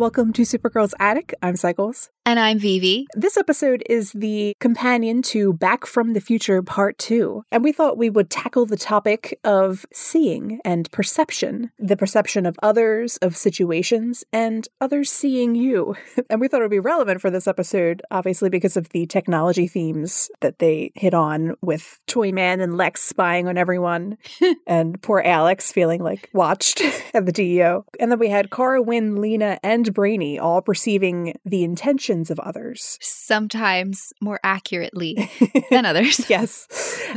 Welcome 0.00 0.32
to 0.32 0.42
Supergirl's 0.42 0.94
Attic. 0.98 1.34
I'm 1.42 1.56
Cycles. 1.56 2.08
And 2.30 2.38
I'm 2.38 2.58
Vivi. 2.58 3.06
This 3.14 3.36
episode 3.36 3.82
is 3.90 4.12
the 4.12 4.54
companion 4.60 5.20
to 5.22 5.52
Back 5.52 5.84
from 5.84 6.12
the 6.12 6.20
Future 6.20 6.62
Part 6.62 6.96
2. 6.98 7.44
And 7.50 7.64
we 7.64 7.72
thought 7.72 7.98
we 7.98 8.08
would 8.08 8.30
tackle 8.30 8.66
the 8.66 8.76
topic 8.76 9.40
of 9.42 9.84
seeing 9.92 10.60
and 10.64 10.90
perception, 10.92 11.72
the 11.78 11.96
perception 11.96 12.46
of 12.46 12.58
others, 12.62 13.16
of 13.16 13.36
situations, 13.36 14.22
and 14.32 14.68
others 14.80 15.10
seeing 15.10 15.54
you. 15.54 15.96
and 16.30 16.40
we 16.40 16.46
thought 16.46 16.60
it 16.60 16.64
would 16.64 16.70
be 16.70 16.78
relevant 16.78 17.20
for 17.20 17.30
this 17.30 17.48
episode, 17.48 18.00
obviously, 18.10 18.48
because 18.48 18.76
of 18.76 18.90
the 18.90 19.06
technology 19.06 19.66
themes 19.66 20.30
that 20.40 20.60
they 20.60 20.92
hit 20.94 21.14
on 21.14 21.56
with 21.62 21.98
Toyman 22.06 22.62
and 22.62 22.76
Lex 22.76 23.02
spying 23.02 23.48
on 23.48 23.58
everyone, 23.58 24.18
and 24.66 25.02
poor 25.02 25.20
Alex 25.24 25.72
feeling 25.72 26.02
like 26.02 26.30
watched 26.32 26.80
at 27.14 27.26
the 27.26 27.32
DEO. 27.32 27.84
And 27.98 28.12
then 28.12 28.18
we 28.18 28.28
had 28.28 28.50
Kara, 28.50 28.80
Winn, 28.80 29.20
Lena, 29.20 29.58
and 29.62 29.89
Brainy 29.92 30.38
all 30.38 30.62
perceiving 30.62 31.34
the 31.44 31.64
intentions 31.64 32.30
of 32.30 32.38
others. 32.40 32.98
Sometimes 33.00 34.12
more 34.20 34.40
accurately 34.42 35.30
than 35.70 35.84
others. 35.84 36.20
yes. 36.30 36.66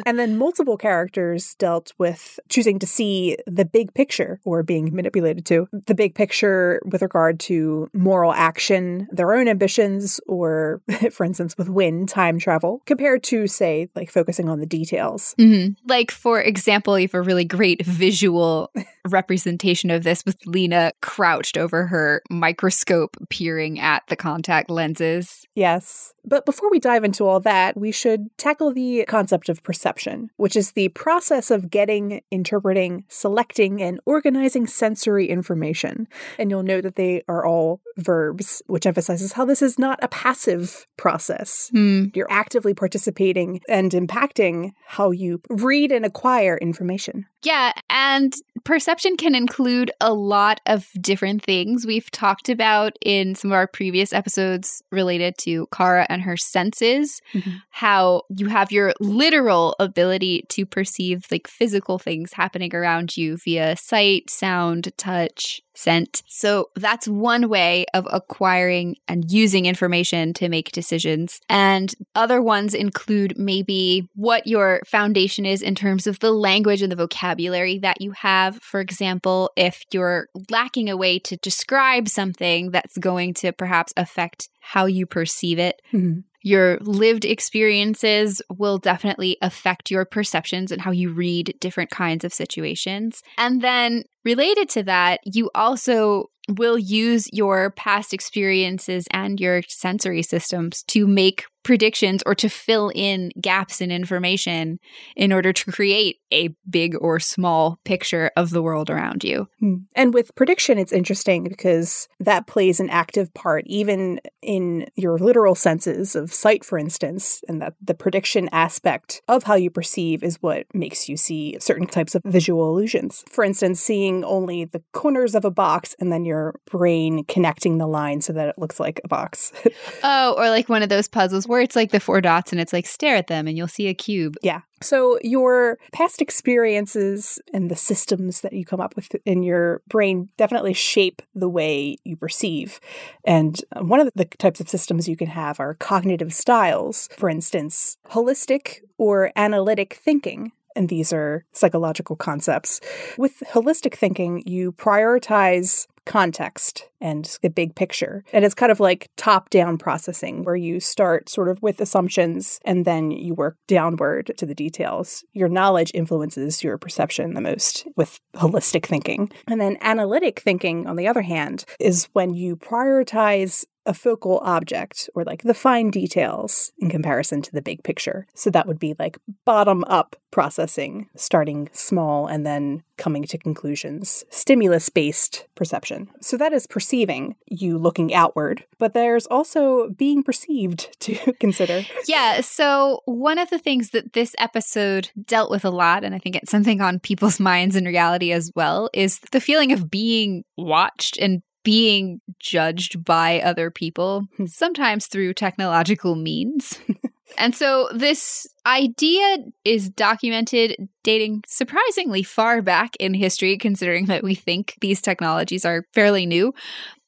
And 0.05 0.17
then 0.17 0.37
multiple 0.37 0.77
characters 0.77 1.55
dealt 1.55 1.93
with 1.97 2.39
choosing 2.49 2.79
to 2.79 2.87
see 2.87 3.37
the 3.47 3.65
big 3.65 3.93
picture 3.93 4.39
or 4.45 4.63
being 4.63 4.93
manipulated 4.93 5.45
to 5.47 5.67
the 5.71 5.95
big 5.95 6.15
picture 6.15 6.81
with 6.85 7.01
regard 7.01 7.39
to 7.41 7.89
moral 7.93 8.33
action, 8.33 9.07
their 9.11 9.33
own 9.33 9.47
ambitions, 9.47 10.19
or 10.27 10.81
for 11.11 11.25
instance, 11.25 11.57
with 11.57 11.69
Winn, 11.69 12.05
time 12.05 12.39
travel, 12.39 12.81
compared 12.85 13.23
to, 13.23 13.47
say, 13.47 13.89
like 13.95 14.11
focusing 14.11 14.49
on 14.49 14.59
the 14.59 14.65
details. 14.65 15.35
Mm-hmm. 15.39 15.73
Like, 15.87 16.11
for 16.11 16.41
example, 16.41 16.97
you 16.97 17.07
have 17.07 17.13
a 17.13 17.21
really 17.21 17.45
great 17.45 17.85
visual 17.85 18.71
representation 19.09 19.89
of 19.89 20.03
this 20.03 20.25
with 20.25 20.37
Lena 20.45 20.91
crouched 21.01 21.57
over 21.57 21.87
her 21.87 22.21
microscope 22.29 23.17
peering 23.29 23.79
at 23.79 24.03
the 24.07 24.15
contact 24.15 24.69
lenses. 24.69 25.45
Yes. 25.55 26.13
But 26.25 26.45
before 26.45 26.71
we 26.71 26.79
dive 26.79 27.03
into 27.03 27.27
all 27.27 27.41
that, 27.41 27.75
we 27.75 27.91
should 27.91 28.29
tackle 28.37 28.73
the 28.73 29.03
concept 29.07 29.49
of 29.49 29.61
perception, 29.61 30.29
which 30.37 30.55
is 30.55 30.71
the 30.71 30.87
process 30.89 31.51
of 31.51 31.69
getting, 31.69 32.21
interpreting, 32.31 33.03
selecting, 33.09 33.81
and 33.81 33.99
organizing 34.05 34.65
sensory 34.65 35.27
information. 35.27 36.07
And 36.39 36.49
you'll 36.49 36.63
note 36.63 36.83
that 36.83 36.95
they 36.95 37.23
are 37.27 37.45
all 37.45 37.81
verbs, 37.97 38.61
which 38.67 38.85
emphasizes 38.85 39.33
how 39.33 39.43
this 39.43 39.61
is 39.61 39.77
not 39.77 39.99
a 40.01 40.07
passive 40.07 40.87
process. 40.97 41.69
Mm. 41.75 42.15
You're 42.15 42.31
actively 42.31 42.73
participating 42.73 43.59
and 43.67 43.91
impacting 43.91 44.71
how 44.87 45.11
you 45.11 45.41
read 45.49 45.91
and 45.91 46.05
acquire 46.05 46.57
information. 46.57 47.25
Yeah, 47.43 47.73
and 47.89 48.33
perception 48.63 48.92
can 49.01 49.35
include 49.35 49.91
a 49.99 50.13
lot 50.13 50.61
of 50.65 50.89
different 50.99 51.43
things. 51.43 51.85
We've 51.85 52.09
talked 52.11 52.49
about 52.49 52.93
in 53.01 53.35
some 53.35 53.51
of 53.51 53.55
our 53.55 53.67
previous 53.67 54.13
episodes 54.13 54.81
related 54.91 55.37
to 55.39 55.67
Kara 55.73 56.05
and 56.09 56.21
her 56.21 56.37
senses, 56.37 57.21
mm-hmm. 57.33 57.51
how 57.69 58.23
you 58.29 58.47
have 58.47 58.71
your 58.71 58.93
literal 58.99 59.75
ability 59.79 60.45
to 60.49 60.65
perceive 60.65 61.25
like 61.31 61.47
physical 61.47 61.99
things 61.99 62.33
happening 62.33 62.73
around 62.75 63.17
you 63.17 63.37
via 63.37 63.75
sight, 63.75 64.29
sound, 64.29 64.91
touch, 64.97 65.61
scent. 65.73 66.23
So 66.27 66.69
that's 66.75 67.07
one 67.07 67.49
way 67.49 67.85
of 67.93 68.07
acquiring 68.11 68.97
and 69.07 69.31
using 69.31 69.65
information 69.65 70.33
to 70.35 70.49
make 70.49 70.71
decisions. 70.71 71.39
And 71.49 71.93
other 72.15 72.41
ones 72.41 72.73
include 72.73 73.37
maybe 73.37 74.07
what 74.15 74.47
your 74.47 74.81
foundation 74.85 75.45
is 75.45 75.61
in 75.61 75.75
terms 75.75 76.07
of 76.07 76.19
the 76.19 76.31
language 76.31 76.81
and 76.81 76.91
the 76.91 76.95
vocabulary 76.95 77.79
that 77.79 78.01
you 78.01 78.11
have. 78.11 78.57
For 78.61 78.79
example, 78.79 79.51
if 79.55 79.83
you're 79.91 80.27
lacking 80.49 80.89
a 80.89 80.97
way 80.97 81.19
to 81.19 81.37
describe 81.37 82.07
something 82.07 82.71
that's 82.71 82.97
going 82.97 83.33
to 83.35 83.51
perhaps 83.51 83.93
affect 83.97 84.49
how 84.59 84.85
you 84.85 85.05
perceive 85.05 85.59
it. 85.59 85.81
Mm-hmm. 85.91 86.21
Your 86.43 86.77
lived 86.81 87.25
experiences 87.25 88.41
will 88.55 88.77
definitely 88.77 89.37
affect 89.41 89.89
your 89.89 90.05
perceptions 90.05 90.71
and 90.71 90.81
how 90.81 90.91
you 90.91 91.11
read 91.11 91.55
different 91.59 91.89
kinds 91.89 92.23
of 92.23 92.33
situations. 92.33 93.23
And 93.37 93.61
then 93.61 94.03
related 94.23 94.69
to 94.69 94.83
that, 94.83 95.21
you 95.23 95.49
also 95.55 96.29
will 96.49 96.77
use 96.77 97.27
your 97.31 97.71
past 97.71 98.13
experiences 98.13 99.07
and 99.11 99.39
your 99.39 99.61
sensory 99.67 100.21
systems 100.21 100.83
to 100.83 101.07
make 101.07 101.45
predictions 101.63 102.21
or 102.25 102.35
to 102.35 102.49
fill 102.49 102.91
in 102.93 103.31
gaps 103.39 103.81
in 103.81 103.91
information 103.91 104.79
in 105.15 105.31
order 105.31 105.53
to 105.53 105.71
create 105.71 106.19
a 106.31 106.49
big 106.69 106.95
or 106.99 107.19
small 107.19 107.79
picture 107.85 108.31
of 108.35 108.49
the 108.49 108.61
world 108.61 108.89
around 108.89 109.23
you. 109.23 109.47
Hmm. 109.59 109.75
And 109.95 110.13
with 110.13 110.35
prediction, 110.35 110.77
it's 110.77 110.91
interesting 110.91 111.43
because 111.43 112.07
that 112.19 112.47
plays 112.47 112.79
an 112.79 112.89
active 112.89 113.33
part, 113.33 113.63
even 113.67 114.19
in 114.41 114.87
your 114.95 115.17
literal 115.17 115.55
senses 115.55 116.15
of 116.15 116.33
sight, 116.33 116.65
for 116.65 116.77
instance, 116.77 117.41
and 117.47 117.61
that 117.61 117.75
the 117.81 117.93
prediction 117.93 118.49
aspect 118.51 119.21
of 119.27 119.43
how 119.43 119.55
you 119.55 119.69
perceive 119.69 120.23
is 120.23 120.41
what 120.41 120.65
makes 120.73 121.07
you 121.07 121.17
see 121.17 121.57
certain 121.59 121.87
types 121.87 122.15
of 122.15 122.21
visual 122.25 122.67
illusions. 122.69 123.23
For 123.29 123.43
instance, 123.43 123.79
seeing 123.79 124.23
only 124.23 124.65
the 124.65 124.83
corners 124.91 125.35
of 125.35 125.45
a 125.45 125.51
box 125.51 125.95
and 125.99 126.11
then 126.11 126.25
your 126.25 126.55
brain 126.69 127.23
connecting 127.25 127.77
the 127.77 127.87
line 127.87 128.21
so 128.21 128.33
that 128.33 128.49
it 128.49 128.57
looks 128.57 128.79
like 128.79 128.99
a 129.03 129.07
box. 129.07 129.51
oh, 130.03 130.35
or 130.37 130.49
like 130.49 130.69
one 130.69 130.83
of 130.83 130.89
those 130.89 131.07
puzzles 131.07 131.47
where 131.53 131.61
it's 131.61 131.75
like 131.75 131.91
the 131.91 131.99
four 131.99 132.19
dots 132.19 132.51
and 132.51 132.59
it's 132.59 132.73
like 132.73 132.87
stare 132.87 133.15
at 133.15 133.27
them 133.27 133.47
and 133.47 133.55
you'll 133.55 133.67
see 133.67 133.87
a 133.87 133.93
cube. 133.93 134.35
Yeah. 134.41 134.61
So 134.81 135.19
your 135.21 135.77
past 135.91 136.19
experiences 136.19 137.39
and 137.53 137.69
the 137.69 137.75
systems 137.75 138.41
that 138.41 138.53
you 138.53 138.65
come 138.65 138.81
up 138.81 138.95
with 138.95 139.15
in 139.23 139.43
your 139.43 139.83
brain 139.87 140.29
definitely 140.35 140.73
shape 140.73 141.21
the 141.35 141.47
way 141.47 141.97
you 142.03 142.17
perceive. 142.17 142.79
And 143.23 143.61
uh, 143.71 143.83
one 143.83 143.99
of 143.99 144.09
the 144.15 144.25
types 144.25 144.59
of 144.59 144.67
systems 144.67 145.07
you 145.07 145.15
can 145.15 145.27
have 145.27 145.59
are 145.59 145.75
cognitive 145.75 146.33
styles. 146.33 147.07
For 147.17 147.29
instance, 147.29 147.97
holistic 148.09 148.79
or 148.97 149.31
analytic 149.35 149.93
thinking 149.93 150.53
and 150.75 150.89
these 150.89 151.13
are 151.13 151.45
psychological 151.51 152.15
concepts. 152.15 152.81
With 153.15 153.43
holistic 153.51 153.93
thinking, 153.93 154.41
you 154.47 154.71
prioritize 154.71 155.85
context 156.05 156.89
and 157.03 157.37
the 157.41 157.49
big 157.49 157.75
picture. 157.75 158.23
And 158.33 158.45
it's 158.45 158.55
kind 158.55 158.71
of 158.71 158.79
like 158.79 159.09
top 159.17 159.49
down 159.49 159.77
processing 159.77 160.43
where 160.43 160.55
you 160.55 160.79
start 160.79 161.29
sort 161.29 161.49
of 161.49 161.61
with 161.61 161.81
assumptions 161.81 162.59
and 162.63 162.85
then 162.85 163.11
you 163.11 163.35
work 163.35 163.57
downward 163.67 164.31
to 164.37 164.45
the 164.45 164.55
details. 164.55 165.23
Your 165.33 165.49
knowledge 165.49 165.91
influences 165.93 166.63
your 166.63 166.77
perception 166.77 167.33
the 167.33 167.41
most 167.41 167.85
with 167.97 168.19
holistic 168.35 168.85
thinking. 168.85 169.29
And 169.47 169.59
then 169.59 169.77
analytic 169.81 170.39
thinking, 170.39 170.87
on 170.87 170.95
the 170.95 171.07
other 171.07 171.21
hand, 171.21 171.65
is 171.79 172.07
when 172.13 172.33
you 172.33 172.55
prioritize 172.55 173.65
a 173.85 173.93
focal 173.93 174.39
object 174.39 175.09
or 175.15 175.23
like 175.23 175.43
the 175.43 175.53
fine 175.53 175.91
details 175.91 176.71
in 176.77 176.89
comparison 176.89 177.41
to 177.41 177.51
the 177.51 177.61
big 177.61 177.83
picture. 177.83 178.25
So 178.33 178.49
that 178.49 178.67
would 178.67 178.79
be 178.79 178.95
like 178.97 179.17
bottom 179.45 179.83
up 179.85 180.15
processing, 180.31 181.09
starting 181.15 181.69
small 181.73 182.27
and 182.27 182.45
then 182.45 182.83
coming 182.97 183.23
to 183.23 183.37
conclusions, 183.37 184.23
stimulus 184.29 184.89
based 184.89 185.47
perception. 185.55 186.09
So 186.21 186.37
that 186.37 186.53
is 186.53 186.67
perceiving, 186.93 187.35
you 187.47 187.79
looking 187.79 188.13
outward, 188.13 188.63
but 188.77 188.93
there's 188.93 189.25
also 189.25 189.89
being 189.89 190.21
perceived 190.21 190.95
to 190.99 191.33
consider. 191.39 191.81
Yeah. 192.07 192.41
So 192.41 193.01
one 193.05 193.39
of 193.39 193.49
the 193.49 193.57
things 193.57 193.89
that 193.91 194.13
this 194.13 194.35
episode 194.37 195.09
dealt 195.25 195.49
with 195.49 195.65
a 195.65 195.71
lot, 195.71 196.03
and 196.03 196.13
I 196.13 196.19
think 196.19 196.35
it's 196.35 196.51
something 196.51 196.81
on 196.81 196.99
people's 196.99 197.39
minds 197.51 197.75
in 197.75 197.85
reality 197.85 198.31
as 198.31 198.51
well, 198.55 198.91
is 198.93 199.19
the 199.31 199.41
feeling 199.41 199.71
of 199.71 199.89
being 199.89 200.43
watched 200.55 201.17
and 201.17 201.41
being 201.63 202.21
judged 202.39 203.03
by 203.03 203.41
other 203.41 203.71
people, 203.71 204.27
hmm. 204.37 204.45
sometimes 204.45 205.07
through 205.07 205.33
technological 205.33 206.13
means. 206.13 206.79
and 207.37 207.55
so 207.55 207.89
this 207.93 208.47
idea 208.65 209.37
is 209.65 209.89
documented 209.89 210.89
dating 211.03 211.43
surprisingly 211.47 212.23
far 212.23 212.61
back 212.61 212.95
in 212.97 213.13
history, 213.13 213.57
considering 213.57 214.05
that 214.05 214.23
we 214.23 214.35
think 214.35 214.75
these 214.81 215.01
technologies 215.01 215.65
are 215.65 215.85
fairly 215.93 216.25
new. 216.25 216.53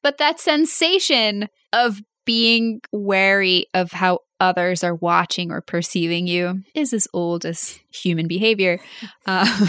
But 0.04 0.18
that 0.18 0.40
sensation 0.40 1.50
of 1.74 2.02
being 2.26 2.82
wary 2.92 3.68
of 3.74 3.92
how 3.92 4.20
others 4.40 4.84
are 4.84 4.96
watching 4.96 5.52
or 5.52 5.62
perceiving 5.62 6.28
you 6.28 6.62
is 6.74 6.94
as 6.94 7.08
old 7.14 7.46
as 7.46 7.80
human 7.92 8.28
behavior. 8.28 8.80
Uh, 9.28 9.68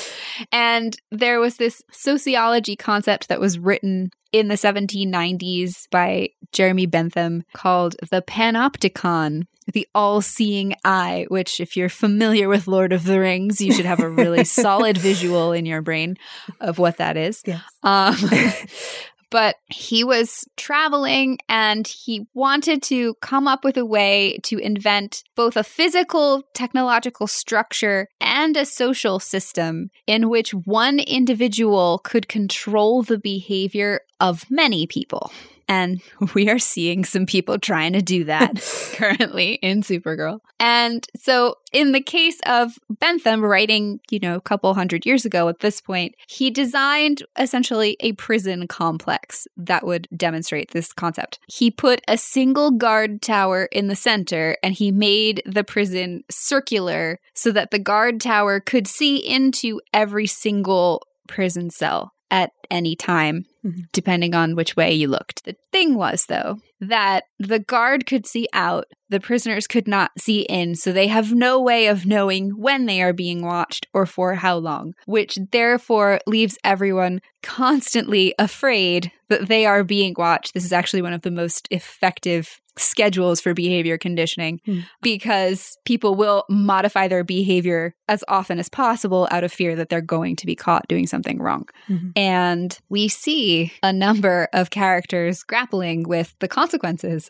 and 0.52 0.96
there 1.10 1.38
was 1.38 1.58
this 1.58 1.82
sociology 1.92 2.74
concept 2.74 3.28
that 3.28 3.38
was 3.38 3.58
written 3.58 4.08
in 4.32 4.48
the 4.48 4.54
1790s 4.54 5.90
by 5.90 6.30
Jeremy 6.52 6.86
Bentham 6.86 7.42
called 7.52 7.96
the 8.10 8.22
panopticon, 8.22 9.42
the 9.72 9.88
all 9.94 10.20
seeing 10.20 10.74
eye, 10.84 11.26
which, 11.28 11.60
if 11.60 11.76
you're 11.76 11.88
familiar 11.88 12.48
with 12.48 12.68
Lord 12.68 12.92
of 12.92 13.04
the 13.04 13.20
Rings, 13.20 13.60
you 13.60 13.72
should 13.72 13.86
have 13.86 14.00
a 14.00 14.08
really 14.08 14.44
solid 14.44 14.98
visual 14.98 15.52
in 15.52 15.66
your 15.66 15.82
brain 15.82 16.16
of 16.60 16.78
what 16.78 16.98
that 16.98 17.16
is. 17.16 17.42
Yes. 17.46 17.62
Um, 17.82 18.16
but 19.34 19.56
he 19.66 20.04
was 20.04 20.46
traveling 20.56 21.38
and 21.48 21.88
he 21.88 22.26
wanted 22.34 22.82
to 22.84 23.14
come 23.14 23.48
up 23.48 23.64
with 23.64 23.76
a 23.76 23.84
way 23.84 24.38
to 24.44 24.58
invent 24.58 25.24
both 25.34 25.56
a 25.56 25.64
physical 25.64 26.44
technological 26.54 27.26
structure 27.26 28.06
and 28.20 28.56
a 28.56 28.64
social 28.64 29.18
system 29.18 29.90
in 30.06 30.28
which 30.28 30.54
one 30.54 31.00
individual 31.00 31.98
could 32.04 32.28
control 32.28 33.02
the 33.02 33.18
behavior 33.18 34.02
of 34.20 34.48
many 34.50 34.86
people. 34.86 35.32
And 35.68 36.00
we 36.34 36.48
are 36.48 36.58
seeing 36.58 37.04
some 37.04 37.26
people 37.26 37.58
trying 37.58 37.92
to 37.94 38.02
do 38.02 38.24
that 38.24 38.62
currently 38.94 39.54
in 39.54 39.82
Supergirl. 39.82 40.40
And 40.60 41.06
so, 41.16 41.56
in 41.72 41.92
the 41.92 42.00
case 42.00 42.38
of 42.46 42.78
Bentham 42.88 43.44
writing, 43.44 44.00
you 44.10 44.20
know, 44.20 44.36
a 44.36 44.40
couple 44.40 44.72
hundred 44.74 45.04
years 45.04 45.24
ago 45.24 45.48
at 45.48 45.58
this 45.60 45.80
point, 45.80 46.14
he 46.28 46.50
designed 46.50 47.22
essentially 47.38 47.96
a 48.00 48.12
prison 48.12 48.68
complex 48.68 49.46
that 49.56 49.84
would 49.84 50.08
demonstrate 50.16 50.70
this 50.70 50.92
concept. 50.92 51.40
He 51.48 51.70
put 51.70 52.00
a 52.06 52.16
single 52.16 52.70
guard 52.70 53.20
tower 53.20 53.68
in 53.72 53.88
the 53.88 53.96
center 53.96 54.56
and 54.62 54.74
he 54.74 54.92
made 54.92 55.42
the 55.44 55.64
prison 55.64 56.22
circular 56.30 57.18
so 57.34 57.50
that 57.50 57.70
the 57.70 57.78
guard 57.78 58.20
tower 58.20 58.60
could 58.60 58.86
see 58.86 59.16
into 59.16 59.80
every 59.92 60.26
single 60.26 61.02
prison 61.26 61.70
cell 61.70 62.12
at 62.30 62.52
any 62.70 62.96
time, 62.96 63.44
depending 63.92 64.34
on 64.34 64.54
which 64.54 64.76
way 64.76 64.92
you 64.92 65.08
looked. 65.08 65.44
The 65.44 65.56
thing 65.72 65.94
was, 65.94 66.26
though, 66.26 66.58
that 66.88 67.24
the 67.38 67.58
guard 67.58 68.06
could 68.06 68.26
see 68.26 68.48
out, 68.52 68.86
the 69.08 69.20
prisoners 69.20 69.66
could 69.66 69.86
not 69.86 70.10
see 70.18 70.42
in, 70.42 70.74
so 70.74 70.92
they 70.92 71.08
have 71.08 71.34
no 71.34 71.60
way 71.60 71.86
of 71.86 72.06
knowing 72.06 72.50
when 72.50 72.86
they 72.86 73.02
are 73.02 73.12
being 73.12 73.42
watched 73.42 73.86
or 73.92 74.06
for 74.06 74.34
how 74.34 74.56
long, 74.56 74.94
which 75.06 75.38
therefore 75.52 76.20
leaves 76.26 76.58
everyone 76.64 77.20
constantly 77.42 78.34
afraid 78.38 79.12
that 79.28 79.48
they 79.48 79.66
are 79.66 79.84
being 79.84 80.14
watched. 80.16 80.54
This 80.54 80.64
is 80.64 80.72
actually 80.72 81.02
one 81.02 81.12
of 81.12 81.22
the 81.22 81.30
most 81.30 81.68
effective 81.70 82.60
schedules 82.76 83.40
for 83.40 83.54
behavior 83.54 83.96
conditioning 83.96 84.60
mm. 84.66 84.84
because 85.00 85.78
people 85.84 86.14
will 86.14 86.44
modify 86.48 87.06
their 87.06 87.22
behavior 87.22 87.94
as 88.08 88.24
often 88.28 88.58
as 88.58 88.68
possible 88.68 89.28
out 89.30 89.44
of 89.44 89.52
fear 89.52 89.76
that 89.76 89.88
they're 89.88 90.00
going 90.00 90.36
to 90.36 90.46
be 90.46 90.56
caught 90.56 90.86
doing 90.88 91.06
something 91.06 91.40
wrong. 91.40 91.68
Mm-hmm. 91.88 92.08
And 92.16 92.76
we 92.88 93.08
see 93.08 93.72
a 93.82 93.92
number 93.92 94.48
of 94.52 94.70
characters 94.70 95.42
grappling 95.42 96.08
with 96.08 96.34
the 96.40 96.48
consequences 96.48 96.73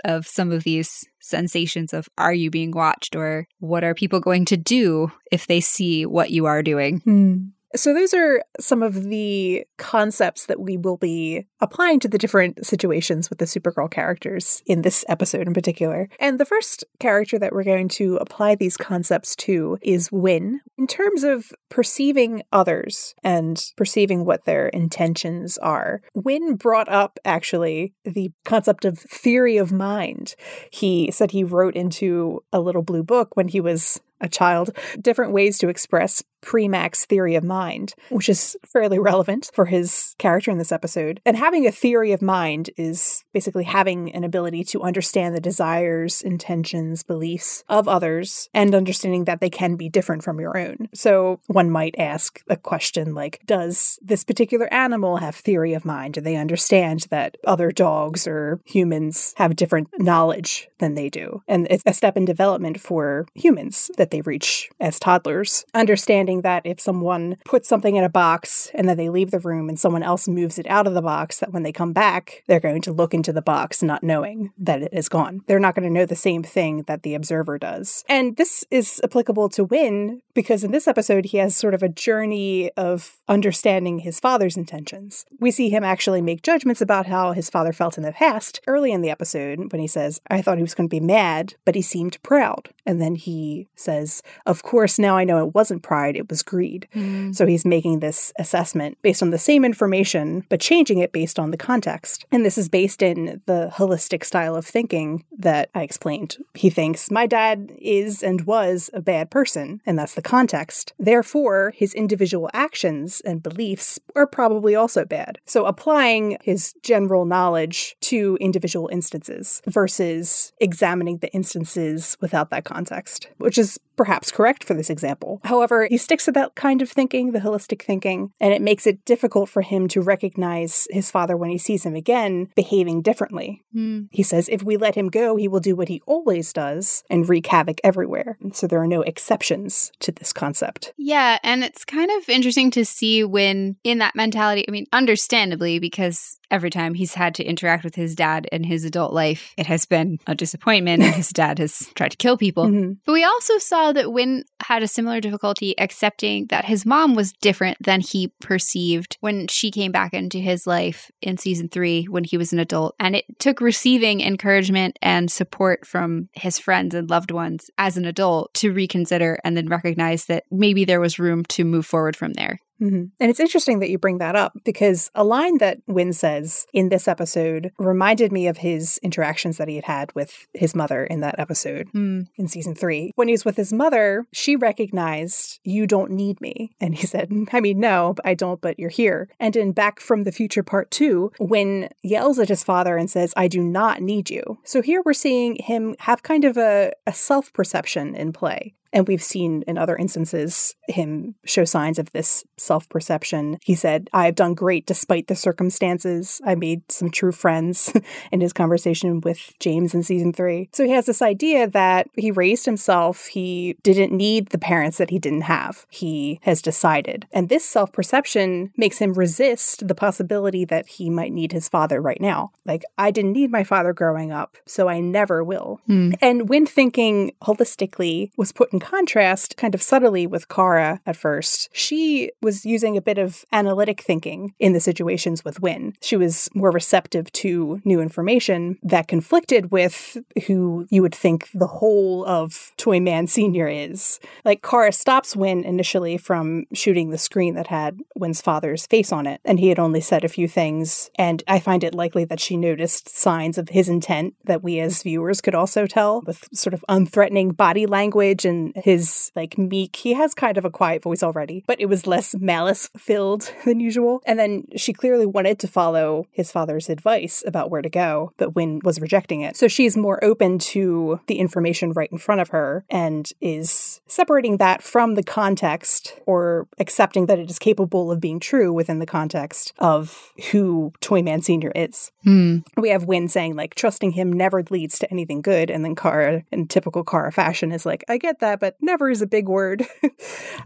of 0.04 0.26
some 0.26 0.52
of 0.52 0.64
these 0.64 1.04
sensations 1.20 1.92
of 1.92 2.08
are 2.18 2.34
you 2.34 2.50
being 2.50 2.70
watched 2.70 3.16
or 3.16 3.46
what 3.58 3.84
are 3.84 3.94
people 3.94 4.20
going 4.20 4.44
to 4.46 4.56
do 4.56 5.10
if 5.32 5.46
they 5.46 5.60
see 5.60 6.06
what 6.06 6.30
you 6.30 6.46
are 6.46 6.62
doing. 6.62 7.00
Mm. 7.00 7.50
So, 7.76 7.92
those 7.92 8.14
are 8.14 8.42
some 8.60 8.82
of 8.82 9.04
the 9.04 9.66
concepts 9.78 10.46
that 10.46 10.60
we 10.60 10.76
will 10.76 10.96
be 10.96 11.46
applying 11.60 11.98
to 12.00 12.08
the 12.08 12.18
different 12.18 12.64
situations 12.64 13.28
with 13.28 13.40
the 13.40 13.46
Supergirl 13.46 13.90
characters 13.90 14.62
in 14.64 14.82
this 14.82 15.04
episode 15.08 15.48
in 15.48 15.54
particular. 15.54 16.08
And 16.20 16.38
the 16.38 16.44
first 16.44 16.84
character 17.00 17.36
that 17.38 17.52
we're 17.52 17.64
going 17.64 17.88
to 17.90 18.16
apply 18.16 18.54
these 18.54 18.76
concepts 18.76 19.34
to 19.36 19.78
is 19.82 20.12
Winn. 20.12 20.60
In 20.78 20.86
terms 20.86 21.24
of 21.24 21.52
perceiving 21.68 22.42
others 22.52 23.14
and 23.24 23.64
perceiving 23.76 24.24
what 24.24 24.44
their 24.44 24.68
intentions 24.68 25.58
are, 25.58 26.00
Winn 26.14 26.54
brought 26.54 26.88
up 26.88 27.18
actually 27.24 27.92
the 28.04 28.30
concept 28.44 28.84
of 28.84 28.98
theory 28.98 29.56
of 29.56 29.72
mind. 29.72 30.36
He 30.70 31.10
said 31.10 31.32
he 31.32 31.42
wrote 31.42 31.74
into 31.74 32.44
a 32.52 32.60
little 32.60 32.82
blue 32.82 33.02
book 33.02 33.36
when 33.36 33.48
he 33.48 33.60
was 33.60 34.00
a 34.20 34.28
child 34.28 34.70
different 35.00 35.32
ways 35.32 35.58
to 35.58 35.68
express 35.68 36.22
Premack's 36.44 37.04
theory 37.06 37.34
of 37.34 37.42
mind, 37.42 37.94
which 38.10 38.28
is 38.28 38.56
fairly 38.64 38.98
relevant 38.98 39.50
for 39.54 39.64
his 39.64 40.14
character 40.18 40.50
in 40.50 40.58
this 40.58 40.72
episode. 40.72 41.20
And 41.24 41.36
having 41.36 41.66
a 41.66 41.72
theory 41.72 42.12
of 42.12 42.20
mind 42.22 42.70
is 42.76 43.24
basically 43.32 43.64
having 43.64 44.12
an 44.14 44.24
ability 44.24 44.64
to 44.64 44.82
understand 44.82 45.34
the 45.34 45.40
desires, 45.40 46.20
intentions, 46.20 47.02
beliefs 47.02 47.64
of 47.68 47.88
others 47.88 48.48
and 48.52 48.74
understanding 48.74 49.24
that 49.24 49.40
they 49.40 49.50
can 49.50 49.76
be 49.76 49.88
different 49.88 50.22
from 50.22 50.38
your 50.38 50.58
own. 50.58 50.88
So 50.92 51.40
one 51.46 51.70
might 51.70 51.94
ask 51.98 52.42
a 52.48 52.56
question 52.56 53.14
like 53.14 53.40
Does 53.46 53.98
this 54.02 54.24
particular 54.24 54.72
animal 54.72 55.16
have 55.18 55.34
theory 55.34 55.74
of 55.74 55.84
mind? 55.84 56.14
Do 56.14 56.20
they 56.20 56.36
understand 56.36 57.06
that 57.10 57.36
other 57.44 57.72
dogs 57.72 58.26
or 58.26 58.60
humans 58.64 59.34
have 59.36 59.56
different 59.56 59.88
knowledge 59.98 60.68
than 60.78 60.94
they 60.94 61.08
do? 61.08 61.42
And 61.48 61.66
it's 61.70 61.82
a 61.86 61.94
step 61.94 62.16
in 62.16 62.24
development 62.24 62.80
for 62.80 63.26
humans 63.34 63.90
that 63.96 64.10
they 64.10 64.20
reach 64.20 64.68
as 64.80 64.98
toddlers, 64.98 65.64
understanding 65.74 66.33
that 66.42 66.64
if 66.64 66.80
someone 66.80 67.36
puts 67.44 67.68
something 67.68 67.96
in 67.96 68.04
a 68.04 68.08
box 68.08 68.70
and 68.74 68.88
then 68.88 68.96
they 68.96 69.08
leave 69.08 69.30
the 69.30 69.40
room 69.40 69.68
and 69.68 69.78
someone 69.78 70.02
else 70.02 70.28
moves 70.28 70.58
it 70.58 70.66
out 70.68 70.86
of 70.86 70.94
the 70.94 71.02
box, 71.02 71.38
that 71.38 71.52
when 71.52 71.62
they 71.62 71.72
come 71.72 71.92
back, 71.92 72.42
they're 72.46 72.60
going 72.60 72.82
to 72.82 72.92
look 72.92 73.14
into 73.14 73.32
the 73.32 73.42
box 73.42 73.82
not 73.82 74.02
knowing 74.02 74.52
that 74.58 74.82
it 74.82 74.92
is 74.92 75.08
gone. 75.08 75.42
They're 75.46 75.58
not 75.58 75.74
going 75.74 75.88
to 75.88 75.92
know 75.92 76.06
the 76.06 76.16
same 76.16 76.42
thing 76.42 76.82
that 76.86 77.02
the 77.02 77.14
observer 77.14 77.58
does. 77.58 78.04
And 78.08 78.36
this 78.36 78.64
is 78.70 79.00
applicable 79.04 79.48
to 79.50 79.64
Winn 79.64 80.22
because 80.34 80.64
in 80.64 80.72
this 80.72 80.88
episode, 80.88 81.26
he 81.26 81.38
has 81.38 81.56
sort 81.56 81.74
of 81.74 81.82
a 81.82 81.88
journey 81.88 82.70
of 82.72 83.16
understanding 83.28 84.00
his 84.00 84.20
father's 84.20 84.56
intentions. 84.56 85.24
We 85.38 85.50
see 85.50 85.70
him 85.70 85.84
actually 85.84 86.20
make 86.20 86.42
judgments 86.42 86.80
about 86.80 87.06
how 87.06 87.32
his 87.32 87.48
father 87.48 87.72
felt 87.72 87.96
in 87.96 88.02
the 88.02 88.12
past 88.12 88.60
early 88.66 88.92
in 88.92 89.00
the 89.00 89.10
episode 89.10 89.72
when 89.72 89.80
he 89.80 89.86
says, 89.86 90.20
I 90.30 90.42
thought 90.42 90.58
he 90.58 90.64
was 90.64 90.74
going 90.74 90.88
to 90.88 90.94
be 90.94 91.00
mad, 91.00 91.54
but 91.64 91.74
he 91.74 91.82
seemed 91.82 92.22
proud. 92.22 92.70
And 92.84 93.00
then 93.00 93.14
he 93.14 93.68
says, 93.76 94.22
Of 94.44 94.62
course, 94.62 94.98
now 94.98 95.16
I 95.16 95.24
know 95.24 95.38
it 95.38 95.54
wasn't 95.54 95.82
pride, 95.82 96.16
it 96.16 96.23
was 96.28 96.42
greed. 96.42 96.88
Mm. 96.94 97.34
So 97.34 97.46
he's 97.46 97.64
making 97.64 98.00
this 98.00 98.32
assessment 98.38 98.98
based 99.02 99.22
on 99.22 99.30
the 99.30 99.38
same 99.38 99.64
information, 99.64 100.44
but 100.48 100.60
changing 100.60 100.98
it 100.98 101.12
based 101.12 101.38
on 101.38 101.50
the 101.50 101.56
context. 101.56 102.24
And 102.32 102.44
this 102.44 102.58
is 102.58 102.68
based 102.68 103.02
in 103.02 103.42
the 103.46 103.70
holistic 103.74 104.24
style 104.24 104.56
of 104.56 104.66
thinking 104.66 105.24
that 105.38 105.70
I 105.74 105.82
explained. 105.82 106.38
He 106.54 106.70
thinks, 106.70 107.10
My 107.10 107.26
dad 107.26 107.72
is 107.78 108.22
and 108.22 108.42
was 108.42 108.90
a 108.92 109.00
bad 109.00 109.30
person, 109.30 109.80
and 109.86 109.98
that's 109.98 110.14
the 110.14 110.22
context. 110.22 110.92
Therefore, 110.98 111.72
his 111.76 111.94
individual 111.94 112.50
actions 112.52 113.20
and 113.24 113.42
beliefs 113.42 113.98
are 114.16 114.26
probably 114.26 114.74
also 114.74 115.04
bad. 115.04 115.38
So 115.44 115.66
applying 115.66 116.38
his 116.42 116.74
general 116.82 117.24
knowledge 117.24 117.96
to 118.02 118.38
individual 118.40 118.88
instances 118.92 119.62
versus 119.66 120.52
examining 120.60 121.18
the 121.18 121.32
instances 121.32 122.16
without 122.20 122.50
that 122.50 122.64
context, 122.64 123.28
which 123.38 123.58
is 123.58 123.78
perhaps 123.96 124.30
correct 124.30 124.64
for 124.64 124.74
this 124.74 124.90
example. 124.90 125.40
However, 125.44 125.86
he 125.88 125.96
sticks 125.96 126.24
to 126.26 126.32
that 126.32 126.54
kind 126.54 126.82
of 126.82 126.90
thinking, 126.90 127.32
the 127.32 127.40
holistic 127.40 127.82
thinking, 127.82 128.32
and 128.40 128.52
it 128.52 128.62
makes 128.62 128.86
it 128.86 129.04
difficult 129.04 129.48
for 129.48 129.62
him 129.62 129.88
to 129.88 130.00
recognize 130.00 130.86
his 130.90 131.10
father 131.10 131.36
when 131.36 131.50
he 131.50 131.58
sees 131.58 131.84
him 131.84 131.94
again 131.94 132.48
behaving 132.54 133.02
differently. 133.02 133.62
Mm. 133.74 134.08
He 134.10 134.22
says, 134.22 134.48
if 134.48 134.62
we 134.62 134.76
let 134.76 134.94
him 134.94 135.08
go, 135.08 135.36
he 135.36 135.48
will 135.48 135.60
do 135.60 135.76
what 135.76 135.88
he 135.88 136.02
always 136.06 136.52
does 136.52 137.04
and 137.10 137.28
wreak 137.28 137.46
havoc 137.46 137.80
everywhere. 137.84 138.38
So 138.52 138.66
there 138.66 138.80
are 138.80 138.86
no 138.86 139.02
exceptions 139.02 139.92
to 140.00 140.12
this 140.12 140.32
concept. 140.32 140.92
Yeah, 140.96 141.38
and 141.42 141.64
it's 141.64 141.84
kind 141.84 142.10
of 142.10 142.28
interesting 142.28 142.70
to 142.72 142.84
see 142.84 143.24
Winn 143.24 143.76
in 143.84 143.98
that 143.98 144.14
mentality, 144.14 144.64
I 144.68 144.70
mean, 144.70 144.86
understandably, 144.92 145.78
because 145.78 146.38
every 146.54 146.70
time 146.70 146.94
he's 146.94 147.14
had 147.14 147.34
to 147.34 147.44
interact 147.44 147.82
with 147.82 147.96
his 147.96 148.14
dad 148.14 148.46
in 148.52 148.62
his 148.62 148.84
adult 148.84 149.12
life, 149.12 149.52
it 149.56 149.66
has 149.66 149.86
been 149.86 150.20
a 150.28 150.36
disappointment 150.36 151.02
and 151.02 151.12
his 151.12 151.28
dad 151.32 151.58
has 151.58 151.90
tried 151.96 152.12
to 152.12 152.16
kill 152.16 152.36
people. 152.36 152.66
Mm-hmm. 152.66 152.92
But 153.04 153.12
we 153.12 153.24
also 153.24 153.58
saw 153.58 153.92
that 153.92 154.12
Winn 154.12 154.44
had 154.62 154.84
a 154.84 154.88
similar 154.88 155.20
difficulty 155.20 155.74
accepting 155.80 156.46
that 156.46 156.64
his 156.64 156.86
mom 156.86 157.16
was 157.16 157.32
different 157.32 157.78
than 157.80 158.00
he 158.00 158.32
perceived 158.40 159.18
when 159.20 159.48
she 159.48 159.72
came 159.72 159.90
back 159.90 160.14
into 160.14 160.38
his 160.38 160.64
life 160.64 161.10
in 161.20 161.38
season 161.38 161.68
three 161.68 162.04
when 162.04 162.22
he 162.22 162.36
was 162.36 162.52
an 162.52 162.60
adult. 162.60 162.94
And 163.00 163.16
it 163.16 163.24
took 163.40 163.60
receiving 163.60 164.20
encouragement 164.20 164.96
and 165.02 165.30
support 165.30 165.84
from 165.84 166.28
his 166.34 166.60
friends 166.60 166.94
and 166.94 167.10
loved 167.10 167.32
ones 167.32 167.68
as 167.78 167.96
an 167.96 168.04
adult 168.04 168.54
to 168.54 168.72
reconsider 168.72 169.38
and 169.42 169.56
then 169.56 169.66
recognize 169.66 170.26
that 170.26 170.44
maybe 170.52 170.84
there 170.84 171.00
was 171.00 171.18
room 171.18 171.44
to 171.46 171.64
move 171.64 171.84
forward 171.84 172.14
from 172.14 172.34
there. 172.34 172.60
Mm-hmm. 172.84 173.04
And 173.18 173.30
it's 173.30 173.40
interesting 173.40 173.78
that 173.78 173.90
you 173.90 173.98
bring 173.98 174.18
that 174.18 174.36
up 174.36 174.52
because 174.64 175.10
a 175.14 175.24
line 175.24 175.58
that 175.58 175.78
Winn 175.86 176.12
says 176.12 176.66
in 176.72 176.90
this 176.90 177.08
episode 177.08 177.72
reminded 177.78 178.30
me 178.30 178.46
of 178.46 178.58
his 178.58 178.98
interactions 179.02 179.56
that 179.56 179.68
he 179.68 179.76
had 179.76 179.84
had 179.84 180.14
with 180.14 180.46
his 180.52 180.74
mother 180.74 181.04
in 181.04 181.20
that 181.20 181.38
episode 181.38 181.88
mm. 181.94 182.26
in 182.36 182.48
season 182.48 182.74
three. 182.74 183.12
When 183.14 183.28
he 183.28 183.32
was 183.32 183.44
with 183.44 183.56
his 183.56 183.72
mother, 183.72 184.26
she 184.32 184.56
recognized, 184.56 185.60
You 185.64 185.86
don't 185.86 186.10
need 186.10 186.40
me. 186.40 186.72
And 186.84 186.94
he 186.94 187.06
said, 187.06 187.32
I 187.52 187.60
mean, 187.60 187.80
no, 187.80 188.14
I 188.26 188.34
don't, 188.34 188.60
but 188.60 188.78
you're 188.78 188.90
here. 188.90 189.30
And 189.40 189.56
in 189.56 189.72
Back 189.72 190.00
from 190.00 190.24
the 190.24 190.32
Future 190.32 190.62
Part 190.62 190.90
Two, 190.90 191.32
Winn 191.40 191.88
yells 192.02 192.38
at 192.38 192.50
his 192.50 192.62
father 192.62 192.98
and 192.98 193.10
says, 193.10 193.32
I 193.38 193.48
do 193.48 193.62
not 193.62 194.02
need 194.02 194.28
you. 194.28 194.58
So 194.64 194.82
here 194.82 195.00
we're 195.02 195.14
seeing 195.14 195.56
him 195.56 195.96
have 196.00 196.22
kind 196.22 196.44
of 196.44 196.58
a, 196.58 196.92
a 197.06 197.14
self 197.14 197.50
perception 197.54 198.14
in 198.14 198.34
play. 198.34 198.74
And 198.94 199.08
we've 199.08 199.22
seen 199.22 199.64
in 199.66 199.76
other 199.76 199.96
instances 199.96 200.76
him 200.88 201.34
show 201.44 201.64
signs 201.64 201.98
of 201.98 202.12
this 202.12 202.44
self 202.56 202.88
perception. 202.88 203.58
He 203.62 203.74
said, 203.74 204.08
I've 204.12 204.36
done 204.36 204.54
great 204.54 204.86
despite 204.86 205.26
the 205.26 205.34
circumstances. 205.34 206.40
I 206.46 206.54
made 206.54 206.90
some 206.90 207.10
true 207.10 207.32
friends 207.32 207.92
in 208.32 208.40
his 208.40 208.52
conversation 208.52 209.20
with 209.20 209.52
James 209.58 209.94
in 209.94 210.04
season 210.04 210.32
three. 210.32 210.68
So 210.72 210.84
he 210.84 210.92
has 210.92 211.06
this 211.06 211.20
idea 211.20 211.66
that 211.68 212.08
he 212.14 212.30
raised 212.30 212.64
himself. 212.64 213.26
He 213.26 213.76
didn't 213.82 214.16
need 214.16 214.50
the 214.50 214.58
parents 214.58 214.98
that 214.98 215.10
he 215.10 215.18
didn't 215.18 215.42
have. 215.42 215.86
He 215.90 216.38
has 216.42 216.62
decided. 216.62 217.26
And 217.32 217.48
this 217.48 217.64
self 217.64 217.92
perception 217.92 218.72
makes 218.76 218.98
him 218.98 219.14
resist 219.14 219.88
the 219.88 219.94
possibility 219.94 220.64
that 220.66 220.86
he 220.86 221.10
might 221.10 221.32
need 221.32 221.50
his 221.50 221.68
father 221.68 222.00
right 222.00 222.20
now. 222.20 222.52
Like, 222.64 222.84
I 222.96 223.10
didn't 223.10 223.32
need 223.32 223.50
my 223.50 223.64
father 223.64 223.92
growing 223.92 224.30
up, 224.30 224.56
so 224.66 224.88
I 224.88 225.00
never 225.00 225.42
will. 225.42 225.80
Mm. 225.88 226.16
And 226.20 226.48
Winn 226.48 226.66
thinking 226.66 227.32
holistically 227.42 228.30
was 228.36 228.52
put 228.52 228.72
in 228.72 228.80
contrast, 228.84 229.56
kind 229.56 229.74
of 229.74 229.82
subtly 229.82 230.26
with 230.26 230.48
Kara 230.48 231.00
at 231.06 231.16
first, 231.16 231.70
she 231.72 232.30
was 232.42 232.66
using 232.66 232.96
a 232.96 233.02
bit 233.02 233.18
of 233.18 233.44
analytic 233.50 234.02
thinking 234.02 234.54
in 234.58 234.74
the 234.74 234.80
situations 234.80 235.44
with 235.44 235.60
Winn. 235.60 235.94
She 236.02 236.16
was 236.16 236.50
more 236.54 236.70
receptive 236.70 237.32
to 237.32 237.80
new 237.84 238.00
information 238.00 238.78
that 238.82 239.08
conflicted 239.08 239.70
with 239.72 240.18
who 240.46 240.86
you 240.90 241.00
would 241.00 241.14
think 241.14 241.48
the 241.54 241.66
whole 241.66 242.26
of 242.26 242.72
Toyman 242.76 243.26
Sr. 243.28 243.68
is. 243.68 244.20
Like, 244.44 244.62
Kara 244.62 244.92
stops 244.92 245.34
Winn 245.34 245.64
initially 245.64 246.18
from 246.18 246.66
shooting 246.74 247.10
the 247.10 247.18
screen 247.18 247.54
that 247.54 247.68
had 247.68 248.00
Winn's 248.14 248.42
father's 248.42 248.86
face 248.86 249.12
on 249.12 249.26
it, 249.26 249.40
and 249.44 249.58
he 249.58 249.68
had 249.68 249.78
only 249.78 250.00
said 250.02 250.24
a 250.24 250.28
few 250.28 250.46
things. 250.46 251.10
And 251.16 251.42
I 251.48 251.58
find 251.58 251.82
it 251.82 251.94
likely 251.94 252.24
that 252.26 252.40
she 252.40 252.56
noticed 252.56 253.08
signs 253.08 253.56
of 253.56 253.70
his 253.70 253.88
intent 253.88 254.34
that 254.44 254.62
we 254.62 254.78
as 254.78 255.02
viewers 255.02 255.40
could 255.40 255.54
also 255.54 255.86
tell 255.86 256.22
with 256.26 256.48
sort 256.52 256.74
of 256.74 256.84
unthreatening 256.88 257.56
body 257.56 257.86
language 257.86 258.44
and 258.44 258.73
his 258.74 259.32
like 259.34 259.58
meek. 259.58 259.96
He 259.96 260.14
has 260.14 260.34
kind 260.34 260.58
of 260.58 260.64
a 260.64 260.70
quiet 260.70 261.02
voice 261.02 261.22
already, 261.22 261.64
but 261.66 261.80
it 261.80 261.86
was 261.86 262.06
less 262.06 262.34
malice 262.36 262.90
filled 262.96 263.52
than 263.64 263.80
usual. 263.80 264.22
And 264.26 264.38
then 264.38 264.64
she 264.76 264.92
clearly 264.92 265.26
wanted 265.26 265.58
to 265.60 265.68
follow 265.68 266.26
his 266.30 266.52
father's 266.52 266.88
advice 266.88 267.42
about 267.46 267.70
where 267.70 267.82
to 267.82 267.88
go, 267.88 268.32
but 268.36 268.54
Winn 268.54 268.80
was 268.84 269.00
rejecting 269.00 269.40
it. 269.40 269.56
So 269.56 269.68
she's 269.68 269.96
more 269.96 270.22
open 270.22 270.58
to 270.58 271.20
the 271.26 271.38
information 271.38 271.92
right 271.92 272.10
in 272.10 272.18
front 272.18 272.40
of 272.40 272.48
her 272.48 272.84
and 272.90 273.30
is 273.40 274.00
separating 274.06 274.58
that 274.58 274.82
from 274.82 275.14
the 275.14 275.22
context 275.22 276.18
or 276.26 276.68
accepting 276.78 277.26
that 277.26 277.38
it 277.38 277.50
is 277.50 277.58
capable 277.58 278.10
of 278.10 278.20
being 278.20 278.40
true 278.40 278.72
within 278.72 278.98
the 278.98 279.06
context 279.06 279.72
of 279.78 280.32
who 280.50 280.92
Toyman 281.00 281.42
Sr. 281.42 281.72
is. 281.74 282.10
Hmm. 282.24 282.58
We 282.76 282.90
have 282.90 283.04
Winn 283.04 283.28
saying, 283.28 283.56
like, 283.56 283.74
trusting 283.74 284.12
him 284.12 284.32
never 284.32 284.62
leads 284.70 284.98
to 285.00 285.10
anything 285.10 285.42
good. 285.42 285.70
And 285.70 285.84
then 285.84 285.94
Kara, 285.94 286.42
in 286.50 286.66
typical 286.68 287.04
Kara 287.04 287.32
fashion, 287.32 287.72
is 287.72 287.86
like, 287.86 288.04
I 288.08 288.18
get 288.18 288.40
that, 288.40 288.53
but 288.56 288.76
never 288.80 289.10
is 289.10 289.22
a 289.22 289.26
big 289.26 289.48
word. 289.48 289.86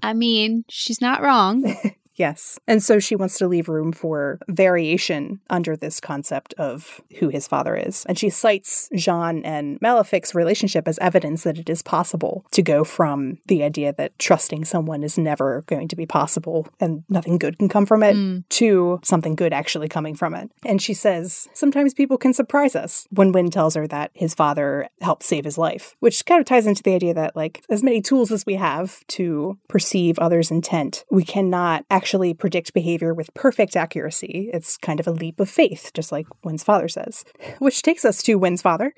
I 0.02 0.12
mean, 0.12 0.64
she's 0.68 1.00
not 1.00 1.22
wrong. 1.22 1.76
Yes. 2.18 2.58
And 2.66 2.82
so 2.82 2.98
she 2.98 3.16
wants 3.16 3.38
to 3.38 3.48
leave 3.48 3.68
room 3.68 3.92
for 3.92 4.40
variation 4.48 5.40
under 5.48 5.76
this 5.76 6.00
concept 6.00 6.52
of 6.58 7.00
who 7.18 7.28
his 7.28 7.46
father 7.46 7.76
is. 7.76 8.04
And 8.06 8.18
she 8.18 8.28
cites 8.28 8.88
J'onn 8.92 9.42
and 9.44 9.80
Malefic's 9.80 10.34
relationship 10.34 10.88
as 10.88 10.98
evidence 10.98 11.44
that 11.44 11.58
it 11.58 11.70
is 11.70 11.80
possible 11.80 12.44
to 12.50 12.60
go 12.60 12.82
from 12.84 13.38
the 13.46 13.62
idea 13.62 13.92
that 13.94 14.18
trusting 14.18 14.64
someone 14.64 15.04
is 15.04 15.16
never 15.16 15.62
going 15.66 15.86
to 15.88 15.96
be 15.96 16.06
possible 16.06 16.66
and 16.80 17.04
nothing 17.08 17.38
good 17.38 17.56
can 17.58 17.68
come 17.68 17.86
from 17.86 18.02
it 18.02 18.16
Mm. 18.18 18.42
to 18.48 18.98
something 19.04 19.36
good 19.36 19.52
actually 19.52 19.88
coming 19.88 20.14
from 20.16 20.34
it. 20.34 20.50
And 20.64 20.82
she 20.82 20.94
says, 20.94 21.46
sometimes 21.52 21.94
people 21.94 22.18
can 22.18 22.32
surprise 22.34 22.74
us 22.74 23.06
when 23.10 23.30
Winn 23.30 23.50
tells 23.50 23.76
her 23.76 23.86
that 23.86 24.10
his 24.14 24.34
father 24.34 24.88
helped 25.00 25.22
save 25.22 25.44
his 25.44 25.56
life, 25.58 25.94
which 26.00 26.26
kind 26.26 26.40
of 26.40 26.46
ties 26.46 26.66
into 26.66 26.82
the 26.82 26.94
idea 26.94 27.14
that, 27.14 27.36
like, 27.36 27.62
as 27.70 27.82
many 27.84 28.00
tools 28.00 28.32
as 28.32 28.44
we 28.44 28.54
have 28.54 29.06
to 29.08 29.56
perceive 29.68 30.18
others' 30.18 30.50
intent, 30.50 31.04
we 31.10 31.22
cannot 31.22 31.84
actually 31.90 32.07
predict 32.34 32.74
behavior 32.74 33.12
with 33.14 33.32
perfect 33.34 33.76
accuracy. 33.76 34.50
It's 34.52 34.76
kind 34.76 35.00
of 35.00 35.06
a 35.06 35.12
leap 35.12 35.40
of 35.40 35.50
faith, 35.50 35.90
just 35.94 36.12
like 36.12 36.26
Winn's 36.44 36.64
father 36.64 36.88
says, 36.88 37.24
which 37.58 37.82
takes 37.82 38.04
us 38.04 38.22
to 38.24 38.38
Winn's 38.38 38.62
father 38.62 38.94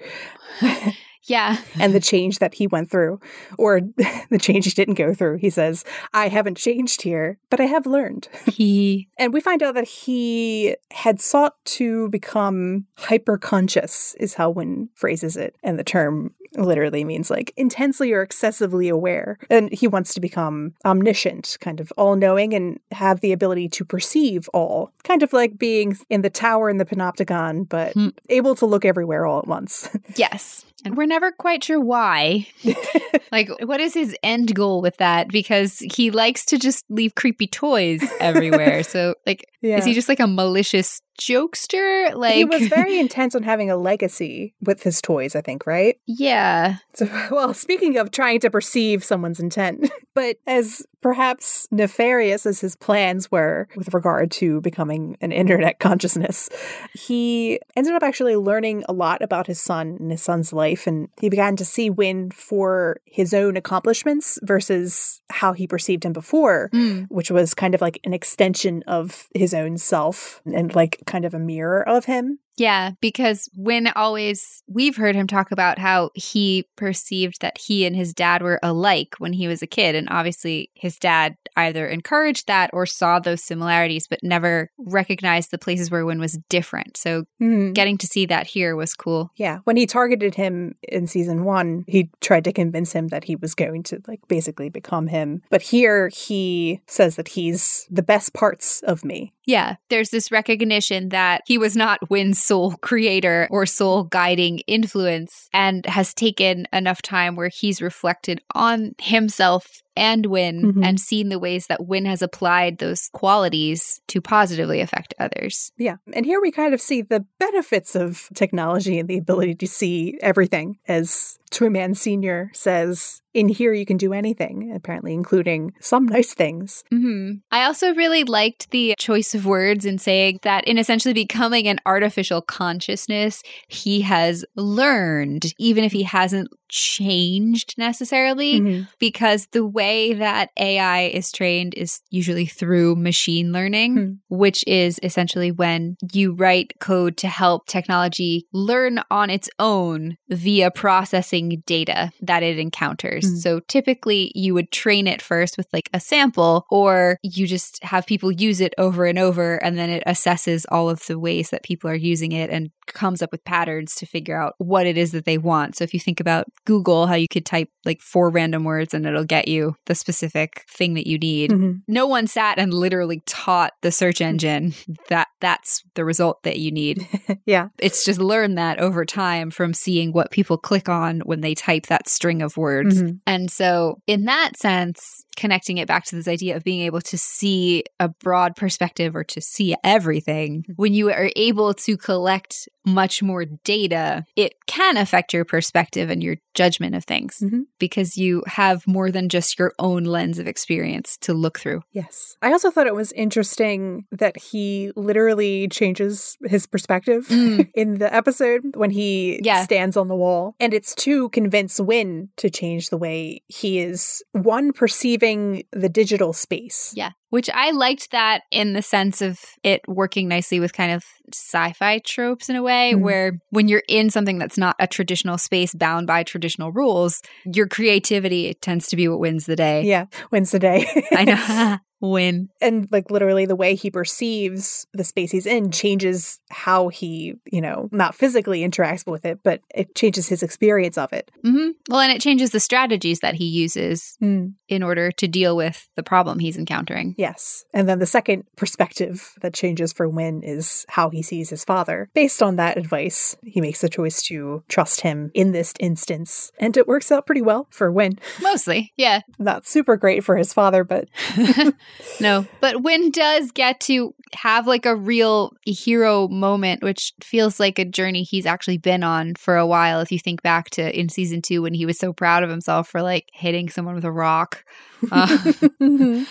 Yeah. 1.24 1.58
and 1.78 1.94
the 1.94 2.00
change 2.00 2.38
that 2.38 2.54
he 2.54 2.66
went 2.66 2.90
through, 2.90 3.20
or 3.58 3.80
the 4.30 4.38
change 4.38 4.64
he 4.64 4.70
didn't 4.70 4.94
go 4.94 5.12
through. 5.14 5.36
He 5.36 5.50
says, 5.50 5.84
I 6.14 6.28
haven't 6.28 6.56
changed 6.56 7.02
here, 7.02 7.38
but 7.50 7.60
I 7.60 7.64
have 7.64 7.86
learned. 7.86 8.28
He 8.46 9.08
And 9.18 9.32
we 9.32 9.40
find 9.40 9.62
out 9.62 9.74
that 9.74 9.86
he 9.86 10.76
had 10.90 11.20
sought 11.20 11.54
to 11.76 12.08
become 12.08 12.86
hyper 12.96 13.36
conscious, 13.36 14.14
is 14.18 14.34
how 14.34 14.50
Winn 14.50 14.88
phrases 14.94 15.36
it. 15.36 15.54
And 15.62 15.78
the 15.78 15.84
term 15.84 16.34
literally 16.56 17.04
means 17.04 17.30
like 17.30 17.52
intensely 17.56 18.12
or 18.12 18.22
excessively 18.22 18.88
aware. 18.88 19.38
And 19.48 19.72
he 19.72 19.86
wants 19.86 20.14
to 20.14 20.20
become 20.20 20.74
omniscient, 20.84 21.56
kind 21.60 21.80
of 21.80 21.92
all 21.96 22.16
knowing 22.16 22.52
and 22.54 22.80
have 22.92 23.20
the 23.20 23.32
ability 23.32 23.68
to 23.70 23.84
perceive 23.84 24.48
all, 24.52 24.92
kind 25.04 25.22
of 25.22 25.32
like 25.32 25.58
being 25.58 25.96
in 26.08 26.22
the 26.22 26.30
tower 26.30 26.68
in 26.70 26.78
the 26.78 26.84
panopticon, 26.84 27.68
but 27.68 27.92
Hmm. 27.94 28.08
able 28.28 28.54
to 28.56 28.66
look 28.66 28.84
everywhere 28.84 29.26
all 29.26 29.38
at 29.40 29.46
once. 29.46 29.88
Yes. 30.16 30.64
And 30.84 30.96
we're 30.96 31.06
never 31.06 31.32
quite 31.32 31.64
sure 31.64 31.80
why. 31.80 32.46
like, 33.32 33.50
what 33.62 33.80
is 33.80 33.94
his 33.94 34.16
end 34.22 34.54
goal 34.54 34.80
with 34.80 34.96
that? 34.98 35.28
Because 35.28 35.78
he 35.78 36.10
likes 36.10 36.44
to 36.46 36.58
just 36.58 36.84
leave 36.88 37.14
creepy 37.14 37.46
toys 37.46 38.02
everywhere. 38.20 38.82
so, 38.84 39.14
like, 39.26 39.44
is 39.62 39.84
he 39.84 39.94
just 39.94 40.08
like 40.08 40.20
a 40.20 40.26
malicious 40.26 41.02
jokester? 41.20 42.14
Like, 42.14 42.34
he 42.34 42.44
was 42.44 42.68
very 42.68 42.98
intense 43.00 43.34
on 43.34 43.42
having 43.42 43.70
a 43.70 43.76
legacy 43.76 44.54
with 44.62 44.82
his 44.82 45.00
toys, 45.00 45.36
I 45.36 45.42
think, 45.42 45.66
right? 45.66 45.98
yeah. 46.06 46.76
So, 46.94 47.06
well, 47.30 47.54
speaking 47.54 47.96
of 47.98 48.10
trying 48.10 48.40
to 48.40 48.50
perceive 48.50 49.04
someone's 49.04 49.40
intent, 49.40 49.90
but 50.14 50.36
as 50.46 50.84
perhaps 51.00 51.66
nefarious 51.70 52.46
as 52.46 52.60
his 52.60 52.76
plans 52.76 53.30
were 53.30 53.68
with 53.76 53.92
regard 53.94 54.30
to 54.32 54.60
becoming 54.60 55.16
an 55.20 55.32
internet 55.32 55.78
consciousness, 55.78 56.48
he 56.94 57.58
ended 57.76 57.94
up 57.94 58.02
actually 58.02 58.36
learning 58.36 58.84
a 58.88 58.92
lot 58.92 59.22
about 59.22 59.46
his 59.46 59.60
son 59.60 59.96
and 60.00 60.10
his 60.10 60.22
son's 60.22 60.52
life. 60.52 60.86
And 60.86 61.08
he 61.20 61.28
began 61.28 61.56
to 61.56 61.64
see 61.64 61.90
Winn 61.90 62.30
for 62.30 63.00
his 63.04 63.32
own 63.34 63.56
accomplishments 63.56 64.38
versus 64.42 65.20
how 65.30 65.52
he 65.52 65.66
perceived 65.66 66.04
him 66.04 66.12
before, 66.12 66.70
Mm. 66.72 67.06
which 67.08 67.30
was 67.30 67.54
kind 67.54 67.74
of 67.74 67.80
like 67.80 67.98
an 68.04 68.12
extension 68.12 68.82
of 68.86 69.28
his 69.34 69.54
own 69.54 69.78
self 69.78 70.40
and 70.44 70.74
like 70.74 70.98
kind 71.06 71.24
of 71.24 71.34
a 71.34 71.38
mirror 71.38 71.86
of 71.88 72.04
him. 72.04 72.38
Yeah, 72.60 72.90
because 73.00 73.48
Winn 73.56 73.88
always 73.96 74.62
we've 74.68 74.96
heard 74.96 75.16
him 75.16 75.26
talk 75.26 75.50
about 75.50 75.78
how 75.78 76.10
he 76.14 76.66
perceived 76.76 77.40
that 77.40 77.56
he 77.56 77.86
and 77.86 77.96
his 77.96 78.12
dad 78.12 78.42
were 78.42 78.60
alike 78.62 79.14
when 79.16 79.32
he 79.32 79.48
was 79.48 79.62
a 79.62 79.66
kid. 79.66 79.94
And 79.94 80.06
obviously, 80.10 80.70
his 80.74 80.98
dad 80.98 81.36
either 81.56 81.86
encouraged 81.86 82.48
that 82.48 82.68
or 82.74 82.84
saw 82.84 83.18
those 83.18 83.42
similarities, 83.42 84.06
but 84.06 84.22
never 84.22 84.70
recognized 84.78 85.50
the 85.50 85.58
places 85.58 85.90
where 85.90 86.04
Winn 86.04 86.20
was 86.20 86.38
different. 86.50 86.98
So 86.98 87.24
Mhm. 87.40 87.72
getting 87.72 87.96
to 87.96 88.06
see 88.06 88.26
that 88.26 88.48
here 88.48 88.76
was 88.76 88.92
cool. 88.92 89.30
Yeah, 89.36 89.60
when 89.64 89.78
he 89.78 89.86
targeted 89.86 90.34
him 90.34 90.74
in 90.82 91.06
season 91.06 91.44
one, 91.44 91.84
he 91.88 92.10
tried 92.20 92.44
to 92.44 92.52
convince 92.52 92.92
him 92.92 93.08
that 93.08 93.24
he 93.24 93.36
was 93.36 93.54
going 93.54 93.84
to 93.84 94.02
like 94.06 94.20
basically 94.28 94.68
become 94.68 95.06
him. 95.06 95.40
But 95.48 95.62
here 95.62 96.10
he 96.12 96.82
says 96.86 97.16
that 97.16 97.28
he's 97.28 97.86
the 97.90 98.02
best 98.02 98.34
parts 98.34 98.82
of 98.82 99.02
me. 99.02 99.32
Yeah, 99.46 99.76
there's 99.88 100.10
this 100.10 100.30
recognition 100.30 101.08
that 101.08 101.40
he 101.46 101.56
was 101.58 101.74
not 101.74 102.10
Winn's 102.10 102.38
sole 102.50 102.72
creator 102.80 103.46
or 103.48 103.64
soul 103.64 104.02
guiding 104.02 104.58
influence 104.66 105.48
and 105.52 105.86
has 105.86 106.12
taken 106.12 106.66
enough 106.72 107.00
time 107.00 107.36
where 107.36 107.48
he's 107.48 107.80
reflected 107.80 108.40
on 108.56 108.92
himself 108.98 109.82
and 109.96 110.26
Winn 110.26 110.74
Mhm. 110.74 110.84
and 110.86 111.00
seen 111.00 111.28
the 111.28 111.38
ways 111.38 111.66
that 111.66 111.86
Winn 111.86 112.04
has 112.04 112.22
applied 112.22 112.78
those 112.78 113.08
qualities 113.12 114.00
to 114.08 114.20
positively 114.20 114.80
affect 114.80 115.14
others. 115.18 115.72
Yeah. 115.76 115.96
And 116.12 116.24
here 116.24 116.40
we 116.40 116.50
kind 116.50 116.72
of 116.74 116.80
see 116.80 117.02
the 117.02 117.24
benefits 117.38 117.94
of 117.94 118.28
technology 118.34 118.98
and 118.98 119.08
the 119.08 119.18
ability 119.18 119.54
to 119.56 119.66
see 119.66 120.16
everything. 120.22 120.78
As 120.86 121.38
Toyman 121.50 121.96
Sr. 121.96 122.50
says, 122.54 123.20
in 123.34 123.48
here 123.48 123.72
you 123.72 123.84
can 123.84 123.96
do 123.96 124.12
anything, 124.12 124.72
apparently, 124.74 125.12
including 125.14 125.72
some 125.80 126.06
nice 126.06 126.34
things. 126.34 126.84
hmm 126.90 127.32
I 127.50 127.64
also 127.64 127.92
really 127.94 128.22
liked 128.24 128.70
the 128.70 128.94
choice 128.98 129.34
of 129.34 129.46
words 129.46 129.84
in 129.84 129.98
saying 129.98 130.40
that 130.42 130.64
in 130.66 130.78
essentially 130.78 131.14
becoming 131.14 131.66
an 131.66 131.78
artificial 131.86 132.40
consciousness, 132.42 133.42
he 133.68 134.02
has 134.02 134.44
learned, 134.56 135.52
even 135.58 135.82
if 135.84 135.92
he 135.92 136.04
hasn't 136.04 136.48
changed 136.70 137.74
necessarily, 137.78 138.60
Mhm. 138.60 138.88
because 138.98 139.46
the 139.52 139.66
way 139.66 140.12
that 140.14 140.50
AI 140.58 141.02
is 141.02 141.30
trained 141.32 141.74
is 141.76 142.00
usually 142.10 142.46
through 142.46 142.96
machine 142.96 143.52
learning, 143.52 143.96
Hmm. 143.96 144.10
which 144.28 144.64
is 144.66 144.98
essentially 145.02 145.50
when 145.50 145.96
you 146.12 146.32
write 146.32 146.72
code 146.80 147.16
to 147.18 147.28
help 147.28 147.66
technology 147.66 148.46
learn 148.52 149.00
on 149.10 149.30
its 149.30 149.48
own 149.58 150.16
via 150.28 150.70
processing 150.70 151.62
data 151.66 152.10
that 152.20 152.42
it 152.42 152.58
encounters. 152.58 153.28
Hmm. 153.28 153.36
So 153.36 153.60
typically 153.68 154.32
you 154.34 154.54
would 154.54 154.70
train 154.70 155.06
it 155.06 155.20
first 155.22 155.56
with 155.56 155.66
like 155.72 155.88
a 155.92 156.00
sample, 156.00 156.64
or 156.70 157.18
you 157.22 157.46
just 157.46 157.82
have 157.82 158.06
people 158.06 158.30
use 158.32 158.60
it 158.60 158.74
over 158.78 159.06
and 159.06 159.18
over, 159.18 159.56
and 159.62 159.76
then 159.78 159.90
it 159.90 160.02
assesses 160.06 160.64
all 160.70 160.88
of 160.88 161.04
the 161.06 161.18
ways 161.18 161.50
that 161.50 161.62
people 161.62 161.90
are 161.90 161.94
using 161.94 162.32
it 162.32 162.50
and 162.50 162.70
comes 162.92 163.22
up 163.22 163.32
with 163.32 163.44
patterns 163.44 163.94
to 163.96 164.06
figure 164.06 164.40
out 164.40 164.54
what 164.58 164.86
it 164.86 164.96
is 164.96 165.12
that 165.12 165.24
they 165.24 165.38
want. 165.38 165.76
So 165.76 165.84
if 165.84 165.94
you 165.94 166.00
think 166.00 166.20
about 166.20 166.46
Google, 166.64 167.06
how 167.06 167.14
you 167.14 167.28
could 167.28 167.46
type 167.46 167.68
like 167.84 168.00
four 168.00 168.30
random 168.30 168.64
words 168.64 168.92
and 168.94 169.06
it'll 169.06 169.24
get 169.24 169.48
you 169.48 169.74
the 169.86 169.94
specific 169.94 170.64
thing 170.68 170.94
that 170.94 171.06
you 171.06 171.18
need. 171.18 171.50
Mhm. 171.50 171.82
No 171.88 172.06
one 172.06 172.26
sat 172.26 172.58
and 172.58 172.72
literally 172.74 173.22
taught 173.26 173.72
the 173.82 173.92
search 173.92 174.20
engine 174.20 174.74
that 175.08 175.28
that's 175.40 175.82
the 175.94 176.04
result 176.04 176.42
that 176.42 176.58
you 176.58 176.70
need. 176.70 177.06
yeah. 177.46 177.68
It's 177.78 178.04
just 178.04 178.20
learned 178.20 178.58
that 178.58 178.78
over 178.78 179.04
time 179.04 179.50
from 179.50 179.72
seeing 179.74 180.12
what 180.12 180.30
people 180.30 180.58
click 180.58 180.88
on 180.88 181.20
when 181.20 181.40
they 181.40 181.54
type 181.54 181.86
that 181.86 182.08
string 182.08 182.42
of 182.42 182.56
words. 182.56 183.02
Mhm. 183.02 183.20
And 183.26 183.50
so, 183.50 184.00
in 184.06 184.24
that 184.26 184.56
sense, 184.56 185.24
connecting 185.36 185.78
it 185.78 185.88
back 185.88 186.04
to 186.04 186.16
this 186.16 186.28
idea 186.28 186.54
of 186.56 186.64
being 186.64 186.82
able 186.82 187.00
to 187.00 187.16
see 187.16 187.82
a 187.98 188.08
broad 188.08 188.54
perspective 188.56 189.16
or 189.16 189.24
to 189.24 189.40
see 189.40 189.74
everything, 189.82 190.64
when 190.76 190.92
you 190.92 191.10
are 191.10 191.30
able 191.36 191.72
to 191.72 191.96
collect 191.96 192.68
much 192.94 193.22
more 193.22 193.44
data, 193.64 194.24
it 194.36 194.54
can 194.66 194.96
affect 194.96 195.32
your 195.32 195.44
perspective 195.44 196.10
and 196.10 196.22
your 196.22 196.36
judgment 196.54 196.94
of 196.94 197.04
things 197.04 197.38
Mhm. 197.42 197.62
because 197.78 198.16
you 198.16 198.42
have 198.46 198.86
more 198.86 199.10
than 199.10 199.28
just 199.28 199.58
your 199.58 199.72
own 199.78 200.04
lens 200.04 200.38
of 200.38 200.46
experience 200.46 201.16
to 201.18 201.32
look 201.32 201.58
through. 201.58 201.82
Yes. 201.92 202.36
I 202.42 202.52
also 202.52 202.70
thought 202.70 202.86
it 202.86 202.94
was 202.94 203.12
interesting 203.12 204.04
that 204.10 204.36
he 204.38 204.90
literally 204.96 205.68
changes 205.68 206.36
his 206.44 206.66
perspective 206.66 207.26
Mm. 207.28 207.68
in 207.74 207.94
the 207.98 208.12
episode 208.14 208.62
when 208.76 208.90
he 208.90 209.40
Yeah. 209.42 209.62
stands 209.64 209.96
on 209.96 210.08
the 210.08 210.16
wall. 210.16 210.54
And 210.60 210.74
it's 210.74 210.94
to 210.96 211.28
convince 211.30 211.78
Winn 211.80 212.28
to 212.36 212.50
change 212.50 212.90
the 212.90 212.96
way 212.98 213.42
he 213.48 213.78
is, 213.78 214.22
one, 214.32 214.72
perceiving 214.72 215.62
the 215.72 215.88
digital 215.88 216.32
space. 216.32 216.92
Yeah. 216.96 217.10
Which 217.30 217.48
I 217.54 217.70
liked 217.70 218.10
that 218.10 218.42
in 218.50 218.72
the 218.72 218.82
sense 218.82 219.22
of 219.22 219.40
it 219.62 219.80
working 219.88 220.28
nicely 220.28 220.60
with 220.60 220.72
kind 220.72 220.92
of 220.92 221.04
sci 221.32 221.72
fi 221.72 221.98
tropes 222.00 222.48
in 222.48 222.56
a 222.56 222.62
way, 222.62 222.92
Mhm. 222.94 223.00
where 223.00 223.32
when 223.50 223.68
you're 223.68 223.84
in 223.88 224.10
something 224.10 224.38
that's 224.38 224.58
not 224.58 224.74
a 224.80 224.86
traditional 224.88 225.38
space 225.38 225.72
bound 225.72 226.06
by 226.08 226.22
traditional 226.24 226.72
rules, 226.72 227.22
your 227.44 227.68
creativity 227.68 228.54
tends 228.54 228.88
to 228.88 228.96
be 228.96 229.06
what 229.08 229.20
wins 229.20 229.46
the 229.46 229.56
day. 229.56 229.82
Yeah. 229.84 230.06
Wins 230.32 230.50
the 230.50 230.58
day. 230.58 230.86
I 231.12 231.24
know. 231.24 231.76
Win. 232.00 232.48
and 232.60 232.88
like 232.90 233.10
literally 233.10 233.46
the 233.46 233.56
way 233.56 233.74
he 233.74 233.90
perceives 233.90 234.86
the 234.92 235.04
space 235.04 235.30
he's 235.30 235.46
in 235.46 235.70
changes 235.70 236.38
how 236.50 236.88
he, 236.88 237.34
you 237.52 237.60
know, 237.60 237.88
not 237.92 238.14
physically 238.14 238.60
interacts 238.60 239.06
with 239.06 239.24
it, 239.24 239.40
but 239.44 239.60
it 239.74 239.94
changes 239.94 240.28
his 240.28 240.42
experience 240.42 240.96
of 240.98 241.12
it. 241.12 241.30
hmm 241.44 241.68
Well, 241.88 242.00
and 242.00 242.12
it 242.12 242.20
changes 242.20 242.50
the 242.50 242.60
strategies 242.60 243.20
that 243.20 243.34
he 243.34 243.44
uses 243.44 244.16
in 244.20 244.82
order 244.82 245.10
to 245.12 245.28
deal 245.28 245.56
with 245.56 245.88
the 245.96 246.02
problem 246.02 246.38
he's 246.38 246.56
encountering. 246.56 247.14
Yes. 247.18 247.64
And 247.74 247.88
then 247.88 247.98
the 247.98 248.06
second 248.06 248.44
perspective 248.56 249.32
that 249.42 249.54
changes 249.54 249.92
for 249.92 250.08
Winn 250.08 250.42
is 250.42 250.84
how 250.88 251.10
he 251.10 251.22
sees 251.22 251.50
his 251.50 251.64
father. 251.64 252.08
Based 252.14 252.42
on 252.42 252.56
that 252.56 252.76
advice, 252.76 253.36
he 253.42 253.60
makes 253.60 253.80
the 253.80 253.88
choice 253.88 254.22
to 254.24 254.62
trust 254.68 255.02
him 255.02 255.30
in 255.34 255.52
this 255.52 255.74
instance. 255.80 256.50
And 256.58 256.76
it 256.76 256.88
works 256.88 257.10
out 257.12 257.26
pretty 257.26 257.42
well 257.42 257.66
for 257.70 257.90
Winn. 257.92 258.18
Mostly, 258.40 258.92
yeah. 258.96 259.20
Not 259.38 259.66
super 259.66 259.96
great 259.96 260.24
for 260.24 260.36
his 260.36 260.52
father, 260.52 260.84
but 260.84 261.08
No, 262.20 262.46
but 262.60 262.82
Winn 262.82 263.10
does 263.10 263.50
get 263.50 263.80
to 263.80 264.14
have 264.34 264.66
like 264.66 264.84
a 264.86 264.94
real 264.94 265.52
hero 265.64 266.28
moment, 266.28 266.82
which 266.82 267.12
feels 267.22 267.58
like 267.58 267.78
a 267.78 267.84
journey 267.84 268.22
he's 268.22 268.46
actually 268.46 268.76
been 268.78 269.02
on 269.02 269.34
for 269.36 269.56
a 269.56 269.66
while. 269.66 270.00
If 270.00 270.12
you 270.12 270.18
think 270.18 270.42
back 270.42 270.70
to 270.70 270.98
in 270.98 271.08
season 271.08 271.40
two 271.42 271.62
when 271.62 271.74
he 271.74 271.86
was 271.86 271.98
so 271.98 272.12
proud 272.12 272.42
of 272.42 272.50
himself 272.50 272.88
for 272.88 273.00
like 273.02 273.28
hitting 273.32 273.68
someone 273.70 273.94
with 273.94 274.04
a 274.04 274.12
rock. 274.12 274.64
Uh, 275.10 275.52
and 275.80 276.26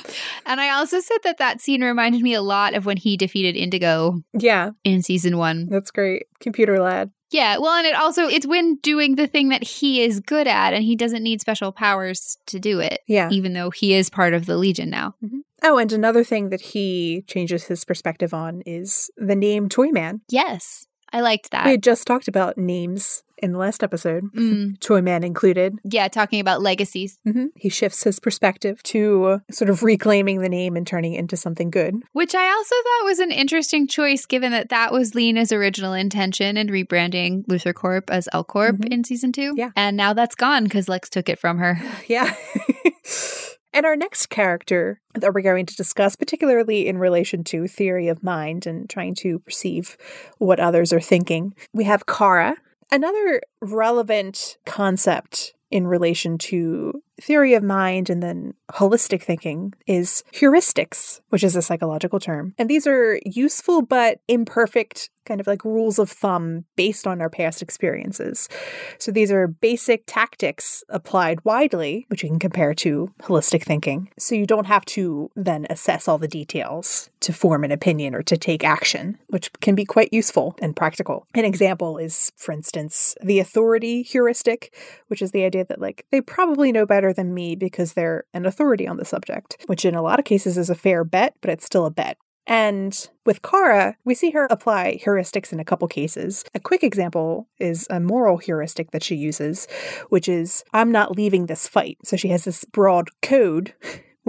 I 0.61 0.69
also 0.69 0.99
said 0.99 1.17
that 1.23 1.39
that 1.39 1.59
scene 1.59 1.83
reminded 1.83 2.21
me 2.21 2.35
a 2.35 2.41
lot 2.43 2.75
of 2.75 2.85
when 2.85 2.97
he 2.97 3.17
defeated 3.17 3.55
Indigo 3.55 4.21
yeah, 4.33 4.71
in 4.83 5.01
season 5.01 5.37
one. 5.37 5.67
that's 5.69 5.89
great. 5.89 6.27
Computer 6.39 6.79
lad. 6.79 7.09
Yeah, 7.31 7.57
well, 7.57 7.73
and 7.73 7.87
it 7.87 7.95
also 7.95 8.27
it's 8.27 8.45
Winn 8.47 8.77
doing 8.83 9.15
the 9.15 9.25
thing 9.27 9.49
that 9.49 9.63
he 9.63 10.01
is 10.03 10.19
good 10.19 10.47
at, 10.47 10.73
and 10.73 10.83
he 10.83 10.95
doesn't 10.95 11.23
need 11.23 11.41
special 11.41 11.71
powers 11.71 12.37
to 12.47 12.59
do 12.59 12.79
it, 12.79 12.99
Yeah. 13.07 13.29
even 13.31 13.53
though 13.53 13.71
he 13.71 13.93
is 13.93 14.09
part 14.09 14.33
of 14.35 14.45
the 14.45 14.55
Legion 14.57 14.89
now. 14.91 15.15
Oh, 15.63 15.77
and 15.77 15.91
another 15.91 16.23
thing 16.23 16.49
that 16.49 16.61
he 16.61 17.23
changes 17.27 17.65
his 17.65 17.83
perspective 17.85 18.33
on 18.33 18.61
is 18.65 19.09
the 19.17 19.35
name 19.35 19.69
Toyman. 19.69 20.21
Yes, 20.29 20.87
I 21.11 21.21
liked 21.21 21.51
that. 21.51 21.65
We 21.65 21.71
had 21.71 21.83
just 21.83 22.05
talked 22.07 22.27
about 22.27 22.57
names 22.57 23.23
in 23.41 23.53
the 23.53 23.57
last 23.57 23.83
episode, 23.83 24.23
Mm, 24.35 24.77
Toyman 24.79 25.23
included. 25.23 25.75
yeah, 25.85 26.09
talking 26.09 26.41
about 26.41 26.61
legacies, 26.61 27.19
hmm 27.23 27.45
He 27.55 27.69
shifts 27.69 28.03
his 28.03 28.19
perspective 28.19 28.83
to 28.83 29.39
sort 29.49 29.69
of 29.69 29.81
reclaiming 29.81 30.41
the 30.41 30.49
name 30.49 30.75
and 30.75 30.85
turning 30.85 31.13
it 31.13 31.19
into 31.19 31.37
something 31.37 31.69
good. 31.71 31.95
which 32.11 32.35
I 32.35 32.49
also 32.49 32.75
thought 32.75 33.05
was 33.05 33.19
an 33.19 33.31
interesting 33.31 33.87
choice, 33.87 34.25
given 34.25 34.51
that 34.51 34.67
that 34.69 34.91
was 34.91 35.15
Lena's 35.15 35.53
original 35.53 35.93
intention 35.93 36.57
in 36.57 36.67
rebranding 36.67 37.45
Luthor 37.47 37.73
Corp 37.73 38.09
as 38.11 38.27
L 38.33 38.43
Corp 38.43 38.75
Mhm. 38.79 38.91
in 38.93 39.03
season 39.05 39.31
two. 39.31 39.53
Yeah. 39.55 39.69
and 39.75 39.95
now 39.95 40.11
that's 40.13 40.35
gone 40.35 40.65
because 40.65 40.89
Lex 40.89 41.09
took 41.09 41.29
it 41.29 41.39
from 41.39 41.59
her. 41.59 41.79
Yeah. 42.07 42.33
and 43.79 43.85
our 43.85 43.95
next 43.95 44.25
character 44.25 44.99
that 45.13 45.33
we're 45.33 45.39
going 45.39 45.65
to 45.65 45.75
discuss, 45.77 46.17
particularly 46.17 46.85
in 46.85 46.97
relation 46.97 47.45
to 47.45 47.65
theory 47.65 48.09
of 48.09 48.21
mind 48.21 48.67
and 48.67 48.89
trying 48.89 49.15
to 49.15 49.39
perceive 49.39 49.95
what 50.37 50.59
others 50.59 50.91
are 50.91 50.99
thinking, 50.99 51.55
we 51.71 51.85
have 51.85 52.05
Kara. 52.05 52.57
Another 52.91 53.41
relevant 53.61 54.57
concept 54.65 55.53
in 55.71 55.87
relation 55.87 56.37
to 56.39 57.01
theory 57.21 57.53
of 57.53 57.63
mind 57.63 58.09
and 58.09 58.21
then 58.21 58.53
holistic 58.71 59.21
thinking 59.23 59.73
is 59.87 60.23
heuristics, 60.33 61.21
which 61.29 61.43
is 61.43 61.55
a 61.55 61.61
psychological 61.61 62.19
term. 62.19 62.53
And 62.57 62.69
these 62.69 62.87
are 62.87 63.19
useful 63.25 63.81
but 63.81 64.19
imperfect 64.27 65.09
kind 65.29 65.39
of 65.39 65.47
like 65.47 65.63
rules 65.63 65.99
of 65.99 66.09
thumb 66.09 66.65
based 66.75 67.05
on 67.05 67.21
our 67.21 67.29
past 67.29 67.61
experiences. 67.61 68.49
So 68.97 69.11
these 69.11 69.31
are 69.31 69.47
basic 69.47 70.03
tactics 70.07 70.83
applied 70.89 71.45
widely, 71.45 72.07
which 72.09 72.23
you 72.23 72.29
can 72.29 72.39
compare 72.39 72.73
to 72.75 73.13
holistic 73.21 73.63
thinking. 73.63 74.09
So 74.17 74.33
you 74.33 74.47
don't 74.47 74.65
have 74.65 74.85
to 74.85 75.29
then 75.35 75.67
assess 75.69 76.07
all 76.07 76.17
the 76.17 76.27
details 76.27 77.11
to 77.19 77.31
form 77.31 77.63
an 77.63 77.71
opinion 77.71 78.15
or 78.15 78.23
to 78.23 78.37
take 78.37 78.63
action, 78.63 79.19
which 79.27 79.51
can 79.61 79.75
be 79.75 79.85
quite 79.85 80.11
useful 80.11 80.55
and 80.61 80.75
practical. 80.75 81.27
An 81.35 81.45
example 81.45 81.99
is, 81.99 82.31
for 82.35 82.51
instance, 82.51 83.15
the 83.21 83.39
authority 83.39 84.01
heuristic, 84.01 84.75
which 85.09 85.21
is 85.21 85.31
the 85.31 85.43
idea 85.43 85.65
that 85.65 85.79
like 85.79 86.05
they 86.11 86.21
probably 86.21 86.71
know 86.71 86.87
better 86.87 87.13
than 87.13 87.35
me 87.35 87.55
because 87.55 87.93
they're 87.93 88.23
an 88.33 88.47
authority 88.47 88.58
on 88.59 88.97
the 88.97 89.05
subject, 89.05 89.57
which 89.67 89.85
in 89.85 89.95
a 89.95 90.01
lot 90.01 90.19
of 90.19 90.25
cases 90.25 90.57
is 90.57 90.69
a 90.69 90.75
fair 90.75 91.03
bet, 91.03 91.35
but 91.41 91.49
it's 91.49 91.65
still 91.65 91.85
a 91.85 91.91
bet. 91.91 92.17
And 92.45 93.07
with 93.27 93.43
Kara, 93.43 93.95
we 94.05 94.15
see 94.15 94.31
her 94.31 94.47
apply 94.49 94.99
heuristics 95.05 95.53
in 95.53 95.59
a 95.59 95.65
couple 95.65 95.87
cases. 95.87 96.43
A 96.55 96.59
quick 96.59 96.83
example 96.83 97.47
is 97.59 97.85
a 97.91 97.99
moral 97.99 98.37
heuristic 98.37 98.89
that 98.91 99.03
she 99.03 99.15
uses, 99.15 99.67
which 100.09 100.27
is 100.27 100.63
I'm 100.73 100.91
not 100.91 101.15
leaving 101.15 101.45
this 101.45 101.67
fight. 101.67 101.99
So 102.03 102.17
she 102.17 102.29
has 102.29 102.45
this 102.45 102.65
broad 102.65 103.09
code. 103.21 103.73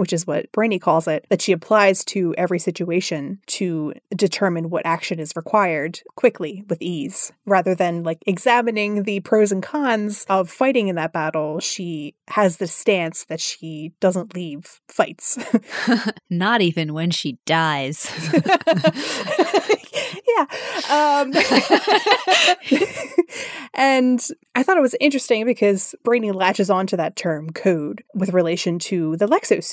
Which 0.01 0.13
is 0.13 0.25
what 0.25 0.51
Brainy 0.51 0.79
calls 0.79 1.07
it, 1.07 1.27
that 1.29 1.43
she 1.43 1.51
applies 1.51 2.03
to 2.05 2.33
every 2.35 2.57
situation 2.57 3.39
to 3.45 3.93
determine 4.15 4.71
what 4.71 4.83
action 4.83 5.19
is 5.19 5.35
required 5.35 5.99
quickly 6.15 6.63
with 6.67 6.81
ease. 6.81 7.31
Rather 7.45 7.75
than 7.75 8.01
like 8.01 8.17
examining 8.25 9.03
the 9.03 9.19
pros 9.19 9.51
and 9.51 9.61
cons 9.61 10.25
of 10.27 10.49
fighting 10.49 10.87
in 10.87 10.95
that 10.95 11.13
battle, 11.13 11.59
she 11.59 12.15
has 12.29 12.57
the 12.57 12.65
stance 12.65 13.25
that 13.25 13.39
she 13.39 13.93
doesn't 13.99 14.33
leave 14.33 14.81
fights. 14.87 15.37
Not 16.31 16.61
even 16.61 16.93
when 16.93 17.11
she 17.11 17.37
dies. 17.45 18.09
yeah. 20.27 20.45
Um, 20.89 21.33
and 23.73 24.25
I 24.55 24.63
thought 24.63 24.77
it 24.77 24.81
was 24.81 24.95
interesting 24.99 25.45
because 25.45 25.95
Brainy 26.03 26.31
latches 26.31 26.69
onto 26.69 26.97
that 26.97 27.15
term 27.15 27.49
code 27.51 28.03
with 28.13 28.33
relation 28.33 28.79
to 28.79 29.17
the 29.17 29.27
Lexo 29.27 29.63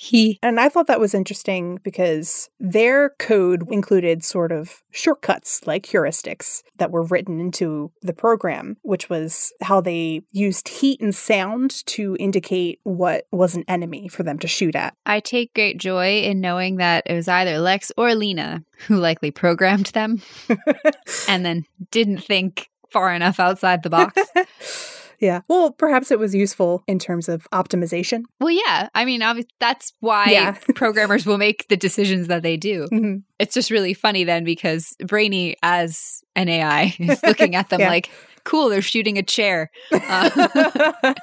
he 0.00 0.38
And 0.42 0.60
I 0.60 0.68
thought 0.68 0.86
that 0.86 1.00
was 1.00 1.14
interesting 1.14 1.78
because 1.82 2.48
their 2.60 3.10
code 3.18 3.70
included 3.70 4.24
sort 4.24 4.52
of 4.52 4.82
shortcuts 4.90 5.66
like 5.66 5.86
heuristics 5.86 6.62
that 6.78 6.90
were 6.90 7.04
written 7.04 7.40
into 7.40 7.92
the 8.02 8.12
program, 8.12 8.76
which 8.82 9.08
was 9.08 9.52
how 9.62 9.80
they 9.80 10.22
used 10.32 10.68
heat 10.68 11.00
and 11.00 11.14
sound 11.14 11.84
to 11.86 12.16
indicate 12.18 12.80
what 12.82 13.24
was 13.32 13.54
an 13.54 13.64
enemy 13.68 14.08
for 14.08 14.22
them 14.22 14.38
to 14.38 14.48
shoot 14.48 14.74
at. 14.74 14.94
I 15.04 15.20
take 15.20 15.54
great 15.54 15.78
joy 15.78 16.20
in 16.22 16.40
knowing 16.40 16.76
that 16.76 17.04
it 17.06 17.14
was 17.14 17.28
either 17.28 17.58
Lex 17.58 17.92
or 17.96 18.14
Lena 18.14 18.64
who 18.86 18.96
likely 18.96 19.30
programmed 19.30 19.86
them 19.86 20.22
and 21.28 21.44
then 21.44 21.64
didn't 21.90 22.18
think 22.18 22.68
far 22.90 23.12
enough 23.12 23.40
outside 23.40 23.82
the 23.82 23.90
box. 23.90 24.20
yeah. 25.20 25.40
Well, 25.48 25.70
perhaps 25.72 26.10
it 26.10 26.18
was 26.18 26.34
useful 26.34 26.82
in 26.86 26.98
terms 26.98 27.28
of 27.28 27.46
optimization. 27.52 28.22
well, 28.40 28.50
yeah. 28.50 28.88
I 28.94 29.04
mean, 29.04 29.22
obviously, 29.22 29.50
that's 29.60 29.92
why 30.00 30.26
Yeah. 30.30 30.52
programmers 30.74 31.24
will 31.26 31.38
make 31.38 31.66
the 31.68 31.76
decisions 31.76 32.28
that 32.28 32.42
they 32.42 32.56
do. 32.56 32.86
Mhm. 32.92 33.22
It's 33.38 33.54
just 33.54 33.70
really 33.70 33.94
funny 33.94 34.24
then 34.24 34.44
because 34.44 34.94
Brainy, 35.06 35.56
as 35.62 36.22
an 36.34 36.48
AI, 36.48 36.94
is 37.00 37.22
looking 37.22 37.54
at 37.54 37.68
them 37.70 37.80
Yeah. 37.86 37.88
like, 37.88 38.10
cool, 38.44 38.68
they're 38.68 38.82
shooting 38.82 39.18
a 39.18 39.22
chair. 39.22 39.70
Uh, 39.92 41.14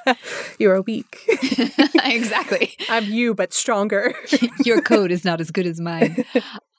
You're 0.58 0.82
weak. 0.82 1.18
exactly. 2.04 2.74
I'm 2.88 3.04
you, 3.04 3.34
but 3.34 3.52
stronger. 3.52 4.14
Your 4.64 4.80
code 4.80 5.10
is 5.10 5.24
not 5.24 5.40
as 5.40 5.50
good 5.50 5.66
as 5.66 5.80
mine. 5.80 6.24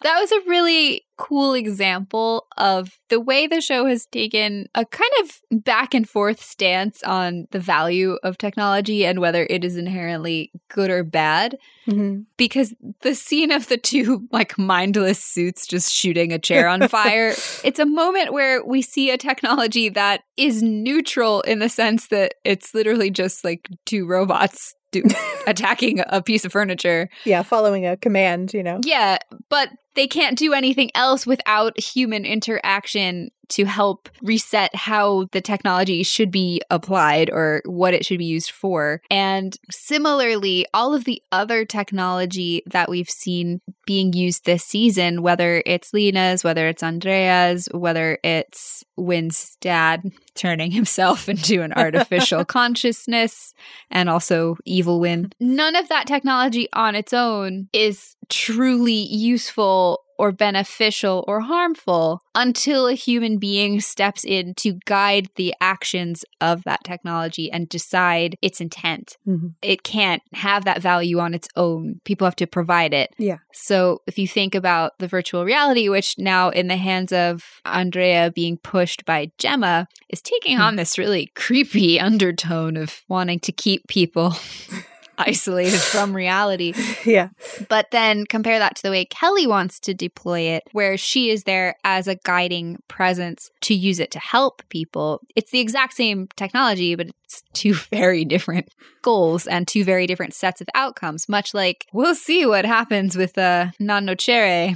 That 0.04 0.20
was 0.20 0.32
a 0.32 0.40
really 0.48 1.05
cool 1.18 1.54
example 1.54 2.46
of 2.58 3.00
the 3.10 3.20
way 3.20 3.48
the 3.48 3.62
show 3.62 3.86
has 3.86 4.06
taken 4.06 4.68
a 4.76 4.86
kind 4.86 5.12
of 5.22 5.64
back 5.64 5.94
and 5.94 6.10
forth 6.10 6.42
stance 6.42 7.02
on 7.04 7.48
the 7.52 7.60
value 7.60 8.18
of 8.24 8.38
technology 8.38 9.06
and 9.06 9.20
whether 9.20 9.48
it 9.50 9.64
is 9.64 9.78
inherently 9.78 10.52
good 10.70 10.90
or 10.90 11.04
bad. 11.04 11.58
Mhm. 11.88 12.26
Because 12.38 12.74
the 13.02 13.16
scene 13.16 13.52
of 13.52 13.68
the 13.68 13.78
two 13.78 14.28
like 14.32 14.58
mindless 14.58 15.24
suits 15.24 15.68
just 15.68 15.94
shooting 15.94 16.34
a 16.34 16.40
chair 16.40 16.68
on 16.68 16.88
fire, 16.88 17.30
it's 17.64 17.80
a 17.80 17.86
moment 17.86 18.34
where 18.34 18.64
we 18.66 18.82
see 18.82 19.10
a 19.12 19.18
technology 19.18 19.90
that 19.90 20.22
is 20.36 20.62
neutral 20.64 21.42
in 21.42 21.60
the 21.60 21.70
sense 21.70 22.08
that 22.08 22.34
it's 22.44 22.74
literally 22.74 23.10
just 23.10 23.44
like 23.44 23.70
two 23.86 24.06
robots 24.06 24.74
attacking 25.48 26.02
a 26.08 26.22
piece 26.22 26.46
of 26.46 26.52
furniture. 26.52 27.10
Yeah, 27.26 27.44
following 27.44 27.86
a 27.86 27.98
command, 27.98 28.54
you 28.54 28.64
know. 28.64 28.80
Yeah, 28.84 29.18
but 29.50 29.70
they 29.96 30.08
can't 30.08 30.38
do 30.38 30.54
anything 30.54 30.92
else 30.96 31.26
without 31.26 31.80
human 31.80 32.26
interaction 32.26 33.30
to 33.50 33.66
help 33.66 34.10
reset 34.22 34.74
how 34.76 35.28
the 35.32 35.42
technology 35.42 36.04
should 36.04 36.32
be 36.32 36.62
applied 36.70 37.30
or 37.30 37.62
what 37.66 37.94
it 37.94 38.06
should 38.06 38.18
be 38.18 38.26
used 38.26 38.52
for. 38.52 39.02
And 39.10 39.56
similarly, 39.70 40.66
all 40.74 40.94
of 40.94 41.06
the 41.06 41.22
other 41.32 41.66
technology 41.66 42.64
that 42.68 42.90
we've 42.90 43.10
seen 43.10 43.62
being 43.86 44.14
used 44.14 44.46
this 44.46 44.64
season, 44.64 45.22
whether 45.22 45.62
it's 45.66 45.94
Lena's, 45.94 46.44
whether 46.44 46.68
it's 46.68 46.84
Andrea's, 46.84 47.68
whether 47.72 48.18
it's 48.24 48.84
Winn's 48.98 49.58
dad 49.62 50.12
turning 50.36 50.72
himself 50.72 51.30
into 51.30 51.62
an 51.62 51.74
artificial 51.76 52.44
consciousness 52.46 53.54
and 53.92 54.10
also 54.10 54.58
evil 54.66 55.00
Winn, 55.00 55.32
none 55.40 55.76
of 55.76 55.88
that 55.90 56.08
technology 56.08 56.68
on 56.74 56.96
its 56.96 57.14
own 57.14 57.70
is 57.74 58.16
truly 58.28 58.94
useful 58.94 59.85
or 60.18 60.32
beneficial 60.32 61.24
or 61.28 61.42
harmful 61.42 62.22
until 62.34 62.88
a 62.88 62.94
human 62.94 63.38
being 63.38 63.80
steps 63.80 64.24
in 64.24 64.54
to 64.56 64.80
guide 64.86 65.30
the 65.36 65.54
actions 65.62 66.26
of 66.42 66.64
that 66.64 66.84
technology 66.84 67.52
and 67.52 67.70
decide 67.70 68.38
its 68.42 68.62
intent. 68.62 69.18
Mm-hmm. 69.28 69.50
It 69.62 69.84
can't 69.84 70.22
have 70.34 70.66
that 70.66 70.82
value 70.82 71.20
on 71.20 71.34
its 71.34 71.48
own. 71.56 72.02
People 72.04 72.26
have 72.26 72.36
to 72.38 72.48
provide 72.48 72.94
it. 72.94 73.14
Yeah. 73.18 73.38
So 73.54 74.02
if 74.08 74.18
you 74.18 74.28
think 74.28 74.56
about 74.56 74.98
the 75.00 75.08
virtual 75.08 75.46
reality, 75.46 75.90
which 75.90 76.18
now 76.18 76.50
in 76.50 76.68
the 76.68 76.78
hands 76.78 77.12
of 77.12 77.44
Andrea 77.66 78.32
being 78.32 78.58
pushed 78.58 79.06
by 79.06 79.32
Gemma, 79.38 79.88
is 80.10 80.22
taking 80.22 80.60
on 80.60 80.76
this 80.76 80.98
really 80.98 81.32
creepy 81.36 82.00
undertone 82.00 82.78
of 82.78 83.04
wanting 83.08 83.40
to 83.42 83.52
keep 83.52 83.88
people. 83.88 84.36
isolated 85.18 85.80
from 85.80 86.16
reality. 86.16 86.74
Yeah. 87.06 87.30
But 87.70 87.92
then 87.92 88.26
compare 88.26 88.58
that 88.58 88.76
to 88.78 88.82
the 88.84 88.90
way 88.90 89.06
Kelly 89.06 89.46
wants 89.46 89.80
to 89.82 89.94
deploy 89.94 90.40
it, 90.40 90.64
where 90.72 90.98
she 90.98 91.30
is 91.30 91.44
there 91.44 91.76
as 91.84 92.08
a 92.08 92.16
guiding 92.16 92.82
presence 92.88 93.52
to 93.62 93.76
use 93.76 94.00
it 94.00 94.10
to 94.12 94.20
help 94.20 94.64
people. 94.70 95.22
It's 95.36 95.52
the 95.52 95.60
exact 95.60 95.94
same 95.94 96.28
technology, 96.36 96.96
but 96.96 97.08
two 97.54 97.74
very 97.92 98.26
different 98.26 98.70
goals 99.02 99.46
and 99.46 99.68
two 99.68 99.84
very 99.84 100.08
different 100.08 100.34
sets 100.34 100.62
of 100.62 100.68
outcomes, 100.74 101.30
much 101.30 101.54
like 101.54 101.86
we'll 101.94 102.16
see 102.16 102.46
what 102.46 102.66
happens 102.66 103.16
with 103.16 103.38
uh, 103.38 103.68
Non 103.80 104.06
Nocere 104.08 104.76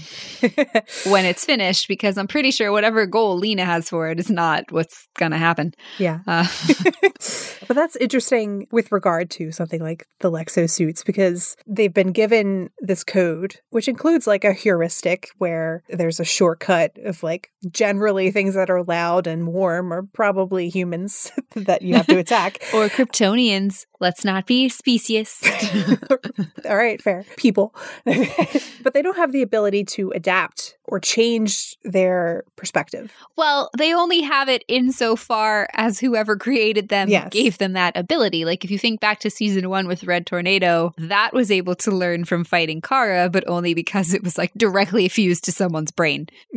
when 1.11 1.25
it's 1.25 1.45
finished, 1.45 1.87
because 1.87 2.17
I'm 2.17 2.27
pretty 2.27 2.51
sure 2.51 2.71
whatever 2.71 3.05
goal 3.05 3.37
Lena 3.37 3.65
has 3.65 3.89
for 3.89 4.09
it 4.09 4.19
is 4.19 4.29
not 4.29 4.65
what's 4.69 5.07
going 5.17 5.31
to 5.31 5.37
happen. 5.37 5.73
Yeah. 5.97 6.19
Uh, 6.27 6.47
but 7.67 7.75
that's 7.75 7.95
interesting 7.95 8.67
with 8.71 8.91
regard 8.91 9.31
to 9.31 9.51
something 9.51 9.81
like 9.81 10.05
the 10.19 10.31
Lexo 10.31 10.69
suits 10.69 11.03
because 11.03 11.55
they've 11.67 11.93
been 11.93 12.11
given 12.11 12.69
this 12.79 13.03
code, 13.03 13.55
which 13.71 13.87
includes 13.87 14.27
like 14.27 14.43
a 14.43 14.53
heuristic 14.53 15.29
where 15.37 15.83
there's 15.89 16.19
a 16.19 16.25
shortcut 16.25 16.91
of 17.03 17.23
like 17.23 17.49
generally 17.71 18.31
things 18.31 18.53
that 18.55 18.69
are 18.69 18.83
loud 18.83 19.27
and 19.27 19.47
warm 19.47 19.91
are 19.91 20.03
probably 20.13 20.69
humans 20.69 21.31
that 21.55 21.81
you 21.81 21.95
have 21.95 22.07
to 22.07 22.17
attack. 22.17 22.38
or 22.73 22.87
Kryptonians. 22.89 23.85
Let's 23.99 24.23
not 24.23 24.45
be 24.45 24.69
specious. 24.69 25.41
All 26.65 26.77
right, 26.77 27.01
fair. 27.01 27.25
People. 27.35 27.75
but 28.83 28.93
they 28.93 29.01
don't 29.01 29.17
have 29.17 29.31
the 29.31 29.41
ability 29.41 29.83
to 29.85 30.11
adapt 30.11 30.77
or 30.89 30.99
change 30.99 31.77
their 31.83 32.43
perspective. 32.55 33.11
Well, 33.37 33.69
they 33.77 33.93
only 33.93 34.21
have 34.21 34.49
it 34.49 34.63
insofar 34.67 35.67
as 35.73 35.99
whoever 35.99 36.35
created 36.35 36.89
them 36.89 37.09
Yes. 37.09 37.29
gave 37.31 37.57
them 37.57 37.73
that 37.73 37.95
ability. 37.95 38.43
Like 38.45 38.63
if 38.65 38.71
you 38.71 38.77
think 38.79 38.99
back 38.99 39.19
to 39.21 39.29
season 39.29 39.69
one 39.69 39.87
with 39.87 40.03
Red 40.03 40.25
Tornado, 40.25 40.93
that 40.97 41.33
was 41.33 41.51
able 41.51 41.75
to 41.75 41.91
learn 41.91 42.25
from 42.25 42.43
fighting 42.43 42.81
Kara, 42.81 43.29
but 43.29 43.47
only 43.47 43.73
because 43.73 44.13
it 44.13 44.23
was 44.23 44.37
like 44.37 44.51
directly 44.55 45.07
fused 45.07 45.45
to 45.45 45.51
someone's 45.51 45.91
brain. 45.91 46.27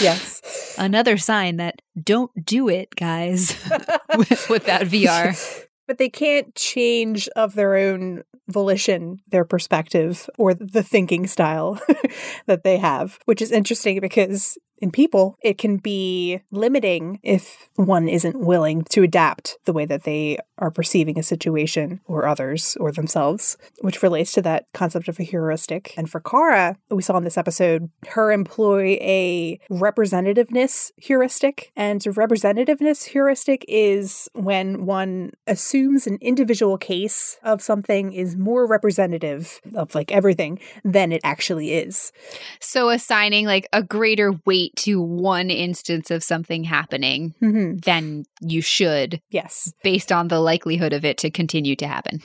yes. 0.00 0.74
Another 0.78 1.16
sign 1.16 1.56
that 1.56 1.82
don't 2.02 2.30
do 2.44 2.68
it, 2.68 2.94
guys, 2.96 3.56
with, 4.16 4.48
with 4.48 4.66
that 4.66 4.82
VR. 4.82 5.66
But 5.88 5.98
they 5.98 6.08
can't 6.08 6.54
change 6.54 7.28
of 7.34 7.54
their 7.54 7.74
own 7.74 8.22
volition 8.48 9.20
their 9.28 9.44
perspective 9.44 10.28
or 10.38 10.54
the 10.54 10.82
thinking 10.82 11.26
style 11.26 11.80
that 12.46 12.62
they 12.62 12.78
have, 12.78 13.18
which 13.24 13.42
is 13.42 13.50
interesting 13.50 14.00
because 14.00 14.56
in 14.80 14.90
people, 14.90 15.36
it 15.42 15.58
can 15.58 15.76
be 15.76 16.40
limiting 16.50 17.20
if 17.22 17.68
one 17.76 18.08
isn't 18.08 18.38
willing 18.38 18.84
to 18.90 19.02
adapt 19.02 19.58
the 19.64 19.72
way 19.72 19.84
that 19.84 20.04
they 20.04 20.38
are 20.58 20.70
perceiving 20.70 21.18
a 21.18 21.22
situation 21.22 22.00
or 22.06 22.26
others 22.26 22.76
or 22.80 22.90
themselves, 22.92 23.56
which 23.80 24.02
relates 24.02 24.32
to 24.32 24.42
that 24.42 24.66
concept 24.74 25.08
of 25.08 25.18
a 25.20 25.24
heuristic. 25.24 25.94
And 25.96 26.10
for 26.10 26.20
Kara, 26.20 26.76
we 26.90 27.02
saw 27.02 27.16
in 27.16 27.24
this 27.24 27.38
episode, 27.38 27.90
her 28.08 28.32
employ 28.32 28.98
a 29.00 29.60
representativeness 29.70 30.90
heuristic. 30.96 31.72
And 31.76 32.00
representativeness 32.00 33.04
heuristic 33.04 33.64
is 33.68 34.28
when 34.34 34.86
one 34.86 35.32
assumes 35.46 36.06
an 36.06 36.18
individual 36.20 36.78
case 36.78 37.38
of 37.42 37.62
something 37.62 38.12
is 38.12 38.36
more 38.36 38.66
representative 38.66 39.60
of 39.74 39.94
like 39.94 40.12
everything 40.12 40.58
than 40.84 41.12
it 41.12 41.20
actually 41.24 41.72
is. 41.72 42.12
So 42.60 42.90
assigning 42.90 43.46
like 43.46 43.68
a 43.72 43.82
greater 43.82 44.32
weight 44.44 44.67
to 44.76 45.00
one 45.00 45.50
instance 45.50 46.10
of 46.10 46.22
something 46.22 46.64
happening 46.64 47.34
Mm-hmm. 47.42 47.78
than 47.78 48.24
you 48.40 48.60
should 48.62 49.20
Yes. 49.30 49.72
based 49.82 50.10
on 50.12 50.28
the 50.28 50.40
likelihood 50.40 50.92
of 50.92 51.04
it 51.04 51.18
to 51.18 51.30
continue 51.30 51.76
to 51.76 51.86
happen. 51.86 52.20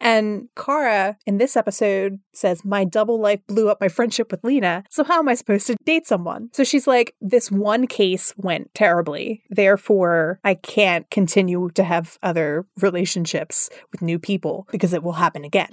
And 0.00 0.48
Kara 0.56 1.16
in 1.26 1.38
this 1.38 1.56
episode 1.56 2.20
says, 2.32 2.64
My 2.64 2.84
double 2.84 3.20
life 3.20 3.40
blew 3.46 3.68
up 3.68 3.80
my 3.80 3.88
friendship 3.88 4.30
with 4.30 4.44
Lena. 4.44 4.84
So, 4.90 5.04
how 5.04 5.18
am 5.18 5.28
I 5.28 5.34
supposed 5.34 5.66
to 5.68 5.76
date 5.84 6.06
someone? 6.06 6.50
So, 6.52 6.64
she's 6.64 6.86
like, 6.86 7.14
This 7.20 7.50
one 7.50 7.86
case 7.86 8.32
went 8.36 8.74
terribly. 8.74 9.42
Therefore, 9.50 10.40
I 10.44 10.54
can't 10.54 11.08
continue 11.10 11.70
to 11.74 11.84
have 11.84 12.18
other 12.22 12.66
relationships 12.80 13.70
with 13.92 14.02
new 14.02 14.18
people 14.18 14.66
because 14.70 14.92
it 14.92 15.02
will 15.02 15.14
happen 15.14 15.44
again. 15.44 15.70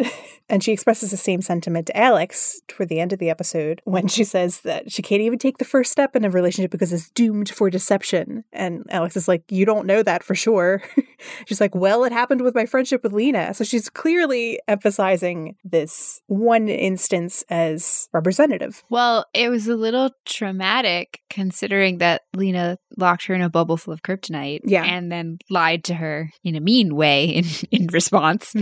and 0.48 0.62
she 0.62 0.72
expresses 0.72 1.10
the 1.10 1.16
same 1.16 1.42
sentiment 1.42 1.86
to 1.88 1.96
Alex 1.96 2.60
toward 2.68 2.88
the 2.88 3.00
end 3.00 3.12
of 3.12 3.18
the 3.18 3.30
episode 3.30 3.82
when 3.84 4.08
she 4.08 4.24
says 4.24 4.60
that 4.60 4.90
she 4.90 5.02
can't 5.02 5.22
even 5.22 5.38
take 5.38 5.58
the 5.58 5.64
first 5.64 5.92
step 5.92 6.16
in 6.16 6.24
a 6.24 6.30
relationship 6.30 6.70
because 6.70 6.92
it's 6.92 7.10
doomed 7.10 7.50
for 7.50 7.68
deception. 7.68 8.44
And 8.52 8.84
Alex 8.90 9.16
is 9.16 9.28
like, 9.28 9.42
You 9.50 9.66
don't 9.66 9.86
know 9.86 10.02
that 10.02 10.22
for 10.22 10.34
sure. 10.34 10.82
she's 11.46 11.60
like, 11.60 11.74
Well, 11.74 12.04
it 12.04 12.12
happened 12.12 12.40
with 12.40 12.54
my 12.54 12.64
friendship 12.64 13.02
with 13.02 13.12
Lena. 13.12 13.52
So 13.52 13.65
she's 13.66 13.88
clearly 13.88 14.58
emphasizing 14.68 15.56
this 15.64 16.20
one 16.26 16.68
instance 16.68 17.44
as 17.50 18.08
representative. 18.12 18.82
Well, 18.90 19.26
it 19.34 19.48
was 19.48 19.68
a 19.68 19.76
little 19.76 20.10
traumatic 20.24 21.20
considering 21.28 21.98
that 21.98 22.22
Lena 22.34 22.78
locked 22.96 23.26
her 23.26 23.34
in 23.34 23.42
a 23.42 23.50
bubble 23.50 23.76
full 23.76 23.92
of 23.92 24.02
kryptonite 24.02 24.60
Yeah. 24.64 24.84
and 24.84 25.10
then 25.12 25.38
lied 25.50 25.84
to 25.84 25.94
her 25.94 26.30
in 26.44 26.54
a 26.56 26.60
mean 26.60 26.94
way 26.96 27.26
in, 27.30 27.44
in 27.70 27.86
response. 27.88 28.54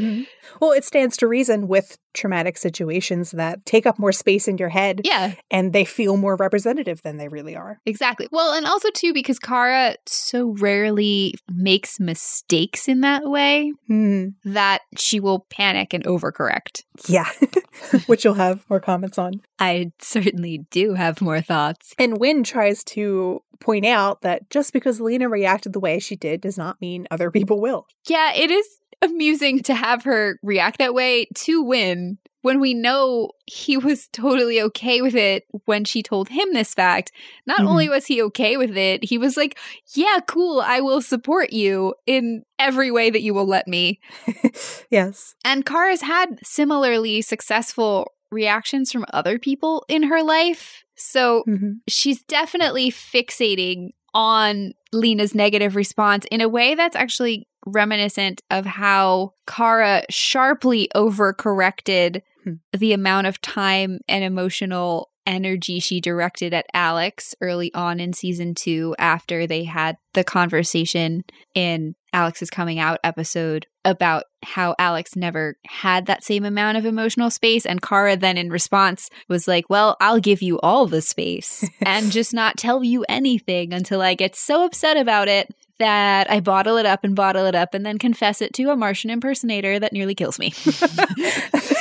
Well, 0.60 0.72
it 0.72 0.84
stands 0.84 1.16
to 1.18 1.28
reason 1.28 1.68
with 1.68 1.98
traumatic 2.14 2.56
situations 2.56 3.32
that 3.32 3.64
take 3.66 3.86
up 3.86 3.98
more 3.98 4.12
space 4.12 4.46
in 4.46 4.56
your 4.56 4.68
head 4.68 5.00
Yeah, 5.04 5.34
and 5.50 5.72
they 5.72 5.84
feel 5.84 6.16
more 6.16 6.36
representative 6.36 7.02
than 7.02 7.16
they 7.16 7.28
really 7.28 7.56
are. 7.56 7.80
exactly. 7.86 8.28
Well, 8.30 8.52
and 8.54 8.66
also 8.66 8.88
too 8.90 9.12
because 9.12 9.38
Kara 9.38 9.96
so 10.06 10.54
rarely 10.58 11.34
makes 11.52 11.98
mistakes 12.00 12.88
in 12.88 13.00
that 13.02 13.24
way 13.24 13.72
Hmm. 13.88 14.28
that 14.44 14.82
she 14.98 15.20
will 15.20 15.46
panic 15.50 15.92
and 15.92 16.04
overcorrect. 16.04 16.84
Yeah, 17.06 17.28
which 18.06 18.24
you'll 18.24 18.34
have 18.34 18.64
more 18.68 18.80
comments 18.80 19.18
on. 19.18 19.42
I 19.58 19.92
certainly 20.00 20.66
do 20.70 20.94
have 20.94 21.20
more 21.20 21.40
thoughts. 21.40 21.94
And 21.98 22.18
Winn 22.18 22.44
tries 22.44 22.84
to 22.84 23.42
point 23.60 23.86
out 23.86 24.22
that 24.22 24.50
just 24.50 24.72
because 24.72 25.00
Lena 25.00 25.28
reacted 25.28 25.72
the 25.72 25.80
way 25.80 25.98
she 25.98 26.16
did 26.16 26.40
does 26.40 26.58
not 26.58 26.80
mean 26.80 27.06
other 27.10 27.30
people 27.30 27.60
will. 27.60 27.86
Yeah, 28.08 28.32
it 28.34 28.50
is 28.50 28.66
amusing 29.02 29.62
to 29.62 29.74
have 29.74 30.04
her 30.04 30.38
react 30.42 30.78
that 30.78 30.94
way 30.94 31.26
to 31.34 31.62
Winn 31.62 32.18
when 32.44 32.60
we 32.60 32.74
know 32.74 33.30
he 33.46 33.76
was 33.88 34.06
totally 34.12 34.60
okay 34.60 35.00
with 35.00 35.14
it 35.14 35.44
when 35.64 35.84
she 35.84 36.02
told 36.02 36.28
him 36.28 36.52
this 36.52 36.74
fact. 36.74 37.10
Not 37.46 37.60
Mhm. 37.60 37.68
only 37.68 37.88
was 37.88 38.04
he 38.06 38.20
okay 38.22 38.58
with 38.58 38.76
it, 38.76 39.02
he 39.04 39.16
was 39.18 39.36
like, 39.36 39.58
Yeah, 39.94 40.20
cool, 40.28 40.60
I 40.60 40.80
will 40.80 41.00
support 41.00 41.52
you 41.52 41.94
in 42.06 42.42
every 42.58 42.90
way 42.90 43.08
that 43.10 43.22
you 43.22 43.32
will 43.32 43.46
let 43.46 43.66
me. 43.66 43.98
yes. 44.90 45.34
And 45.44 45.64
Kara's 45.64 46.02
had 46.02 46.38
similarly 46.44 47.22
successful 47.22 48.12
reactions 48.30 48.92
from 48.92 49.06
other 49.12 49.38
people 49.38 49.84
in 49.88 50.04
her 50.04 50.22
life. 50.22 50.84
So 50.96 51.44
Mhm. 51.48 51.80
she's 51.88 52.22
definitely 52.24 52.90
fixating 52.90 53.90
on 54.12 54.72
Lena's 54.94 55.34
negative 55.34 55.76
response 55.76 56.24
in 56.30 56.40
a 56.40 56.48
way 56.48 56.74
that's 56.74 56.96
actually 56.96 57.46
reminiscent 57.66 58.42
of 58.50 58.64
how 58.66 59.32
Kara 59.46 60.04
sharply 60.10 60.88
overcorrected 60.94 62.22
Hmm. 62.44 62.54
the 62.76 62.92
amount 62.92 63.26
of 63.26 63.40
time 63.40 64.00
and 64.06 64.22
emotional 64.22 65.10
energy 65.26 65.80
she 65.80 65.98
directed 66.00 66.52
at 66.52 66.66
Alex 66.74 67.34
early 67.40 67.72
on 67.72 67.98
in 67.98 68.12
season 68.12 68.54
two 68.54 68.94
after 68.98 69.46
they 69.46 69.64
had 69.64 69.96
the 70.12 70.22
conversation 70.24 71.24
in 71.54 71.94
Alex's 72.14 72.48
coming 72.48 72.78
out 72.78 73.00
episode 73.02 73.66
about 73.84 74.24
how 74.42 74.74
Alex 74.78 75.16
never 75.16 75.56
had 75.66 76.06
that 76.06 76.24
same 76.24 76.44
amount 76.44 76.78
of 76.78 76.86
emotional 76.86 77.28
space. 77.28 77.66
And 77.66 77.82
Kara 77.82 78.16
then, 78.16 78.38
in 78.38 78.50
response, 78.50 79.10
was 79.28 79.48
like, 79.48 79.68
Well, 79.68 79.96
I'll 80.00 80.20
give 80.20 80.40
you 80.40 80.58
all 80.60 80.86
the 80.86 81.02
space 81.02 81.68
and 81.84 82.12
just 82.12 82.32
not 82.32 82.56
tell 82.56 82.84
you 82.84 83.04
anything 83.08 83.74
until 83.74 84.00
I 84.00 84.14
get 84.14 84.36
so 84.36 84.64
upset 84.64 84.96
about 84.96 85.28
it 85.28 85.54
that 85.78 86.30
I 86.30 86.38
bottle 86.38 86.76
it 86.76 86.86
up 86.86 87.02
and 87.02 87.16
bottle 87.16 87.46
it 87.46 87.56
up 87.56 87.74
and 87.74 87.84
then 87.84 87.98
confess 87.98 88.40
it 88.40 88.52
to 88.54 88.70
a 88.70 88.76
Martian 88.76 89.10
impersonator 89.10 89.80
that 89.80 89.92
nearly 89.92 90.14
kills 90.14 90.38
me. 90.38 90.54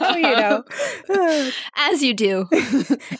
oh, 0.00 0.16
you 0.16 0.22
know. 0.22 0.64
As 1.76 2.02
you 2.02 2.14
do. 2.14 2.48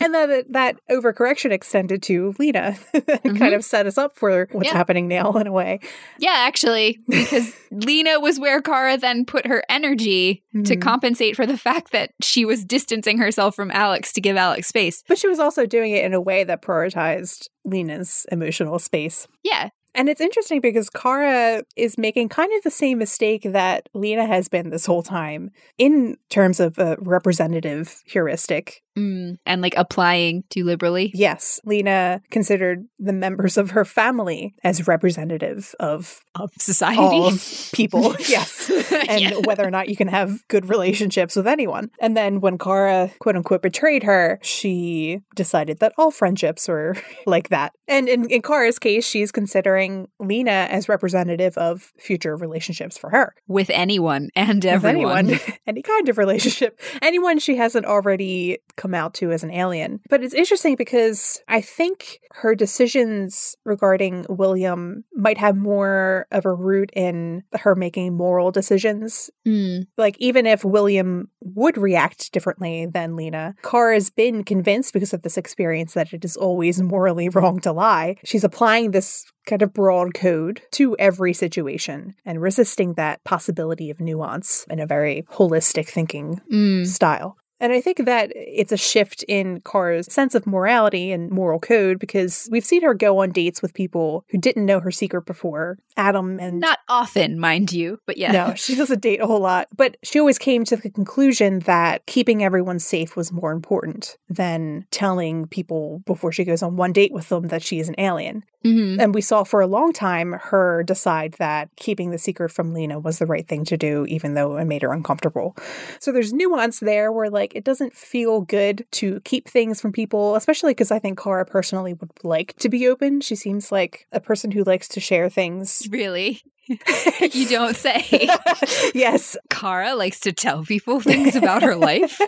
and 0.01 0.15
then 0.15 0.45
that 0.51 0.79
overcorrection 0.91 1.51
extended 1.51 2.03
to 2.05 2.35
Lena. 2.39 2.77
mm-hmm. 2.95 3.37
kind 3.37 3.55
of 3.55 3.65
set 3.65 3.87
us 3.87 3.99
up 3.99 4.17
for 4.17 4.49
what's 4.53 4.69
yeah. 4.69 4.75
happening 4.75 5.09
now 5.09 5.33
in 5.33 5.47
a 5.47 5.53
way. 5.53 5.81
Yeah, 6.19 6.35
actually, 6.35 6.99
because 7.09 7.55
Lena 7.71 8.21
was 8.21 8.39
where 8.39 8.61
Kara 8.63 8.97
then 8.97 9.25
put 9.25 9.47
her 9.47 9.63
energy 9.69 10.45
mm-hmm. 10.55 10.65
to 10.65 10.77
compensate 10.77 11.37
for 11.37 11.47
the 11.47 11.59
fact 11.59 11.93
that 11.93 12.11
she 12.23 12.45
was 12.45 12.65
distancing 12.65 13.19
herself 13.19 13.55
from 13.55 13.71
Alex 13.71 14.13
to 14.15 14.21
give 14.21 14.37
Alex 14.37 14.69
space. 14.69 15.03
But 15.09 15.19
she 15.19 15.29
was 15.29 15.39
also 15.39 15.67
doing 15.67 15.93
it 15.93 16.05
in 16.05 16.15
a 16.15 16.21
way 16.21 16.45
that 16.45 16.63
prioritized 16.63 17.49
Lena's 17.65 18.27
emotional 18.31 18.79
space. 18.79 19.27
Yeah. 19.43 19.71
And 19.97 20.11
it's 20.11 20.21
interesting 20.21 20.61
because 20.61 20.91
Kara 20.91 21.63
is 21.75 21.97
making 21.97 22.29
kind 22.29 22.53
of 22.53 22.63
the 22.63 22.71
same 22.71 22.99
mistake 22.99 23.45
that 23.45 23.89
Lena 23.95 24.27
has 24.27 24.47
been 24.47 24.69
this 24.69 24.85
whole 24.85 25.03
time 25.03 25.51
in 25.79 26.19
terms 26.29 26.61
of 26.61 26.79
a 26.79 26.97
representative 27.01 28.03
heuristic. 28.05 28.83
Mm, 28.97 29.39
and 29.45 29.63
like 29.63 29.75
applying 29.77 30.45
too 30.51 30.65
liberally. 30.65 31.11
Yes. 31.15 31.61
Lena 31.65 32.23
considered 32.31 32.87
the 32.99 33.13
members 33.13 33.57
of 33.57 33.73
her 33.73 33.85
family 33.85 34.55
as 34.65 34.89
representative 34.89 35.75
of, 35.79 36.21
of 36.35 36.51
society. 36.59 37.19
Of 37.19 37.71
people. 37.75 38.15
yes. 38.29 38.71
And 39.09 39.21
yeah. 39.21 39.35
whether 39.45 39.67
or 39.67 39.71
not 39.71 39.89
you 39.89 39.97
can 39.97 40.09
have 40.09 40.47
good 40.49 40.69
relationships 40.69 41.37
with 41.37 41.47
anyone. 41.47 41.91
And 42.01 42.17
then 42.17 42.41
when 42.41 42.59
Kara, 42.59 43.11
quote 43.19 43.37
unquote, 43.37 43.63
betrayed 43.63 44.03
her, 44.05 44.39
she 44.43 45.21
decided 45.35 45.81
that 45.81 45.93
all 45.99 46.11
friendships 46.11 46.67
were 46.69 46.97
like 47.27 47.51
that. 47.51 47.73
And 47.89 48.09
in, 48.09 48.29
in 48.31 48.43
Kara's 48.43 48.79
case, 48.79 49.07
she's 49.07 49.31
considering 49.31 50.09
Lena 50.19 50.69
as 50.71 50.89
representative 50.89 51.57
of 51.59 51.93
future 51.99 52.37
relationships 52.37 52.97
for 52.97 53.11
her. 53.11 53.35
With 53.47 53.71
anyone 53.71 54.31
and 54.35 54.65
everyone. 54.65 55.31
anyone. 55.31 55.41
Any 55.67 55.83
kind 55.83 56.09
of 56.09 56.19
relationship. 56.19 56.81
Anyone 57.03 57.39
she 57.39 57.57
hasn't 57.57 57.87
already 57.87 58.59
come 58.87 58.95
out 58.95 59.15
to 59.15 59.33
as 59.33 59.43
an 59.43 59.51
alien. 59.51 60.01
But 60.09 60.23
it's 60.23 60.35
interesting 60.35 60.77
because 60.77 61.43
I 61.49 61.61
think 61.61 62.21
her 62.31 62.55
decisions 62.55 63.57
regarding 63.65 64.27
William 64.29 65.05
might 65.13 65.39
have 65.39 65.57
more 65.57 66.27
of 66.31 66.45
a 66.45 66.55
root 66.55 66.91
in 66.95 67.43
her 67.61 67.75
making 67.75 68.17
moral 68.17 68.53
decisions. 68.53 69.29
Mm. 69.47 69.87
Like, 69.99 70.17
even 70.19 70.47
if 70.47 70.65
William 70.65 71.29
would 71.41 71.77
react 71.77 72.31
differently 72.33 72.87
than 72.87 73.17
Lena, 73.17 73.57
Kara 73.65 73.95
has 73.95 74.11
been 74.11 74.45
convinced 74.45 74.93
because 74.93 75.13
of 75.13 75.23
this 75.23 75.37
experience 75.37 75.95
that 75.95 76.13
it 76.13 76.25
is 76.25 76.37
always 76.37 76.81
morally 76.81 77.29
wrong 77.35 77.59
to 77.61 77.73
lie. 77.73 78.17
She's 78.25 78.45
applying 78.45 78.93
this 78.93 79.25
kind 79.47 79.63
of 79.63 79.73
broad 79.73 80.15
code 80.15 80.63
to 80.73 80.97
every 80.99 81.33
situation 81.33 82.15
and 82.25 82.41
resisting 82.41 82.95
that 82.95 83.25
possibility 83.25 83.91
of 83.91 84.01
nuance 84.01 84.65
in 84.71 84.79
a 84.79 84.87
very 84.87 85.25
holistic 85.33 85.89
thinking 85.89 86.41
mm. 86.53 86.87
style. 86.87 87.37
And 87.61 87.73
I 87.73 87.81
think 87.81 88.05
that 88.05 88.31
it's 88.35 88.73
a 88.73 88.77
shift 88.77 89.25
in 89.29 89.61
Kara's 89.61 90.13
sense 90.13 90.35
of 90.35 90.47
morality 90.47 91.11
and 91.13 91.31
moral 91.31 91.59
code 91.59 91.99
because 91.99 92.49
we've 92.51 92.65
seen 92.65 92.83
her 92.83 92.95
go 92.95 93.19
on 93.23 93.31
dates 93.31 93.63
with 93.63 93.75
people 93.75 94.25
who 94.31 94.39
didn't 94.39 94.67
know 94.67 94.81
her 94.81 94.91
secret 94.91 95.27
before. 95.27 95.79
Adam 95.97 96.39
and. 96.39 96.61
Not 96.61 96.79
often, 96.89 97.39
mind 97.39 97.73
you, 97.73 97.99
but 98.07 98.19
yeah. 98.19 98.33
No, 98.33 98.55
she 98.55 98.75
doesn't 98.75 99.01
date 99.01 99.21
a 99.21 99.27
whole 99.27 99.41
lot. 99.41 99.69
But 99.75 99.97
she 100.03 100.19
always 100.19 100.39
came 100.39 100.65
to 100.65 100.77
the 100.77 100.91
conclusion 100.91 101.61
that 101.61 102.05
keeping 102.07 102.45
everyone 102.45 102.79
safe 102.79 103.17
was 103.17 103.33
more 103.33 103.53
important 103.53 104.19
than 104.29 104.87
telling 104.91 105.47
people 105.47 106.03
before 106.07 106.33
she 106.33 106.45
goes 106.45 106.63
on 106.63 106.77
one 106.77 106.93
date 106.93 107.13
with 107.13 107.29
them 107.31 107.49
that 107.49 107.63
she 107.63 107.79
is 107.79 107.89
an 107.89 107.95
alien. 107.99 108.45
Mm-hmm. 108.65 109.01
And 109.01 109.15
we 109.15 109.21
saw 109.21 109.45
for 109.45 109.61
a 109.61 109.67
long 109.67 109.93
time 109.93 110.33
her 110.33 110.83
decide 110.83 111.35
that 111.39 111.69
keeping 111.77 112.11
the 112.11 112.19
secret 112.19 112.51
from 112.51 112.75
Lena 112.75 112.99
was 112.99 113.19
the 113.19 113.27
right 113.27 113.47
thing 113.47 113.65
to 113.67 113.77
do, 113.77 114.05
even 114.07 114.35
though 114.35 114.57
it 114.57 114.65
made 114.65 114.83
her 114.83 114.93
uncomfortable. 114.93 115.57
So 116.01 116.11
there's 116.11 116.33
nuance 116.33 116.81
there 116.81 117.13
where, 117.13 117.31
like, 117.31 117.46
it 117.55 117.65
doesn't 117.65 117.95
feel 117.95 118.41
good 118.41 118.87
to 118.93 119.21
keep 119.21 119.49
things 119.49 119.81
from 119.81 119.93
people, 119.93 120.35
especially 120.37 120.73
because 120.73 120.91
I 120.91 120.99
think 120.99 121.21
Kara 121.23 121.45
personally 121.45 121.95
would 121.95 122.11
like 122.23 122.55
to 122.59 122.69
be 122.69 122.89
open. 122.89 123.21
She 123.21 123.37
seems 123.37 123.71
like 123.71 124.07
a 124.13 124.21
person 124.21 124.51
who 124.51 124.65
likes 124.65 124.89
to 124.89 125.01
share 125.01 125.29
things. 125.29 125.87
Really? 125.91 126.43
you 127.33 127.49
don't 127.49 127.77
say. 127.77 128.29
yes. 128.95 129.37
Kara 129.51 129.95
likes 129.95 130.21
to 130.21 130.33
tell 130.33 130.65
people 130.65 131.01
things 131.01 131.37
about 131.37 131.63
her 131.63 131.77
life. 131.77 132.21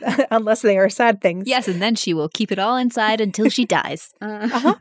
Unless 0.30 0.62
they 0.62 0.78
are 0.78 0.88
sad 0.88 1.20
things. 1.20 1.46
Yes, 1.46 1.68
and 1.68 1.80
then 1.82 1.94
she 1.94 2.14
will 2.14 2.28
keep 2.28 2.52
it 2.52 2.58
all 2.58 2.76
inside 2.76 3.20
until 3.20 3.48
she 3.48 3.64
dies. 3.64 4.14
Uh. 4.20 4.48
huh 4.48 4.74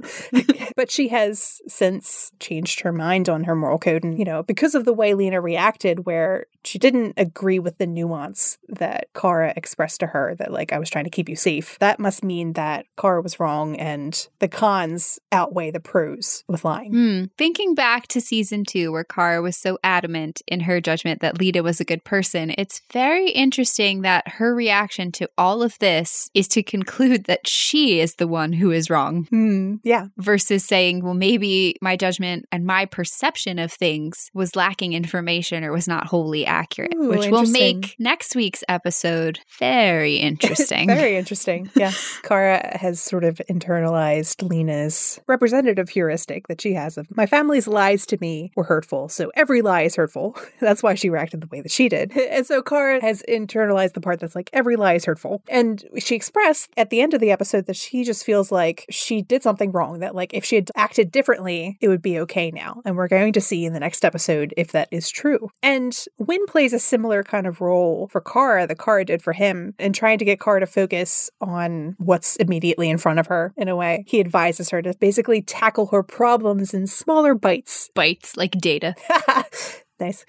but 0.76 0.92
she 0.92 1.08
has 1.10 1.62
since 1.68 2.32
changed 2.40 2.82
her 2.82 2.92
mind 2.92 3.30
on 3.30 3.46
her 3.46 3.56
moral 3.56 3.80
code. 3.80 4.04
And, 4.04 4.18
you 4.18 4.26
know, 4.26 4.44
because 4.44 4.76
of 4.76 4.86
the 4.86 4.94
way 4.94 5.14
Lena 5.14 5.40
reacted, 5.42 6.06
where 6.06 6.48
she 6.64 6.78
didn't 6.78 7.14
agree 7.18 7.60
with 7.60 7.78
the 7.78 7.88
nuance 7.88 8.58
that 8.68 9.08
Kara 9.14 9.54
expressed 9.56 10.00
to 10.02 10.08
her 10.08 10.36
that, 10.36 10.52
like, 10.52 10.74
I 10.74 10.80
was 10.80 10.90
trying 10.90 11.06
to 11.06 11.10
keep 11.10 11.30
you 11.30 11.36
safe, 11.36 11.78
that 11.80 12.00
must 12.00 12.24
mean 12.24 12.54
that 12.54 12.86
Kara 13.00 13.22
was 13.22 13.40
wrong 13.40 13.76
and 13.76 14.28
the 14.40 14.48
cons 14.48 15.20
outweigh 15.32 15.72
the 15.72 15.80
pros 15.80 16.44
with 16.48 16.66
lying. 16.66 16.92
Mm. 16.92 17.30
Thinking 17.38 17.76
back 17.76 18.08
to 18.08 18.22
season 18.22 18.64
two, 18.66 18.83
where 18.92 19.04
Kara 19.04 19.42
was 19.42 19.58
so 19.58 19.78
adamant 19.84 20.42
in 20.48 20.62
her 20.62 20.82
judgment 20.82 21.22
that 21.22 21.40
Lena 21.40 21.64
was 21.64 21.80
a 21.80 21.86
good 21.86 22.04
person, 22.04 22.54
it's 22.58 22.82
very 22.92 23.30
interesting 23.32 24.02
that 24.02 24.28
her 24.28 24.54
reaction 24.54 25.12
to 25.14 25.30
all 25.38 25.62
of 25.62 25.78
this 25.80 26.30
is 26.34 26.48
to 26.50 26.64
conclude 26.64 27.26
that 27.26 27.48
she 27.48 28.00
is 28.00 28.16
the 28.16 28.28
one 28.28 28.54
who 28.54 28.72
is 28.72 28.90
wrong. 28.90 29.28
Mm, 29.32 29.80
yeah. 29.84 30.08
Versus 30.18 30.66
saying, 30.66 31.04
well, 31.04 31.14
maybe 31.14 31.76
my 31.82 31.96
judgment 31.96 32.46
and 32.52 32.66
my 32.66 32.86
perception 32.86 33.60
of 33.60 33.72
things 33.72 34.30
was 34.34 34.56
lacking 34.56 34.94
information 34.94 35.64
or 35.64 35.72
was 35.72 35.88
not 35.88 36.08
wholly 36.08 36.46
accurate, 36.46 36.94
Ooh, 36.96 37.10
which 37.10 37.30
will 37.30 37.46
make 37.46 37.96
next 38.00 38.36
week's 38.36 38.64
episode 38.68 39.40
very 39.60 40.16
interesting. 40.18 40.88
very 40.88 41.16
interesting. 41.18 41.70
Yes. 41.76 42.20
Kara 42.24 42.78
has 42.78 43.02
sort 43.02 43.24
of 43.24 43.42
internalized 43.50 44.48
Lena's 44.48 45.20
representative 45.28 45.90
heuristic 45.90 46.48
that 46.48 46.62
she 46.62 46.74
has 46.74 46.98
of 46.98 47.08
my 47.16 47.26
family's 47.26 47.68
lies 47.68 48.06
to 48.08 48.18
me 48.20 48.52
were 48.56 48.64
hurtful. 48.74 49.08
So 49.08 49.32
every 49.36 49.62
lie 49.62 49.82
is 49.82 49.96
hurtful. 49.96 50.36
That's 50.60 50.82
why 50.82 50.96
she 50.96 51.12
reacted 51.12 51.42
the 51.42 51.48
way 51.48 51.62
that 51.62 51.72
she 51.72 51.90
did. 51.90 52.12
And 52.34 52.48
so 52.48 52.64
Kara 52.64 53.00
has 53.00 53.22
internalized 53.30 53.94
the 53.94 54.02
part 54.02 54.20
that's 54.20 54.34
like 54.34 54.50
every 54.54 54.76
lie 54.76 54.94
is 54.94 55.06
hurtful. 55.06 55.44
And 55.50 55.84
she 56.00 56.16
expressed 56.16 56.72
at 56.78 56.90
the 56.90 57.00
end 57.00 57.14
of 57.14 57.20
the 57.20 57.30
episode 57.30 57.68
that 57.68 57.76
she 57.76 58.04
just 58.04 58.26
feels 58.26 58.52
like 58.52 58.86
she 58.90 59.22
did 59.22 59.44
something 59.44 59.72
wrong, 59.72 60.00
that 60.00 60.16
like 60.16 60.34
if 60.34 60.44
she 60.44 60.56
had 60.56 60.72
acted 60.76 61.12
differently, 61.12 61.78
it 61.80 61.90
would 61.90 62.02
be 62.02 62.18
okay 62.22 62.50
now. 62.50 62.82
And 62.86 62.96
we're 62.96 63.08
going 63.08 63.34
to 63.34 63.42
see 63.42 63.66
in 63.66 63.74
the 63.74 63.80
next 63.80 64.04
episode 64.04 64.54
if 64.58 64.72
that 64.72 64.88
is 64.90 65.12
true. 65.12 65.50
And 65.62 65.96
Winn 66.18 66.44
plays 66.48 66.74
a 66.74 66.80
similar 66.80 67.24
kind 67.24 67.46
of 67.46 67.62
role 67.62 68.08
for 68.08 68.22
Kara 68.22 68.66
that 68.66 68.80
Kara 68.80 69.06
did 69.06 69.22
for 69.22 69.34
him 69.34 69.76
in 69.78 69.94
trying 69.94 70.18
to 70.18 70.26
get 70.26 70.40
Kara 70.40 70.62
to 70.62 70.66
focus 70.66 71.30
on 71.40 71.96
what's 72.00 72.36
immediately 72.38 72.90
in 72.90 72.98
front 72.98 73.20
of 73.20 73.28
her 73.28 73.54
in 73.58 73.68
a 73.68 73.76
way. 73.76 74.06
He 74.08 74.20
advises 74.20 74.72
her 74.72 74.82
to 74.82 74.96
basically 75.00 75.44
tackle 75.44 75.88
her 75.88 76.02
problems 76.02 76.74
in 76.74 76.88
smaller 76.88 77.36
bites. 77.36 77.92
Bites, 77.94 78.36
like 78.36 78.54
data. 78.64 78.96
nice. 80.00 80.26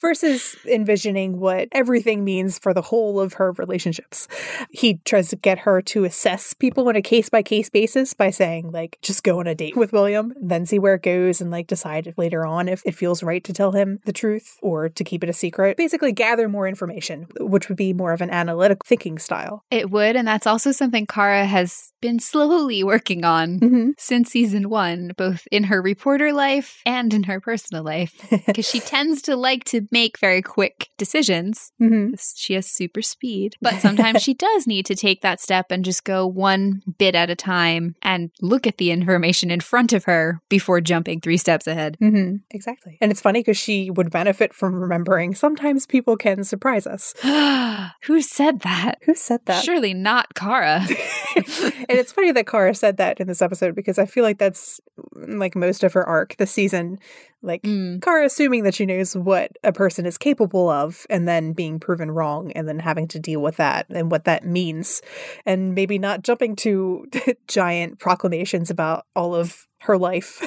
Versus 0.00 0.56
envisioning 0.66 1.38
what 1.38 1.68
everything 1.72 2.24
means 2.24 2.58
for 2.58 2.74
the 2.74 2.82
whole 2.82 3.20
of 3.20 3.34
her 3.34 3.52
relationships. 3.52 4.28
He 4.70 4.98
tries 5.04 5.28
to 5.30 5.36
get 5.36 5.60
her 5.60 5.82
to 5.82 6.04
assess 6.04 6.54
people 6.54 6.88
on 6.88 6.96
a 6.96 7.02
case 7.02 7.28
by 7.28 7.42
case 7.42 7.70
basis 7.70 8.14
by 8.14 8.30
saying, 8.30 8.70
like, 8.70 8.98
just 9.02 9.22
go 9.22 9.40
on 9.40 9.46
a 9.46 9.54
date 9.54 9.76
with 9.76 9.92
William, 9.92 10.34
then 10.40 10.66
see 10.66 10.78
where 10.78 10.94
it 10.94 11.02
goes 11.02 11.40
and 11.40 11.50
like 11.50 11.66
decide 11.66 12.14
later 12.16 12.44
on 12.44 12.68
if 12.68 12.82
it 12.84 12.94
feels 12.94 13.22
right 13.22 13.44
to 13.44 13.52
tell 13.52 13.72
him 13.72 14.00
the 14.04 14.12
truth 14.12 14.58
or 14.62 14.88
to 14.88 15.04
keep 15.04 15.22
it 15.22 15.30
a 15.30 15.32
secret. 15.32 15.76
Basically, 15.76 16.12
gather 16.12 16.48
more 16.48 16.66
information, 16.66 17.26
which 17.40 17.68
would 17.68 17.78
be 17.78 17.92
more 17.92 18.12
of 18.12 18.20
an 18.20 18.30
analytic 18.30 18.84
thinking 18.84 19.18
style. 19.18 19.64
It 19.70 19.90
would. 19.90 20.16
And 20.16 20.26
that's 20.26 20.46
also 20.46 20.72
something 20.72 21.06
Kara 21.06 21.46
has 21.46 21.92
been 22.00 22.18
slowly 22.18 22.84
working 22.84 23.24
on 23.24 23.60
mm-hmm. 23.60 23.90
since 23.96 24.30
season 24.30 24.68
one, 24.68 25.12
both 25.16 25.46
in 25.50 25.64
her 25.64 25.80
reporter 25.80 26.32
life 26.32 26.82
and 26.84 27.14
in 27.14 27.22
her 27.24 27.40
personal 27.40 27.82
life. 27.84 28.12
Because 28.52 28.66
she 28.72 28.80
tends 28.80 29.20
to 29.22 29.36
like 29.36 29.64
to 29.64 29.86
make 29.90 30.18
very 30.18 30.40
quick 30.40 30.88
decisions. 30.96 31.72
Mm-hmm. 31.80 32.14
She 32.34 32.54
has 32.54 32.66
super 32.66 33.02
speed, 33.02 33.56
but 33.60 33.80
sometimes 33.80 34.22
she 34.22 34.32
does 34.48 34.66
need 34.66 34.86
to 34.86 34.94
take 34.94 35.20
that 35.20 35.42
step 35.42 35.66
and 35.70 35.84
just 35.84 36.04
go 36.04 36.26
one 36.26 36.80
bit 36.98 37.14
at 37.14 37.28
a 37.28 37.36
time 37.36 37.96
and 38.00 38.30
look 38.40 38.66
at 38.66 38.78
the 38.78 38.90
information 38.90 39.50
in 39.50 39.60
front 39.60 39.92
of 39.92 40.04
her 40.04 40.40
before 40.48 40.80
jumping 40.80 41.20
three 41.20 41.36
steps 41.36 41.66
ahead. 41.66 41.98
Mm-hmm. 42.00 42.36
Exactly. 42.50 42.96
And 43.02 43.12
it's 43.12 43.20
funny 43.20 43.40
because 43.40 43.58
she 43.58 43.90
would 43.90 44.10
benefit 44.10 44.54
from 44.54 44.74
remembering 44.74 45.34
sometimes 45.34 45.84
people 45.84 46.16
can 46.16 46.42
surprise 46.42 46.86
us. 46.86 47.14
Who 48.04 48.22
said 48.22 48.60
that? 48.60 48.98
Who 49.04 49.14
said 49.14 49.40
that? 49.44 49.62
Surely 49.62 49.92
not 49.92 50.34
Kara. 50.34 50.86
and 51.36 51.98
it's 51.98 52.12
funny 52.12 52.32
that 52.32 52.46
Kara 52.46 52.74
said 52.74 52.96
that 52.96 53.20
in 53.20 53.26
this 53.26 53.42
episode 53.42 53.74
because 53.74 53.98
I 53.98 54.06
feel 54.06 54.24
like 54.24 54.38
that's 54.38 54.80
like 55.14 55.54
most 55.54 55.84
of 55.84 55.92
her 55.92 56.06
arc 56.06 56.36
this 56.36 56.50
season 56.50 56.98
Like 57.42 57.62
Mm. 57.62 58.00
Kara 58.02 58.26
assuming 58.26 58.64
that 58.64 58.74
she 58.74 58.86
knows 58.86 59.16
what 59.16 59.56
a 59.64 59.72
person 59.72 60.06
is 60.06 60.16
capable 60.16 60.68
of 60.68 61.06
and 61.10 61.26
then 61.26 61.52
being 61.52 61.80
proven 61.80 62.10
wrong 62.10 62.52
and 62.52 62.68
then 62.68 62.78
having 62.78 63.08
to 63.08 63.18
deal 63.18 63.40
with 63.40 63.56
that 63.56 63.86
and 63.90 64.10
what 64.10 64.24
that 64.24 64.44
means. 64.46 65.02
And 65.44 65.74
maybe 65.74 65.98
not 65.98 66.22
jumping 66.22 66.56
to 66.56 67.06
giant 67.48 67.98
proclamations 67.98 68.70
about 68.70 69.06
all 69.16 69.34
of 69.34 69.66
her 69.82 69.98
life. 69.98 70.40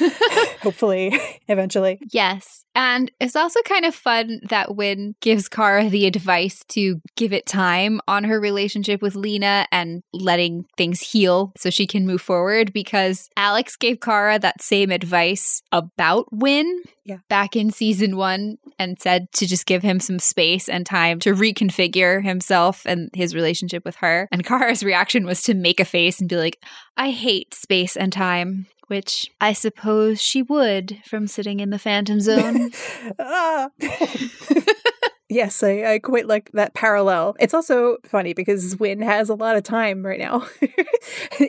Hopefully, 0.62 1.18
eventually. 1.48 1.98
Yes. 2.10 2.64
And 2.74 3.10
it's 3.20 3.36
also 3.36 3.60
kind 3.62 3.84
of 3.84 3.94
fun 3.94 4.40
that 4.48 4.74
Winn 4.74 5.14
gives 5.20 5.48
Kara 5.48 5.88
the 5.88 6.06
advice 6.06 6.64
to 6.68 7.00
give 7.16 7.32
it 7.32 7.46
time 7.46 8.00
on 8.08 8.24
her 8.24 8.40
relationship 8.40 9.02
with 9.02 9.14
Lena 9.14 9.66
and 9.70 10.02
letting 10.12 10.64
things 10.76 11.00
heal 11.00 11.52
so 11.56 11.70
she 11.70 11.86
can 11.86 12.06
move 12.06 12.22
forward 12.22 12.72
because 12.72 13.28
Alex 13.36 13.76
gave 13.76 14.00
Kara 14.00 14.38
that 14.38 14.62
same 14.62 14.90
advice 14.90 15.62
about 15.70 16.26
Winn 16.32 16.82
Yeah. 17.04 17.18
back 17.28 17.56
in 17.56 17.70
season 17.70 18.16
one 18.16 18.58
and 18.78 19.00
said 19.00 19.32
to 19.32 19.46
just 19.46 19.66
give 19.66 19.82
him 19.82 19.98
some 19.98 20.18
space 20.18 20.68
and 20.68 20.86
time 20.86 21.18
to 21.20 21.34
reconfigure 21.34 22.22
himself 22.24 22.86
and 22.86 23.10
his 23.14 23.34
relationship 23.34 23.84
with 23.84 23.96
her. 23.96 24.28
And 24.30 24.44
Kara's 24.44 24.84
reaction 24.84 25.26
was 25.26 25.42
to 25.44 25.54
make 25.54 25.80
a 25.80 25.84
face 25.84 26.20
and 26.20 26.28
be 26.28 26.36
like, 26.36 26.62
I 26.96 27.10
hate 27.10 27.54
space 27.54 27.96
and 27.96 28.12
time. 28.12 28.66
Which 28.88 29.30
I 29.40 29.52
suppose 29.54 30.20
she 30.20 30.42
would 30.42 30.98
from 31.06 31.26
sitting 31.26 31.60
in 31.60 31.70
the 31.70 31.78
Phantom 31.78 32.20
Zone. 32.20 32.70
Ah. 33.18 33.68
yes, 35.32 35.62
I, 35.62 35.84
I 35.94 35.98
quite 35.98 36.26
like 36.26 36.50
that 36.52 36.74
parallel. 36.74 37.34
It's 37.40 37.54
also 37.54 37.96
funny 38.04 38.34
because 38.34 38.76
Winn 38.76 39.02
has 39.02 39.28
a 39.28 39.34
lot 39.34 39.56
of 39.56 39.62
time 39.62 40.04
right 40.04 40.18
now, 40.20 40.46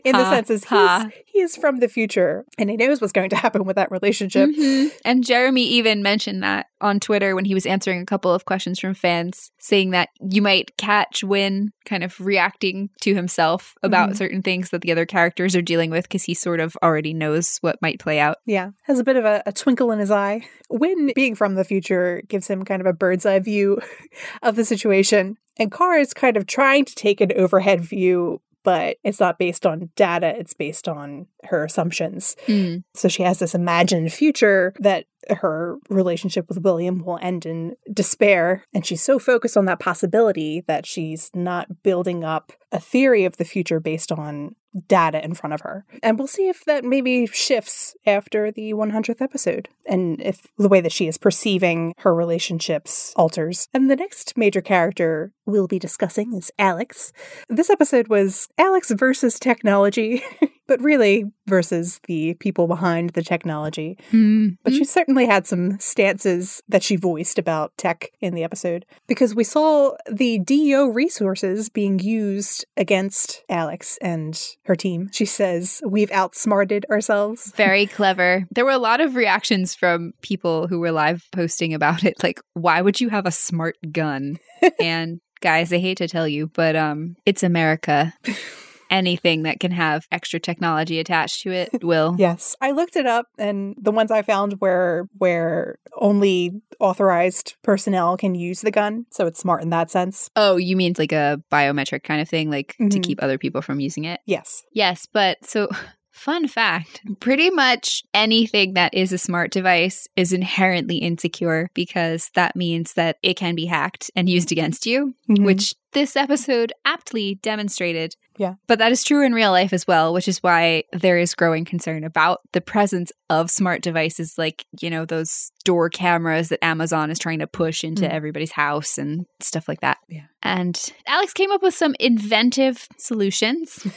in 0.05 0.15
the 0.15 0.23
Ha, 0.23 0.41
sense 0.43 0.63
ha. 0.65 1.09
he's, 1.09 1.23
he 1.25 1.39
is 1.41 1.55
from 1.57 1.77
the 1.77 1.87
future 1.87 2.45
and 2.57 2.69
he 2.69 2.77
knows 2.77 3.01
what's 3.01 3.13
going 3.13 3.29
to 3.31 3.35
happen 3.35 3.65
with 3.65 3.75
that 3.75 3.91
relationship. 3.91 4.49
Mhm. 4.49 4.91
And 5.05 5.23
Jeremy 5.23 5.63
even 5.63 6.01
mentioned 6.03 6.43
that 6.43 6.67
on 6.81 6.99
Twitter 6.99 7.35
when 7.35 7.45
he 7.45 7.53
was 7.53 7.65
answering 7.65 8.01
a 8.01 8.05
couple 8.05 8.33
of 8.33 8.45
questions 8.45 8.79
from 8.79 8.93
fans, 8.93 9.51
saying 9.59 9.91
that 9.91 10.09
you 10.19 10.41
might 10.41 10.75
catch 10.77 11.23
Winn 11.23 11.71
kind 11.85 12.03
of 12.03 12.19
reacting 12.19 12.89
to 13.01 13.13
himself 13.15 13.75
about 13.83 14.11
Mhm. 14.11 14.17
certain 14.17 14.41
things 14.41 14.69
that 14.69 14.81
the 14.81 14.91
other 14.91 15.05
characters 15.05 15.55
are 15.55 15.61
dealing 15.61 15.89
with 15.89 16.03
because 16.03 16.23
he 16.23 16.33
sort 16.33 16.59
of 16.59 16.77
already 16.83 17.13
knows 17.13 17.57
what 17.61 17.81
might 17.81 17.99
play 17.99 18.19
out. 18.19 18.37
Yeah, 18.45 18.71
has 18.83 18.99
a 18.99 19.03
bit 19.03 19.15
of 19.15 19.25
a, 19.25 19.43
a 19.45 19.51
twinkle 19.51 19.91
in 19.91 19.99
his 19.99 20.11
eye. 20.11 20.41
Winn 20.69 21.11
being 21.15 21.35
from 21.35 21.55
the 21.55 21.63
future 21.63 22.21
gives 22.27 22.47
him 22.47 22.63
kind 22.63 22.81
of 22.81 22.85
a 22.87 22.93
bird's 22.93 23.25
eye 23.25 23.39
view 23.39 23.72
of 24.41 24.55
the 24.55 24.65
situation. 24.65 25.37
And 25.57 25.71
Kara 25.71 25.99
is 25.99 26.13
kind 26.13 26.37
of 26.37 26.47
trying 26.47 26.85
to 26.85 26.95
take 26.95 27.21
an 27.21 27.31
overhead 27.35 27.81
view, 27.81 28.41
but 28.63 28.97
it's 29.03 29.19
not 29.19 29.37
based 29.37 29.65
on 29.65 29.89
data, 29.95 30.33
it's 30.37 30.53
based 30.53 30.87
on 30.87 31.27
her 31.45 31.63
assumptions. 31.63 32.35
Mm. 32.47 32.83
So 32.95 33.07
she 33.07 33.23
has 33.23 33.39
this 33.39 33.53
imagined 33.53 34.11
future 34.11 34.73
that 34.79 35.05
her 35.29 35.77
relationship 35.89 36.47
with 36.49 36.59
William 36.59 37.03
will 37.03 37.19
end 37.21 37.45
in 37.45 37.75
despair. 37.91 38.63
And 38.73 38.85
she's 38.85 39.01
so 39.01 39.19
focused 39.19 39.57
on 39.57 39.65
that 39.65 39.79
possibility 39.79 40.63
that 40.67 40.85
she's 40.85 41.29
not 41.33 41.83
building 41.83 42.23
up 42.23 42.51
a 42.71 42.79
theory 42.79 43.25
of 43.25 43.37
the 43.37 43.45
future 43.45 43.79
based 43.79 44.11
on 44.11 44.55
data 44.87 45.23
in 45.23 45.33
front 45.33 45.53
of 45.53 45.61
her. 45.61 45.85
And 46.01 46.17
we'll 46.17 46.27
see 46.27 46.49
if 46.49 46.65
that 46.65 46.83
maybe 46.83 47.27
shifts 47.27 47.95
after 48.05 48.51
the 48.51 48.73
100th 48.73 49.21
episode 49.21 49.69
and 49.85 50.19
if 50.21 50.47
the 50.57 50.69
way 50.69 50.81
that 50.81 50.91
she 50.91 51.07
is 51.07 51.17
perceiving 51.17 51.93
her 51.99 52.13
relationships 52.13 53.13
alters. 53.15 53.67
And 53.73 53.89
the 53.89 53.95
next 53.95 54.35
major 54.35 54.61
character 54.61 55.31
we'll 55.45 55.67
be 55.67 55.79
discussing 55.79 56.33
is 56.33 56.51
Alex. 56.57 57.13
This 57.49 57.69
episode 57.69 58.07
was 58.07 58.47
Alex 58.57 58.91
versus 58.91 59.39
technology, 59.39 60.23
but 60.73 60.81
really 60.81 61.25
versus 61.45 61.99
the 62.07 62.33
people 62.39 62.65
behind 62.65 63.11
the 63.11 63.21
technology. 63.21 63.95
Mm. 64.11 64.57
But 64.63 64.73
she 64.73 64.83
certainly 64.85 65.27
had 65.27 65.45
some 65.45 65.79
stances 65.79 66.63
that 66.67 66.81
she 66.81 66.95
voiced 66.95 67.37
about 67.37 67.77
tech 67.77 68.09
in 68.21 68.33
the 68.33 68.43
episode 68.43 68.83
because 69.05 69.35
we 69.35 69.43
saw 69.43 69.91
the 70.11 70.39
DEO 70.39 70.87
resources 70.87 71.69
being 71.69 71.99
used 71.99 72.65
against 72.75 73.43
Alex 73.49 73.99
and 74.01 74.41
her 74.65 74.75
team. 74.75 75.11
She 75.13 75.25
says, 75.25 75.79
We've 75.85 76.11
outsmarted 76.11 76.87
ourselves. 76.89 77.53
Very 77.55 77.85
clever. 77.99 78.47
There 78.49 78.65
were 78.65 78.71
a 78.71 78.79
lot 78.79 78.99
of 78.99 79.15
reactions 79.15 79.75
from 79.75 80.13
people 80.23 80.65
who 80.65 80.79
were 80.79 80.91
live 80.91 81.27
posting 81.31 81.75
about 81.75 82.03
it. 82.03 82.23
Like, 82.23 82.41
why 82.55 82.81
would 82.81 82.99
you 82.99 83.09
have 83.09 83.27
a 83.27 83.31
smart 83.31 83.77
gun? 83.91 84.39
and 84.81 85.21
guys, 85.39 85.71
I 85.71 85.77
hate 85.77 85.99
to 85.99 86.07
tell 86.07 86.27
you, 86.27 86.47
but 86.47 86.75
um, 86.75 87.15
it's 87.27 87.43
America. 87.43 88.15
Anything 88.93 89.41
that 89.43 89.59
can 89.59 89.71
have 89.71 90.07
extra 90.11 90.39
technology 90.39 90.99
attached 90.99 91.41
to 91.43 91.51
it 91.51 91.69
will. 91.83 92.15
Yes. 92.19 92.55
I 92.61 92.71
looked 92.71 92.95
it 92.95 93.07
up 93.07 93.25
and 93.39 93.75
the 93.81 93.91
ones 93.91 94.11
I 94.11 94.21
found 94.21 94.61
were 94.61 95.07
where 95.17 95.79
only 95.99 96.61
authorized 96.79 97.55
personnel 97.63 98.17
can 98.17 98.35
use 98.35 98.61
the 98.61 98.71
gun. 98.71 99.05
So 99.11 99.25
it's 99.25 99.39
smart 99.39 99.63
in 99.63 99.69
that 99.71 99.89
sense. 99.89 100.29
Oh, 100.35 100.57
you 100.57 100.75
mean 100.75 100.93
like 100.97 101.11
a 101.11 101.41
biometric 101.51 102.03
kind 102.03 102.21
of 102.21 102.29
thing, 102.29 102.51
like 102.51 102.75
to 102.77 102.83
Mhm. 102.99 103.03
keep 103.03 103.23
other 103.23 103.37
people 103.39 103.61
from 103.63 103.79
using 103.79 104.03
it? 104.05 104.19
Yes. 104.27 104.63
Yes, 104.73 105.07
but 105.11 105.43
so 105.43 105.67
fun 106.11 106.47
fact 106.47 107.01
pretty 107.19 107.49
much 107.49 108.03
anything 108.13 108.75
that 108.75 108.93
is 108.93 109.11
a 109.11 109.17
smart 109.17 109.51
device 109.51 110.07
is 110.15 110.31
inherently 110.31 110.97
insecure 110.97 111.69
because 111.73 112.29
that 112.35 112.55
means 112.55 112.93
that 112.93 113.17
it 113.23 113.35
can 113.35 113.55
be 113.55 113.65
hacked 113.65 114.11
and 114.15 114.29
used 114.29 114.51
against 114.51 114.85
you, 114.85 115.15
Mhm. 115.27 115.43
which 115.43 115.73
this 115.93 116.15
episode 116.15 116.71
aptly 116.85 117.35
demonstrated. 117.41 118.15
Yeah. 118.37 118.55
But 118.67 118.79
that 118.79 118.91
is 118.91 119.03
true 119.03 119.25
in 119.25 119.33
real 119.33 119.51
life 119.51 119.73
as 119.73 119.85
well, 119.87 120.13
which 120.13 120.27
is 120.27 120.41
why 120.41 120.83
there 120.91 121.17
is 121.17 121.35
growing 121.35 121.65
concern 121.65 122.03
about 122.03 122.41
the 122.51 122.61
presence 122.61 123.11
of 123.29 123.49
smart 123.51 123.81
devices 123.81 124.35
like, 124.37 124.65
you 124.81 124.89
know, 124.89 125.05
those 125.05 125.51
door 125.65 125.89
cameras 125.89 126.49
that 126.49 126.63
Amazon 126.63 127.09
is 127.09 127.19
trying 127.19 127.39
to 127.39 127.47
push 127.47 127.83
into 127.83 128.03
Mm. 128.03 128.09
everybody's 128.09 128.51
house 128.51 128.97
and 128.97 129.25
stuff 129.39 129.67
like 129.67 129.81
that. 129.81 129.97
Yeah. 130.09 130.23
And 130.41 130.77
Alex 131.07 131.31
came 131.31 131.51
up 131.51 131.63
with 131.63 131.73
some 131.73 131.95
inventive 132.01 132.87
solutions 132.97 133.87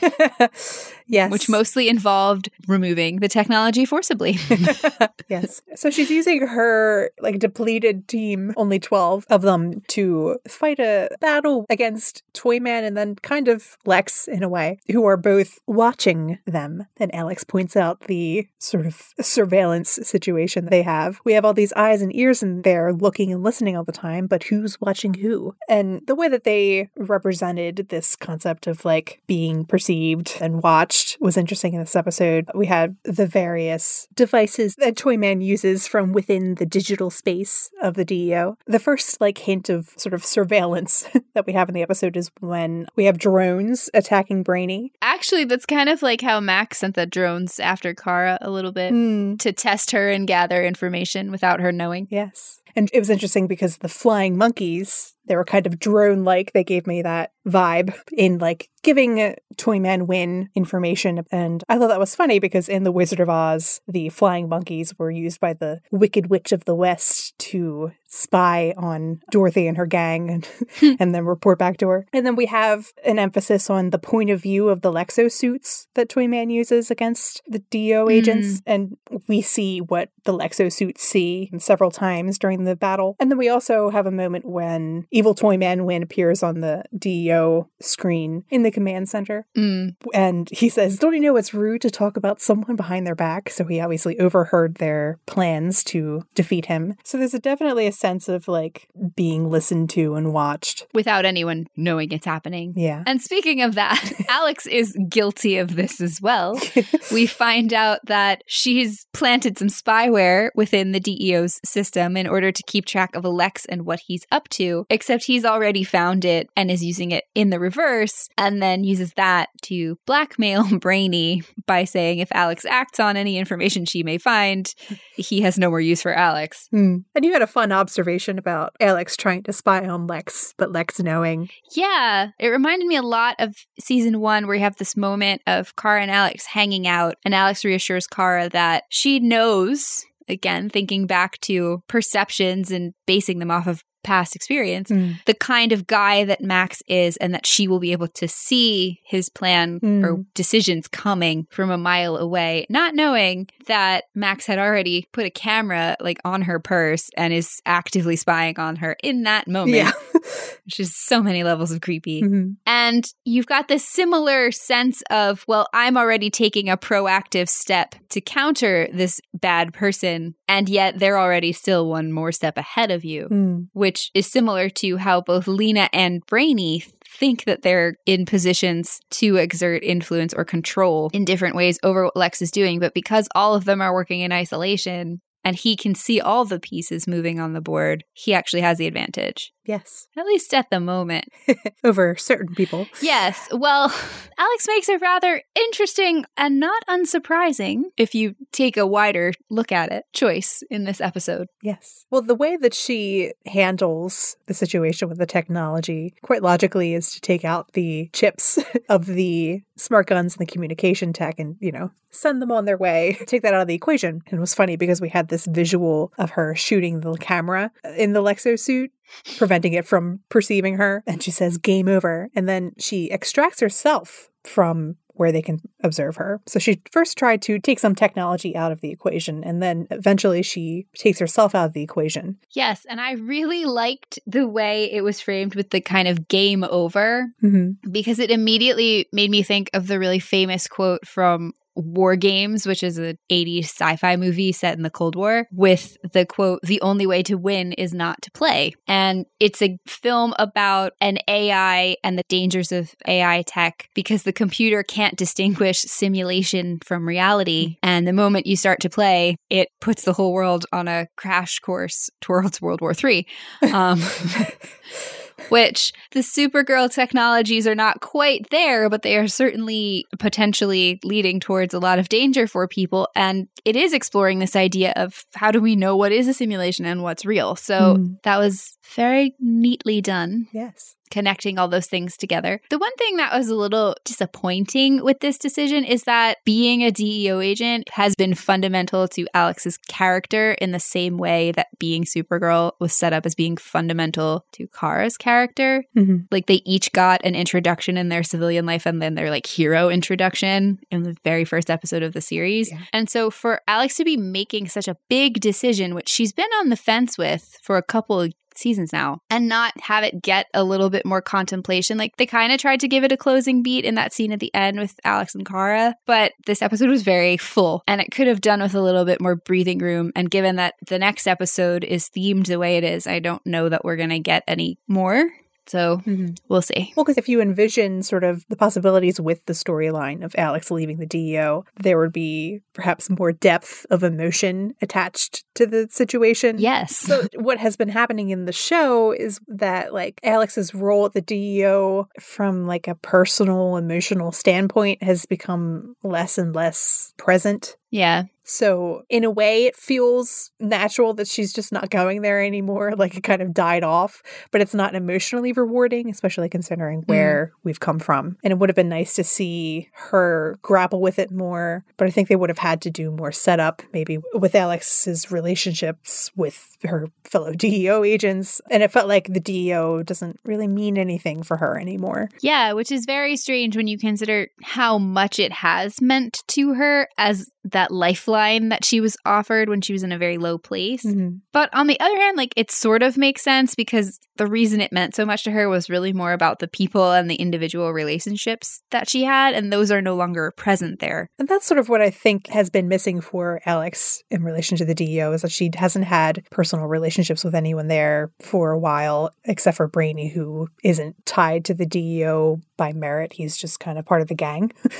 yes. 1.08 1.30
which 1.30 1.48
mostly 1.48 1.88
involved 1.88 2.50
removing 2.68 3.18
the 3.18 3.28
technology 3.28 3.84
forcibly. 3.84 4.38
yes. 5.28 5.62
So 5.74 5.90
she's 5.90 6.10
using 6.10 6.46
her 6.46 7.10
like 7.20 7.38
depleted 7.40 8.06
team, 8.08 8.52
only 8.56 8.78
12 8.78 9.26
of 9.28 9.42
them, 9.42 9.82
to 9.88 10.38
fight 10.48 10.78
a 10.78 11.08
battle 11.20 11.66
against 11.68 12.22
Toyman 12.32 12.84
and 12.84 12.96
then 12.96 13.16
kind 13.16 13.48
of 13.48 13.76
Lex 13.84 14.25
in 14.28 14.42
a 14.42 14.48
way, 14.48 14.78
who 14.90 15.04
are 15.04 15.16
both 15.16 15.58
watching 15.66 16.38
them. 16.46 16.86
And 16.96 17.14
Alex 17.14 17.44
points 17.44 17.76
out 17.76 18.02
the 18.02 18.48
sort 18.58 18.86
of 18.86 19.14
surveillance 19.20 19.90
situation 20.02 20.66
they 20.66 20.82
have. 20.82 21.20
We 21.24 21.32
have 21.34 21.44
all 21.44 21.54
these 21.54 21.72
eyes 21.74 22.02
and 22.02 22.14
ears 22.14 22.42
in 22.42 22.62
there 22.62 22.92
looking 22.92 23.32
and 23.32 23.42
listening 23.42 23.76
all 23.76 23.84
the 23.84 23.92
time, 23.92 24.26
but 24.26 24.44
who's 24.44 24.80
watching 24.80 25.14
who? 25.14 25.54
And 25.68 26.06
the 26.06 26.14
way 26.14 26.28
that 26.28 26.44
they 26.44 26.90
represented 26.96 27.86
this 27.88 28.16
concept 28.16 28.66
of 28.66 28.84
like 28.84 29.22
being 29.26 29.64
perceived 29.64 30.38
and 30.40 30.62
watched 30.62 31.16
was 31.20 31.36
interesting 31.36 31.74
in 31.74 31.80
this 31.80 31.96
episode. 31.96 32.48
We 32.54 32.66
had 32.66 32.96
the 33.04 33.26
various 33.26 34.08
devices 34.14 34.74
that 34.76 34.96
Toyman 34.96 35.42
uses 35.42 35.86
from 35.86 36.12
within 36.12 36.56
the 36.56 36.66
digital 36.66 37.10
space 37.10 37.70
of 37.82 37.94
the 37.94 38.04
DEO. 38.04 38.56
The 38.66 38.78
first 38.78 39.20
like 39.20 39.38
hint 39.38 39.68
of 39.68 39.90
sort 39.96 40.14
of 40.14 40.24
surveillance 40.24 41.06
that 41.34 41.46
we 41.46 41.52
have 41.52 41.68
in 41.68 41.74
the 41.74 41.82
episode 41.82 42.16
is 42.16 42.30
when 42.40 42.86
we 42.96 43.04
have 43.04 43.18
drones 43.18 43.88
attacking 44.16 44.42
Brainy. 44.42 44.92
Actually, 45.02 45.44
that's 45.44 45.66
kind 45.66 45.88
of 45.88 46.02
like 46.02 46.20
how 46.20 46.40
Max 46.40 46.78
sent 46.78 46.94
the 46.94 47.06
drones 47.06 47.60
after 47.60 47.92
Kara 47.94 48.38
a 48.40 48.50
little 48.50 48.72
bit 48.72 48.92
Mm, 48.92 49.38
to 49.40 49.52
test 49.52 49.90
her 49.90 50.10
and 50.10 50.26
gather 50.26 50.64
information 50.64 51.30
without 51.30 51.60
her 51.60 51.70
knowing. 51.72 52.08
yes. 52.10 52.60
And 52.76 52.90
it 52.92 52.98
was 52.98 53.10
interesting 53.10 53.46
because 53.46 53.78
the 53.78 53.88
flying 53.88 54.36
monkeys, 54.36 55.14
they 55.26 55.34
were 55.34 55.44
kind 55.44 55.66
of 55.66 55.78
drone 55.78 56.24
like. 56.24 56.52
They 56.52 56.62
gave 56.62 56.86
me 56.86 57.02
that 57.02 57.32
vibe 57.46 57.94
in 58.12 58.38
like 58.38 58.68
giving 58.82 59.34
Toyman 59.56 60.06
Winn 60.06 60.48
information. 60.54 61.24
And 61.32 61.64
I 61.68 61.78
thought 61.78 61.88
that 61.88 61.98
was 61.98 62.14
funny 62.14 62.38
because 62.38 62.68
in 62.68 62.84
The 62.84 62.92
Wizard 62.92 63.20
of 63.20 63.28
Oz, 63.28 63.80
the 63.88 64.08
flying 64.10 64.48
monkeys 64.48 64.96
were 64.98 65.10
used 65.10 65.40
by 65.40 65.54
the 65.54 65.80
Wicked 65.90 66.30
Witch 66.30 66.52
of 66.52 66.64
the 66.64 66.74
West 66.74 67.36
to 67.38 67.92
spy 68.08 68.72
on 68.76 69.20
Dorothy 69.30 69.66
and 69.66 69.76
her 69.76 69.86
gang 69.86 70.30
and, 70.30 70.46
hmm. 70.78 70.92
and 71.00 71.14
then 71.14 71.24
report 71.24 71.58
back 71.58 71.78
to 71.78 71.88
her. 71.88 72.06
And 72.12 72.24
then 72.24 72.36
we 72.36 72.46
have 72.46 72.92
an 73.04 73.18
emphasis 73.18 73.68
on 73.68 73.90
the 73.90 73.98
point 73.98 74.30
of 74.30 74.40
view 74.40 74.68
of 74.68 74.82
the 74.82 74.92
Lexo 74.92 75.30
suits 75.30 75.88
that 75.94 76.08
Toyman 76.08 76.50
uses 76.50 76.90
against 76.90 77.42
the 77.48 77.58
DEO 77.58 78.08
agents. 78.08 78.58
Hmm. 78.58 78.62
And 78.66 78.96
we 79.26 79.42
see 79.42 79.80
what 79.80 80.10
the 80.24 80.36
Lexo 80.36 80.72
suits 80.72 81.02
see 81.02 81.50
several 81.58 81.90
times 81.90 82.38
during 82.38 82.64
the 82.66 82.76
battle. 82.76 83.16
And 83.18 83.30
then 83.30 83.38
we 83.38 83.48
also 83.48 83.90
have 83.90 84.06
a 84.06 84.10
moment 84.10 84.44
when 84.44 85.06
Evil 85.10 85.34
Toy 85.34 85.56
Man 85.56 85.84
Winn 85.84 86.02
appears 86.02 86.42
on 86.42 86.60
the 86.60 86.84
DEO 86.96 87.68
screen 87.80 88.44
in 88.50 88.62
the 88.62 88.70
command 88.70 89.08
center. 89.08 89.46
Mm. 89.56 89.96
And 90.12 90.48
he 90.50 90.68
says, 90.68 90.98
Don't 90.98 91.14
you 91.14 91.20
know 91.20 91.36
it's 91.36 91.54
rude 91.54 91.82
to 91.82 91.90
talk 91.90 92.16
about 92.16 92.40
someone 92.40 92.76
behind 92.76 93.06
their 93.06 93.14
back? 93.14 93.50
So 93.50 93.64
he 93.64 93.80
obviously 93.80 94.18
overheard 94.18 94.76
their 94.76 95.18
plans 95.26 95.82
to 95.84 96.22
defeat 96.34 96.66
him. 96.66 96.96
So 97.04 97.18
there's 97.18 97.34
a, 97.34 97.38
definitely 97.38 97.86
a 97.86 97.92
sense 97.92 98.28
of 98.28 98.48
like 98.48 98.88
being 99.14 99.50
listened 99.50 99.90
to 99.90 100.14
and 100.14 100.32
watched. 100.32 100.86
Without 100.92 101.24
anyone 101.24 101.66
knowing 101.76 102.12
it's 102.12 102.26
happening. 102.26 102.74
Yeah. 102.76 103.02
And 103.06 103.22
speaking 103.22 103.62
of 103.62 103.74
that, 103.76 104.12
Alex 104.28 104.66
is 104.66 104.96
guilty 105.08 105.58
of 105.58 105.76
this 105.76 106.00
as 106.00 106.20
well. 106.20 106.60
we 107.12 107.26
find 107.26 107.72
out 107.72 108.00
that 108.06 108.42
she's 108.46 109.06
planted 109.12 109.58
some 109.58 109.68
spyware 109.68 110.50
within 110.54 110.92
the 110.92 111.00
DEO's 111.00 111.60
system 111.64 112.16
in 112.16 112.26
order 112.26 112.52
to 112.56 112.62
keep 112.66 112.84
track 112.84 113.14
of 113.14 113.24
Alex 113.24 113.64
and 113.66 113.86
what 113.86 114.00
he's 114.06 114.26
up 114.32 114.48
to, 114.48 114.86
except 114.90 115.24
he's 115.24 115.44
already 115.44 115.84
found 115.84 116.24
it 116.24 116.48
and 116.56 116.70
is 116.70 116.84
using 116.84 117.12
it 117.12 117.24
in 117.34 117.50
the 117.50 117.60
reverse, 117.60 118.28
and 118.36 118.62
then 118.62 118.84
uses 118.84 119.12
that 119.14 119.48
to 119.62 119.98
blackmail 120.06 120.78
Brainy 120.78 121.42
by 121.66 121.84
saying 121.84 122.18
if 122.18 122.32
Alex 122.32 122.64
acts 122.64 123.00
on 123.00 123.16
any 123.16 123.38
information 123.38 123.84
she 123.84 124.02
may 124.02 124.18
find, 124.18 124.74
he 125.16 125.42
has 125.42 125.58
no 125.58 125.70
more 125.70 125.80
use 125.80 126.02
for 126.02 126.12
Alex. 126.12 126.68
Hmm. 126.70 126.98
And 127.14 127.24
you 127.24 127.32
had 127.32 127.42
a 127.42 127.46
fun 127.46 127.72
observation 127.72 128.38
about 128.38 128.74
Alex 128.80 129.16
trying 129.16 129.42
to 129.44 129.52
spy 129.52 129.86
on 129.86 130.06
Lex, 130.06 130.54
but 130.56 130.72
Lex 130.72 131.00
knowing. 131.00 131.48
Yeah, 131.74 132.30
it 132.38 132.48
reminded 132.48 132.86
me 132.86 132.96
a 132.96 133.02
lot 133.02 133.36
of 133.38 133.54
season 133.78 134.20
one 134.20 134.46
where 134.46 134.56
you 134.56 134.62
have 134.62 134.76
this 134.76 134.96
moment 134.96 135.42
of 135.46 135.76
Kara 135.76 136.02
and 136.02 136.10
Alex 136.10 136.46
hanging 136.46 136.86
out, 136.86 137.16
and 137.24 137.34
Alex 137.34 137.64
reassures 137.64 138.06
Kara 138.06 138.48
that 138.50 138.84
she 138.88 139.20
knows. 139.20 140.04
Again, 140.28 140.68
thinking 140.68 141.06
back 141.06 141.38
to 141.42 141.82
perceptions 141.88 142.70
and 142.70 142.92
basing 143.06 143.38
them 143.38 143.50
off 143.50 143.66
of 143.66 143.82
past 144.04 144.36
experience, 144.36 144.88
Mm. 144.88 145.16
the 145.24 145.34
kind 145.34 145.72
of 145.72 145.84
guy 145.88 146.24
that 146.24 146.40
Max 146.40 146.80
is, 146.86 147.16
and 147.16 147.34
that 147.34 147.44
she 147.44 147.66
will 147.66 147.80
be 147.80 147.90
able 147.90 148.06
to 148.06 148.28
see 148.28 149.00
his 149.04 149.28
plan 149.28 149.80
Mm. 149.80 150.04
or 150.04 150.22
decisions 150.32 150.86
coming 150.86 151.46
from 151.50 151.70
a 151.72 151.76
mile 151.78 152.16
away, 152.16 152.66
not 152.70 152.94
knowing 152.94 153.48
that 153.66 154.04
Max 154.14 154.46
had 154.46 154.60
already 154.60 155.06
put 155.12 155.26
a 155.26 155.30
camera 155.30 155.96
like 156.00 156.18
on 156.24 156.42
her 156.42 156.60
purse 156.60 157.10
and 157.16 157.32
is 157.32 157.60
actively 157.66 158.14
spying 158.14 158.60
on 158.60 158.76
her 158.76 158.96
in 159.02 159.24
that 159.24 159.48
moment, 159.48 159.76
Yeah. 159.76 159.90
which 160.64 160.80
is 160.80 160.94
so 160.96 161.22
many 161.22 161.42
levels 161.44 161.70
of 161.70 161.80
creepy. 161.80 162.22
Mhm. 162.22 162.56
And 162.66 163.04
you've 163.24 163.46
got 163.46 163.68
this 163.68 163.86
similar 163.86 164.50
sense 164.50 165.02
of, 165.10 165.44
well, 165.46 165.66
I'm 165.72 165.96
already 165.96 166.30
taking 166.30 166.68
a 166.68 166.76
proactive 166.76 167.48
step 167.48 167.94
to 168.10 168.20
counter 168.20 168.88
this 168.92 169.20
bad 169.34 169.72
person, 169.72 170.34
and 170.48 170.68
yet 170.68 170.98
they're 170.98 171.18
already 171.18 171.52
still 171.52 171.88
one 171.88 172.12
more 172.12 172.32
step 172.32 172.56
ahead 172.58 172.90
of 172.90 173.04
you, 173.04 173.28
Mm. 173.30 173.66
which 173.72 174.10
is 174.14 174.26
similar 174.26 174.68
to 174.70 174.96
how 174.96 175.20
both 175.20 175.46
Lena 175.46 175.88
and 175.92 176.22
Brainy 176.26 176.84
think 177.18 177.44
that 177.44 177.62
they're 177.62 177.96
in 178.04 178.26
positions 178.26 179.00
to 179.10 179.36
exert 179.36 179.82
influence 179.82 180.34
or 180.34 180.44
control 180.44 181.10
in 181.14 181.24
different 181.24 181.54
ways 181.56 181.78
over 181.82 182.04
what 182.04 182.16
Lex 182.16 182.42
is 182.42 182.50
doing. 182.50 182.78
But 182.78 182.92
because 182.94 183.28
all 183.34 183.54
of 183.54 183.64
them 183.64 183.80
are 183.80 183.94
working 183.94 184.20
in 184.20 184.32
isolation, 184.32 185.20
and 185.44 185.54
he 185.56 185.76
can 185.76 185.94
see 185.94 186.20
all 186.20 186.44
the 186.44 186.58
pieces 186.58 187.06
moving 187.06 187.38
on 187.38 187.52
the 187.52 187.60
board, 187.60 188.02
he 188.12 188.34
actually 188.34 188.62
has 188.62 188.78
the 188.78 188.86
advantage, 188.88 189.52
Yes. 189.66 190.08
at 190.16 190.26
least 190.26 190.54
at 190.54 190.70
the 190.70 190.80
moment. 190.80 191.26
Over 191.84 192.16
certain 192.16 192.54
people. 192.54 192.86
Yes. 193.00 193.48
Well, 193.52 193.92
Alex 194.38 194.66
makes 194.68 194.88
a 194.88 194.98
rather 194.98 195.42
interesting 195.54 196.24
and 196.36 196.60
not 196.60 196.82
unsurprising, 196.88 197.84
if 197.96 198.14
you 198.14 198.34
take 198.52 198.76
a 198.76 198.86
wider 198.86 199.32
look 199.50 199.72
at 199.72 199.92
it, 199.92 200.04
choice 200.12 200.62
in 200.70 200.84
this 200.84 201.00
episode. 201.00 201.48
Yes. 201.62 202.04
Well, 202.10 202.22
the 202.22 202.34
way 202.34 202.56
that 202.56 202.74
she 202.74 203.32
handles 203.46 204.36
the 204.46 204.54
situation 204.54 205.08
with 205.08 205.18
the 205.18 205.26
technology, 205.26 206.14
quite 206.22 206.42
logically, 206.42 206.94
is 206.94 207.12
to 207.12 207.20
take 207.20 207.44
out 207.44 207.72
the 207.72 208.10
chips 208.12 208.58
of 208.88 209.06
the 209.06 209.62
smart 209.76 210.06
guns 210.06 210.36
and 210.36 210.46
the 210.46 210.50
communication 210.50 211.12
tech 211.12 211.38
and, 211.38 211.56
you 211.60 211.72
know, 211.72 211.90
send 212.10 212.40
them 212.40 212.50
on 212.52 212.64
their 212.64 212.78
way, 212.78 213.18
take 213.26 213.42
that 213.42 213.54
out 213.54 213.60
of 213.60 213.68
the 213.68 213.74
equation. 213.74 214.22
And 214.26 214.38
it 214.38 214.40
was 214.40 214.54
funny 214.54 214.76
because 214.76 215.00
we 215.00 215.08
had 215.08 215.28
this 215.28 215.46
visual 215.46 216.12
of 216.18 216.30
her 216.30 216.54
shooting 216.54 217.00
the 217.00 217.14
camera 217.16 217.70
in 217.96 218.12
the 218.12 218.22
Lexo 218.22 218.58
suit. 218.58 218.90
Preventing 219.36 219.72
it 219.72 219.86
from 219.86 220.20
perceiving 220.28 220.76
her. 220.76 221.02
And 221.06 221.22
she 221.22 221.30
says, 221.30 221.58
game 221.58 221.88
over. 221.88 222.28
And 222.34 222.48
then 222.48 222.72
she 222.78 223.10
extracts 223.10 223.60
herself 223.60 224.30
from 224.44 224.96
where 225.08 225.32
they 225.32 225.40
can 225.40 225.60
observe 225.82 226.16
her. 226.16 226.42
So 226.46 226.58
she 226.58 226.82
first 226.92 227.16
tried 227.16 227.40
to 227.42 227.58
take 227.58 227.78
some 227.78 227.94
technology 227.94 228.54
out 228.54 228.70
of 228.70 228.82
the 228.82 228.90
equation, 228.90 229.42
and 229.42 229.62
then 229.62 229.86
eventually 229.90 230.42
she 230.42 230.88
takes 230.94 231.18
herself 231.18 231.54
out 231.54 231.64
of 231.68 231.72
the 231.72 231.82
equation. 231.82 232.36
Yes. 232.52 232.84
And 232.86 233.00
I 233.00 233.12
really 233.12 233.64
liked 233.64 234.18
the 234.26 234.46
way 234.46 234.92
it 234.92 235.02
was 235.02 235.18
framed 235.20 235.54
with 235.54 235.70
the 235.70 235.80
kind 235.80 236.06
of 236.06 236.28
game 236.28 236.64
over 236.64 237.28
Mm-hmm. 237.42 237.90
because 237.90 238.18
it 238.18 238.30
immediately 238.30 239.08
made 239.10 239.30
me 239.30 239.42
think 239.42 239.70
of 239.72 239.86
the 239.86 239.98
really 239.98 240.18
famous 240.18 240.66
quote 240.68 241.06
from 241.06 241.54
War 241.76 242.16
Games, 242.16 242.66
which 242.66 242.82
is 242.82 242.98
an 242.98 243.18
80s 243.30 243.64
sci 243.64 243.96
fi 243.96 244.16
movie 244.16 244.52
set 244.52 244.76
in 244.76 244.82
the 244.82 244.90
Cold 244.90 245.14
War, 245.14 245.46
with 245.52 245.96
the 246.12 246.26
quote, 246.26 246.60
the 246.62 246.80
only 246.80 247.06
way 247.06 247.22
to 247.24 247.36
win 247.36 247.72
is 247.72 247.92
not 247.92 248.22
to 248.22 248.30
play. 248.30 248.74
And 248.88 249.26
it's 249.38 249.62
a 249.62 249.78
film 249.86 250.34
about 250.38 250.92
an 251.00 251.18
AI 251.28 251.96
and 252.02 252.18
the 252.18 252.24
dangers 252.28 252.72
of 252.72 252.94
AI 253.06 253.42
tech 253.46 253.88
because 253.94 254.22
the 254.22 254.32
computer 254.32 254.82
can't 254.82 255.16
distinguish 255.16 255.80
simulation 255.80 256.78
from 256.84 257.06
reality. 257.06 257.76
And 257.82 258.06
the 258.06 258.12
moment 258.12 258.46
you 258.46 258.56
start 258.56 258.80
to 258.80 258.90
play, 258.90 259.36
it 259.50 259.68
puts 259.80 260.04
the 260.04 260.12
whole 260.12 260.32
world 260.32 260.66
on 260.72 260.88
a 260.88 261.06
crash 261.16 261.58
course 261.58 262.10
towards 262.20 262.60
World 262.60 262.80
War 262.80 262.94
III. 263.02 263.26
Um, 263.72 264.02
which 265.48 265.92
the 266.12 266.20
Supergirl 266.20 266.92
technologies 266.92 267.66
are 267.66 267.74
not 267.74 268.00
quite 268.00 268.46
there, 268.50 268.88
but 268.88 269.02
they 269.02 269.16
are 269.16 269.28
certainly 269.28 270.04
potentially 270.18 270.98
leading 271.04 271.40
towards 271.40 271.74
a 271.74 271.78
lot 271.78 271.98
of 271.98 272.08
danger 272.08 272.46
for 272.46 272.66
people. 272.68 273.08
And 273.14 273.48
it 273.64 273.76
is 273.76 273.92
exploring 273.92 274.38
this 274.38 274.56
idea 274.56 274.92
of 274.96 275.24
how 275.34 275.50
do 275.50 275.60
we 275.60 275.76
know 275.76 275.96
what 275.96 276.12
is 276.12 276.28
a 276.28 276.34
simulation 276.34 276.84
and 276.86 277.02
what's 277.02 277.24
real. 277.24 277.56
So 277.56 277.96
Mm. 277.96 278.16
that 278.22 278.38
was 278.38 278.76
very 278.94 279.34
neatly 279.40 280.00
done 280.00 280.46
Yes. 280.52 280.94
Connecting 281.10 281.58
all 281.58 281.68
those 281.68 281.86
things 281.86 282.16
together. 282.16 282.60
The 282.70 282.78
one 282.78 282.94
thing 282.96 283.16
that 283.16 283.32
was 283.36 283.48
a 283.48 283.54
little 283.54 283.94
disappointing 284.04 285.02
with 285.04 285.20
this 285.20 285.38
decision 285.38 285.84
is 285.84 286.04
that 286.04 286.38
being 286.44 286.82
a 286.82 286.90
DEO 286.90 287.40
agent 287.40 287.88
has 287.90 288.14
been 288.14 288.34
fundamental 288.34 289.08
to 289.08 289.26
Alex's 289.34 289.76
character 289.88 290.52
in 290.52 290.72
the 290.72 290.80
same 290.80 291.16
way 291.16 291.52
that 291.52 291.68
being 291.78 292.04
Supergirl 292.04 292.72
was 292.80 292.92
set 292.92 293.12
up 293.12 293.26
as 293.26 293.34
being 293.34 293.56
fundamental 293.56 294.44
to 294.52 294.66
Kara's 294.68 295.16
character. 295.16 295.84
Mm-hmm. 295.96 296.24
Like 296.30 296.46
they 296.46 296.62
each 296.64 296.92
got 296.92 297.24
an 297.24 297.34
introduction 297.34 297.96
in 297.96 298.08
their 298.08 298.22
civilian 298.22 298.66
life 298.66 298.86
and 298.86 299.00
then 299.00 299.14
their 299.14 299.30
like 299.30 299.46
hero 299.46 299.88
introduction 299.88 300.78
in 300.90 301.02
the 301.02 301.16
very 301.24 301.44
first 301.44 301.70
episode 301.70 302.02
of 302.02 302.12
the 302.12 302.20
series. 302.20 302.70
Yeah. 302.70 302.80
And 302.92 303.08
so 303.10 303.30
for 303.30 303.60
Alex 303.68 303.96
to 303.96 304.04
be 304.04 304.16
making 304.16 304.68
such 304.68 304.88
a 304.88 304.96
big 305.08 305.40
decision, 305.40 305.94
which 305.94 306.08
she's 306.08 306.32
been 306.32 306.50
on 306.58 306.68
the 306.68 306.76
fence 306.76 307.18
with 307.18 307.58
for 307.62 307.76
a 307.76 307.82
couple 307.82 308.20
of 308.20 308.32
seasons 308.58 308.92
now 308.92 309.20
and 309.30 309.48
not 309.48 309.72
have 309.80 310.04
it 310.04 310.22
get 310.22 310.46
a 310.54 310.64
little 310.64 310.90
bit 310.90 311.06
more 311.06 311.22
contemplation. 311.22 311.98
Like 311.98 312.16
they 312.16 312.26
kind 312.26 312.52
of 312.52 312.58
tried 312.58 312.80
to 312.80 312.88
give 312.88 313.04
it 313.04 313.12
a 313.12 313.16
closing 313.16 313.62
beat 313.62 313.84
in 313.84 313.94
that 313.96 314.12
scene 314.12 314.32
at 314.32 314.40
the 314.40 314.54
end 314.54 314.78
with 314.78 314.98
Alex 315.04 315.34
and 315.34 315.46
Kara, 315.46 315.94
but 316.06 316.32
this 316.46 316.62
episode 316.62 316.90
was 316.90 317.02
very 317.02 317.36
full 317.36 317.82
and 317.86 318.00
it 318.00 318.10
could 318.10 318.26
have 318.26 318.40
done 318.40 318.60
with 318.60 318.74
a 318.74 318.80
little 318.80 319.04
bit 319.04 319.20
more 319.20 319.36
breathing 319.36 319.78
room. 319.78 320.12
And 320.14 320.30
given 320.30 320.56
that 320.56 320.74
the 320.86 320.98
next 320.98 321.26
episode 321.26 321.84
is 321.84 322.08
themed 322.08 322.46
the 322.46 322.58
way 322.58 322.76
it 322.76 322.84
is, 322.84 323.06
I 323.06 323.18
don't 323.18 323.44
know 323.46 323.68
that 323.68 323.84
we're 323.84 323.96
going 323.96 324.10
to 324.10 324.18
get 324.18 324.44
any 324.46 324.78
more. 324.88 325.30
So 325.66 325.98
Mm-hmm. 326.06 326.34
we'll 326.48 326.62
see. 326.62 326.92
Well, 326.96 327.04
because 327.04 327.18
if 327.18 327.28
you 327.28 327.40
envision 327.40 328.02
sort 328.02 328.24
of 328.24 328.44
the 328.48 328.56
possibilities 328.56 329.20
with 329.20 329.44
the 329.46 329.52
storyline 329.52 330.24
of 330.24 330.34
Alex 330.38 330.70
leaving 330.70 330.98
the 330.98 331.06
DEO, 331.06 331.64
there 331.82 331.98
would 331.98 332.12
be 332.12 332.60
perhaps 332.72 333.10
more 333.10 333.32
depth 333.32 333.84
of 333.90 334.02
emotion 334.02 334.74
attached 334.80 335.44
to 335.54 335.66
the 335.66 335.88
situation. 335.90 336.56
Yes. 336.58 336.96
So 336.96 337.26
what 337.34 337.58
has 337.58 337.76
been 337.76 337.88
happening 337.88 338.30
in 338.30 338.44
the 338.44 338.52
show 338.52 339.12
is 339.12 339.40
that 339.48 339.92
like 339.92 340.20
Alex's 340.22 340.74
role 340.74 341.06
at 341.06 341.12
the 341.14 341.20
DEO 341.20 342.08
from 342.20 342.66
like 342.66 342.86
a 342.88 342.94
personal 342.94 343.76
emotional 343.76 344.32
standpoint 344.32 345.02
has 345.02 345.26
become 345.26 345.94
less 346.02 346.38
and 346.38 346.54
less 346.54 347.12
present. 347.16 347.76
yeah. 347.90 348.24
So 348.46 349.02
in 349.10 349.24
a 349.24 349.30
way 349.30 349.66
it 349.66 349.76
feels 349.76 350.52
natural 350.60 351.12
that 351.14 351.26
she's 351.26 351.52
just 351.52 351.72
not 351.72 351.90
going 351.90 352.22
there 352.22 352.42
anymore, 352.42 352.94
like 352.96 353.16
it 353.16 353.22
kind 353.22 353.42
of 353.42 353.52
died 353.52 353.84
off, 353.84 354.22
but 354.52 354.60
it's 354.60 354.74
not 354.74 354.94
emotionally 354.94 355.52
rewarding, 355.52 356.08
especially 356.08 356.48
considering 356.48 357.02
mm. 357.02 357.08
where 357.08 357.52
we've 357.64 357.80
come 357.80 357.98
from. 357.98 358.36
And 358.42 358.52
it 358.52 358.58
would 358.58 358.68
have 358.68 358.76
been 358.76 358.88
nice 358.88 359.14
to 359.14 359.24
see 359.24 359.90
her 359.92 360.58
grapple 360.62 361.00
with 361.00 361.18
it 361.18 361.30
more, 361.30 361.84
but 361.96 362.06
I 362.06 362.10
think 362.10 362.28
they 362.28 362.36
would 362.36 362.50
have 362.50 362.58
had 362.58 362.80
to 362.82 362.90
do 362.90 363.10
more 363.10 363.32
setup 363.32 363.82
maybe 363.92 364.18
with 364.32 364.54
Alex's 364.54 365.30
relationships 365.30 366.30
with 366.36 366.76
her 366.84 367.08
fellow 367.24 367.52
DEO 367.56 368.04
agents, 368.04 368.60
and 368.70 368.82
it 368.82 368.92
felt 368.92 369.08
like 369.08 369.26
the 369.26 369.40
DEO 369.40 370.04
doesn't 370.04 370.38
really 370.44 370.68
mean 370.68 370.96
anything 370.96 371.42
for 371.42 371.56
her 371.56 371.78
anymore. 371.78 372.28
Yeah, 372.40 372.72
which 372.72 372.92
is 372.92 373.04
very 373.06 373.36
strange 373.36 373.76
when 373.76 373.88
you 373.88 373.98
consider 373.98 374.48
how 374.62 374.98
much 374.98 375.40
it 375.40 375.52
has 375.52 376.00
meant 376.00 376.44
to 376.48 376.74
her 376.74 377.08
as 377.18 377.50
that 377.64 377.90
lifeline 377.90 378.35
line 378.36 378.68
that 378.68 378.84
she 378.84 379.00
was 379.00 379.16
offered 379.24 379.68
when 379.68 379.80
she 379.80 379.92
was 379.92 380.02
in 380.02 380.12
a 380.12 380.18
very 380.18 380.38
low 380.38 380.58
place. 380.58 381.04
Mhm. 381.04 381.40
But 381.52 381.68
on 381.74 381.86
the 381.86 381.98
other 382.00 382.16
hand, 382.16 382.36
like 382.36 382.52
it 382.56 382.70
sort 382.70 383.02
of 383.02 383.16
makes 383.16 383.42
sense 383.42 383.74
because 383.74 384.18
the 384.36 384.46
reason 384.46 384.80
it 384.80 384.92
meant 384.92 385.14
so 385.14 385.24
much 385.24 385.42
to 385.44 385.50
her 385.50 385.68
was 385.68 385.88
really 385.90 386.12
more 386.12 386.32
about 386.32 386.58
the 386.58 386.68
people 386.68 387.12
and 387.12 387.30
the 387.30 387.36
individual 387.36 387.92
relationships 387.92 388.82
that 388.90 389.08
she 389.08 389.24
had, 389.24 389.54
and 389.54 389.72
those 389.72 389.90
are 389.90 390.02
no 390.02 390.14
longer 390.14 390.52
present 390.56 391.00
there. 391.00 391.28
And 391.38 391.48
that's 391.48 391.66
sort 391.66 391.78
of 391.80 391.88
what 391.88 392.02
I 392.02 392.10
think 392.10 392.48
has 392.48 392.70
been 392.70 392.88
missing 392.88 393.20
for 393.20 393.60
Alex 393.66 394.22
in 394.30 394.42
relation 394.44 394.76
to 394.78 394.84
the 394.84 394.94
DEO 394.94 395.32
is 395.32 395.42
that 395.42 395.50
she 395.52 395.70
hasn't 395.74 396.04
had 396.04 396.44
personal 396.50 396.86
relationships 396.86 397.44
with 397.44 397.54
anyone 397.54 397.88
there 397.88 398.30
for 398.40 398.72
a 398.72 398.78
while, 398.78 399.30
except 399.44 399.78
for 399.78 399.88
Brainy, 399.88 400.28
who 400.28 400.68
isn't 400.84 401.16
tied 401.24 401.64
to 401.64 401.74
the 401.74 401.86
DEO 401.86 402.60
by 402.76 402.92
merit. 402.92 403.32
He's 403.32 403.56
just 403.56 403.80
kind 403.80 403.98
of 403.98 404.04
part 404.04 404.20
of 404.20 404.28
the 404.28 404.34
gang. 404.34 404.72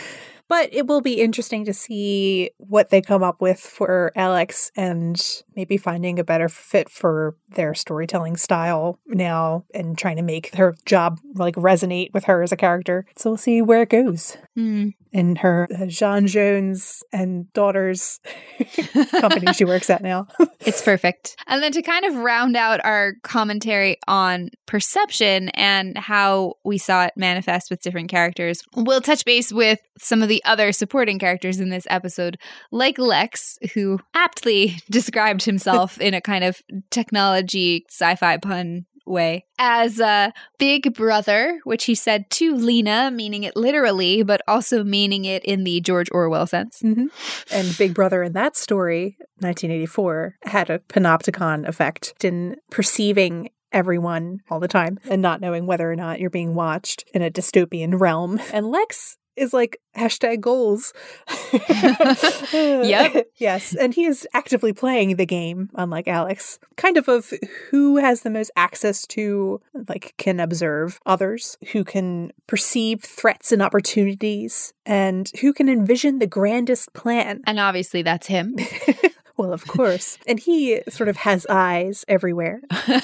But 0.49 0.72
it 0.72 0.86
will 0.86 1.01
be 1.01 1.20
interesting 1.20 1.64
to 1.64 1.72
see 1.72 2.51
what 2.59 2.90
they 2.90 3.01
come 3.03 3.22
up 3.22 3.40
with 3.40 3.59
for 3.61 4.12
Alex 4.14 4.70
and 4.76 5.20
maybe 5.57 5.76
finding 5.76 6.18
a 6.18 6.24
better 6.24 6.49
fit 6.49 6.88
for 6.88 7.36
their 7.49 7.74
storytelling 7.74 8.36
style 8.36 8.99
now 9.07 9.64
and 9.74 9.99
trying 9.99 10.16
to 10.16 10.22
make 10.22 10.55
her 10.55 10.76
job 10.84 11.18
like 11.34 11.57
resonate 11.57 12.12
with 12.14 12.24
her 12.24 12.42
as 12.42 12.53
a 12.53 12.57
character. 12.57 13.05
So 13.16 13.30
we'll 13.30 13.36
see 13.38 13.61
where 13.62 13.82
it 13.82 13.90
goes 13.90 14.36
Hmm. 14.55 14.90
in 15.12 15.36
her 15.36 15.68
uh, 15.74 15.84
J'onn 15.84 16.24
J'onzz 16.24 17.03
and 17.12 17.53
daughters 17.53 18.20
company 19.20 19.53
she 19.53 19.64
works 19.64 19.90
at 19.90 20.03
now. 20.03 20.28
It's 20.61 20.82
perfect. 20.82 21.36
And 21.47 21.62
then 21.62 21.70
to 21.72 21.82
kind 21.82 22.05
of 22.05 22.16
round 22.16 22.57
out 22.57 22.84
our 22.84 23.12
commentary 23.22 23.99
on 24.09 24.51
perception 24.66 25.49
and 25.51 25.97
how 25.97 26.55
we 26.64 26.76
saw 26.76 27.05
it 27.05 27.12
manifest 27.14 27.70
with 27.70 27.82
different 27.82 28.11
characters, 28.11 28.62
we'll 28.74 29.01
touch 29.01 29.24
base 29.24 29.53
with 29.53 29.78
some 29.97 30.22
of 30.24 30.28
the 30.28 30.36
other 30.45 30.72
supporting 30.72 31.18
characters 31.18 31.61
in 31.61 31.70
this 31.70 31.87
episode, 31.91 32.39
like 32.70 32.99
Lex, 32.99 33.59
who 33.74 34.01
aptly 34.14 34.76
described 34.91 35.45
himself 35.45 36.01
in 36.01 36.14
a 36.14 36.20
kind 36.20 36.45
of 36.45 36.62
technology 36.91 37.84
sci 37.89 38.14
fi 38.16 38.37
pun 38.37 38.87
way 39.07 39.47
as 39.59 40.01
a 40.01 40.32
big 40.59 40.95
brother, 40.95 41.61
which 41.64 41.84
he 41.84 41.95
said 41.95 42.28
to 42.30 42.55
Lena, 42.55 43.11
meaning 43.11 43.45
it 43.45 43.57
literally, 43.57 44.22
but 44.22 44.43
also 44.49 44.84
meaning 44.84 45.24
it 45.24 45.45
in 45.45 45.64
the 45.64 45.80
George 45.80 46.09
Orwell 46.11 46.47
sense. 46.47 46.82
Mm-hmm. 46.82 47.07
and 47.51 47.78
Big 47.78 47.95
Brother 47.95 48.22
in 48.22 48.32
that 48.32 48.57
story, 48.57 49.16
1984, 49.39 50.37
had 50.43 50.70
a 50.70 50.80
panopticon 50.80 51.66
effect 51.66 52.14
in 52.24 52.57
perceiving 52.70 53.51
everyone 53.72 54.41
all 54.51 54.61
the 54.61 54.68
time 54.68 54.99
and 55.09 55.20
not 55.20 55.41
knowing 55.41 55.66
whether 55.66 55.91
or 55.91 55.97
not 55.97 56.20
you're 56.20 56.30
being 56.30 56.55
watched 56.55 57.05
in 57.12 57.22
a 57.22 57.30
dystopian 57.30 57.99
realm. 57.99 58.41
And 58.53 58.66
Lex 58.66 59.16
is 59.37 59.53
like 59.53 59.80
hashtag 59.97 60.41
goals. 60.41 60.93
Yep. 62.53 63.26
yes. 63.37 63.74
And 63.74 63.95
he 63.95 64.05
is 64.05 64.26
actively 64.32 64.72
playing 64.72 65.16
the 65.16 65.26
game, 65.26 65.70
unlike 65.74 66.09
Alex. 66.09 66.59
Kind 66.76 66.97
of 66.97 67.09
of 67.09 67.32
who 67.70 67.97
has 67.97 68.22
the 68.22 68.30
most 68.30 68.51
access 68.57 69.07
to, 69.09 69.61
like, 69.89 70.14
can 70.16 70.41
observe 70.41 71.01
others, 71.07 71.59
who 71.72 71.84
can 71.84 72.32
perceive 72.47 73.03
threats 73.03 73.53
and 73.53 73.62
opportunities, 73.62 74.72
and 74.84 75.30
who 75.41 75.53
can 75.53 75.68
envision 75.68 76.18
the 76.18 76.26
grandest 76.26 76.93
plan. 76.93 77.43
And 77.47 77.59
obviously, 77.59 78.03
that's 78.03 78.26
him. 78.26 78.57
Well, 79.37 79.53
of 79.53 79.66
course. 79.66 80.18
and 80.26 80.39
he 80.41 80.80
sort 80.89 81.09
of 81.09 81.16
has 81.18 81.47
eyes 81.49 82.05
everywhere. 82.09 82.61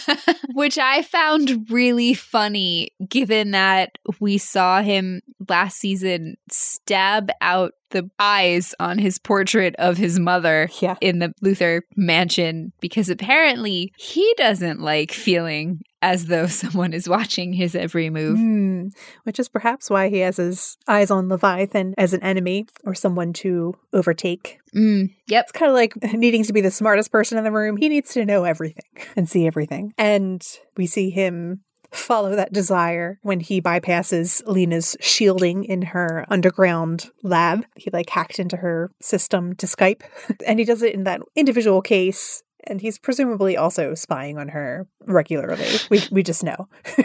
Which 0.55 0.78
I 0.78 1.03
found 1.03 1.70
really 1.70 2.14
funny 2.14 2.91
given 3.09 3.51
that 3.53 3.99
we 4.20 4.39
saw 4.39 4.83
him 4.83 5.20
last 5.49 5.78
season 5.78 6.37
stab 6.51 7.30
out 7.41 7.72
the 7.91 8.11
eyes 8.18 8.74
on 8.80 8.99
his 8.99 9.18
portrait 9.18 9.74
of 9.78 9.99
his 9.99 10.18
mother 10.18 10.70
Yeah. 10.80 10.97
in 11.03 11.18
the 11.18 11.35
Luthor 11.45 11.83
mansion 11.97 12.72
because 12.80 13.11
apparently 13.11 13.93
he 13.99 14.33
doesn't 14.39 14.80
like 14.80 15.12
feeling 15.12 15.83
as 16.03 16.27
though 16.27 16.47
someone 16.49 16.93
is 16.93 17.09
watching 17.09 17.53
his 17.55 17.75
every 17.75 18.11
move. 18.11 18.39
Hmm. 18.39 18.89
Which 19.23 19.39
is 19.39 19.49
perhaps 19.49 19.89
why 19.89 20.09
he 20.09 20.19
has 20.19 20.37
his 20.37 20.77
eyes 20.87 21.11
on 21.11 21.29
Leviathan 21.29 21.95
as 21.97 22.13
an 22.13 22.23
enemy 22.23 22.67
or 22.85 22.95
someone 22.95 23.33
to 23.35 23.75
overtake. 23.93 24.59
Mm, 24.75 25.15
yep. 25.27 25.45
It's 25.45 25.53
kind 25.53 25.71
of 25.71 25.75
like 25.75 25.95
needing 26.15 26.45
to 26.45 26.53
be 26.53 26.61
the 26.61 26.71
smartest 26.71 27.13
person 27.13 27.39
in 27.39 27.45
the 27.45 27.53
room. 27.53 27.77
He 27.77 27.89
needs 27.89 28.13
to 28.15 28.25
know 28.25 28.45
everything 28.45 28.85
and 29.17 29.29
see 29.29 29.47
everything. 29.47 29.95
And 29.97 30.45
we 30.77 30.87
see 30.87 31.11
him 31.11 31.63
follow 31.93 32.35
that 32.35 32.53
desire 32.53 33.19
when 33.23 33.41
he 33.41 33.61
bypasses 33.61 34.43
Lena's 34.47 34.97
shielding 35.01 35.65
in 35.65 35.83
her 35.83 36.25
underground 36.31 37.11
lab. 37.23 37.65
He 37.77 37.91
like 37.93 38.09
hacked 38.09 38.39
into 38.39 38.57
her 38.57 38.91
system 39.01 39.55
to 39.57 39.67
Skype. 39.67 40.03
And 40.47 40.59
he 40.59 40.65
does 40.65 40.83
it 40.83 40.95
in 40.95 41.05
that 41.05 41.21
individual 41.37 41.83
case. 41.83 42.43
And 42.65 42.81
he's 42.81 42.99
presumably 42.99 43.57
also 43.57 43.95
spying 43.95 44.39
on 44.39 44.49
her 44.49 44.87
regularly. 45.07 45.67
We 45.91 46.03
we 46.11 46.23
just 46.23 46.45
know. 46.45 46.69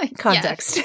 Like, 0.00 0.18
context. 0.18 0.80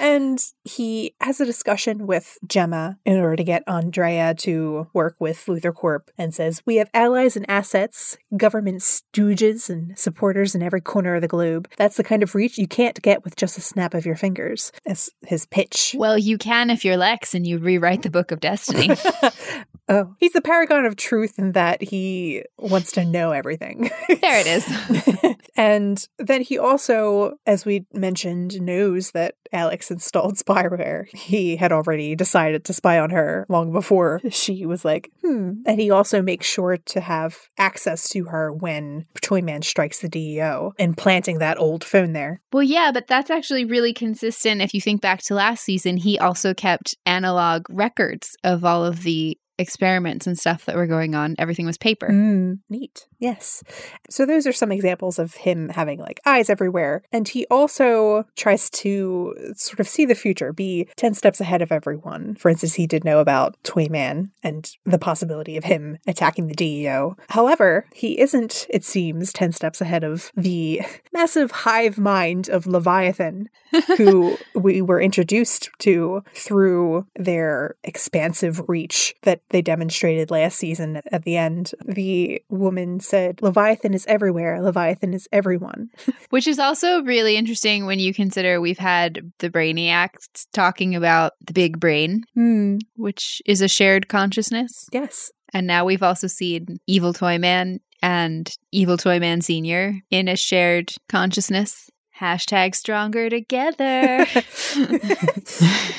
and 0.00 0.38
he 0.64 1.14
has 1.20 1.40
a 1.40 1.46
discussion 1.46 2.06
with 2.06 2.38
Gemma 2.46 2.98
in 3.04 3.18
order 3.18 3.36
to 3.36 3.44
get 3.44 3.62
Andrea 3.66 4.34
to 4.38 4.88
work 4.92 5.16
with 5.18 5.44
Luthor 5.46 5.74
Corp 5.74 6.10
and 6.18 6.34
says, 6.34 6.62
We 6.66 6.76
have 6.76 6.90
allies 6.92 7.36
and 7.36 7.48
assets, 7.48 8.16
government 8.36 8.80
stooges 8.80 9.70
and 9.70 9.96
supporters 9.98 10.54
in 10.54 10.62
every 10.62 10.80
corner 10.80 11.14
of 11.14 11.22
the 11.22 11.28
globe. 11.28 11.68
That's 11.76 11.96
the 11.96 12.04
kind 12.04 12.22
of 12.22 12.34
reach 12.34 12.58
you 12.58 12.66
can't 12.66 13.00
get 13.02 13.24
with 13.24 13.36
just 13.36 13.58
a 13.58 13.62
snap 13.62 13.94
of 13.94 14.04
your 14.04 14.16
fingers. 14.16 14.72
That's 14.84 15.10
his 15.22 15.46
pitch. 15.46 15.94
Well, 15.96 16.18
you 16.18 16.38
can 16.38 16.70
if 16.70 16.84
you're 16.84 16.96
Lex 16.96 17.34
and 17.34 17.46
you 17.46 17.58
rewrite 17.58 18.02
the 18.02 18.10
book 18.10 18.32
of 18.32 18.40
destiny. 18.40 18.90
oh, 19.88 20.14
he's 20.18 20.32
the 20.32 20.40
paragon 20.40 20.84
of 20.84 20.96
truth 20.96 21.38
in 21.38 21.52
that 21.52 21.82
he 21.82 22.42
wants 22.58 22.92
to 22.92 23.04
know 23.04 23.32
everything. 23.32 23.90
there 24.08 24.40
it 24.40 24.46
is. 24.46 25.34
and 25.56 26.06
then 26.18 26.42
he 26.42 26.58
also, 26.58 27.38
as 27.46 27.64
we 27.64 27.86
mentioned, 27.92 28.60
knows 28.60 29.12
that 29.12 29.34
Alex 29.52 29.90
installed 29.90 30.36
spyware. 30.36 31.06
He 31.14 31.56
had 31.56 31.72
already 31.72 32.14
decided 32.14 32.64
to 32.64 32.72
spy 32.72 32.98
on 32.98 33.10
her 33.10 33.46
long 33.48 33.72
before 33.72 34.20
she 34.30 34.66
was 34.66 34.84
like, 34.84 35.10
hmm. 35.22 35.52
And 35.66 35.80
he 35.80 35.90
also 35.90 36.22
makes 36.22 36.46
sure 36.46 36.76
to 36.76 37.00
have 37.00 37.36
access 37.56 38.08
to 38.10 38.24
her 38.24 38.52
when 38.52 39.06
Toyman 39.22 39.62
strikes 39.62 40.00
the 40.00 40.08
DEO 40.08 40.74
and 40.78 40.96
planting 40.96 41.38
that 41.38 41.58
old 41.58 41.84
phone 41.84 42.12
there. 42.12 42.40
Well, 42.52 42.62
yeah, 42.62 42.90
but 42.92 43.06
that's 43.06 43.30
actually 43.30 43.64
really 43.64 43.92
consistent. 43.92 44.60
If 44.60 44.74
you 44.74 44.80
think 44.80 45.00
back 45.00 45.22
to 45.24 45.34
last 45.34 45.64
season, 45.64 45.96
he 45.96 46.18
also 46.18 46.54
kept 46.54 46.96
analog 47.06 47.66
records 47.70 48.36
of 48.44 48.64
all 48.64 48.84
of 48.84 49.02
the 49.02 49.38
experiments 49.58 50.26
and 50.26 50.38
stuff 50.38 50.64
that 50.64 50.76
were 50.76 50.86
going 50.86 51.14
on. 51.14 51.34
Everything 51.38 51.66
was 51.66 51.78
paper. 51.78 52.08
Mm, 52.08 52.60
neat. 52.70 53.06
Yes. 53.18 53.62
So 54.08 54.24
those 54.24 54.46
are 54.46 54.52
some 54.52 54.70
examples 54.70 55.18
of 55.18 55.34
him 55.34 55.70
having 55.70 55.98
like 55.98 56.20
eyes 56.24 56.48
everywhere. 56.48 57.02
And 57.12 57.28
he 57.28 57.46
also 57.50 58.24
tries 58.36 58.70
to 58.70 59.34
sort 59.54 59.80
of 59.80 59.88
see 59.88 60.04
the 60.04 60.14
future, 60.14 60.52
be 60.52 60.88
10 60.96 61.14
steps 61.14 61.40
ahead 61.40 61.62
of 61.62 61.72
everyone. 61.72 62.36
For 62.36 62.48
instance, 62.48 62.74
he 62.74 62.86
did 62.86 63.04
know 63.04 63.18
about 63.18 63.56
Toyman 63.64 64.30
and 64.42 64.70
the 64.84 64.98
possibility 64.98 65.56
of 65.56 65.64
him 65.64 65.98
attacking 66.06 66.46
the 66.46 66.54
DEO. 66.54 67.16
However, 67.30 67.86
he 67.92 68.20
isn't, 68.20 68.66
it 68.70 68.84
seems, 68.84 69.32
10 69.32 69.52
steps 69.52 69.80
ahead 69.80 70.04
of 70.04 70.30
the 70.36 70.82
massive 71.12 71.50
hive 71.50 71.98
mind 71.98 72.48
of 72.48 72.66
Leviathan, 72.66 73.48
who 73.96 74.36
we 74.54 74.80
were 74.80 75.00
introduced 75.00 75.70
to 75.80 76.22
through 76.34 77.06
their 77.16 77.76
expansive 77.82 78.62
reach 78.68 79.14
that 79.22 79.40
they 79.50 79.62
demonstrated 79.62 80.30
last 80.30 80.58
season 80.58 81.00
at 81.10 81.24
the 81.24 81.36
end. 81.36 81.72
The 81.86 82.42
woman 82.48 83.00
said, 83.00 83.40
Leviathan 83.42 83.94
is 83.94 84.04
everywhere. 84.06 84.60
Leviathan 84.62 85.14
is 85.14 85.28
everyone. 85.32 85.88
Which 86.30 86.46
is 86.46 86.58
also 86.58 87.02
really 87.02 87.36
interesting 87.36 87.86
when 87.86 87.98
you 87.98 88.12
consider 88.12 88.60
we've 88.60 88.78
had 88.78 89.32
the 89.38 89.50
Brainiacs 89.50 90.46
talking 90.52 90.94
about 90.94 91.32
the 91.46 91.52
big 91.52 91.80
brain, 91.80 92.24
Hmm. 92.34 92.76
which 92.96 93.40
is 93.46 93.60
a 93.62 93.68
shared 93.68 94.08
consciousness. 94.08 94.86
Yes. 94.92 95.30
And 95.54 95.66
now 95.66 95.84
we've 95.84 96.02
also 96.02 96.26
seen 96.26 96.78
Evil 96.86 97.12
Toy 97.12 97.38
Man 97.38 97.80
and 98.02 98.50
Evil 98.70 98.96
Toy 98.98 99.18
Man 99.18 99.40
Sr. 99.40 99.94
in 100.10 100.28
a 100.28 100.36
shared 100.36 100.92
consciousness. 101.08 101.88
Hashtag 102.20 102.74
stronger 102.74 103.30
together. 103.30 104.26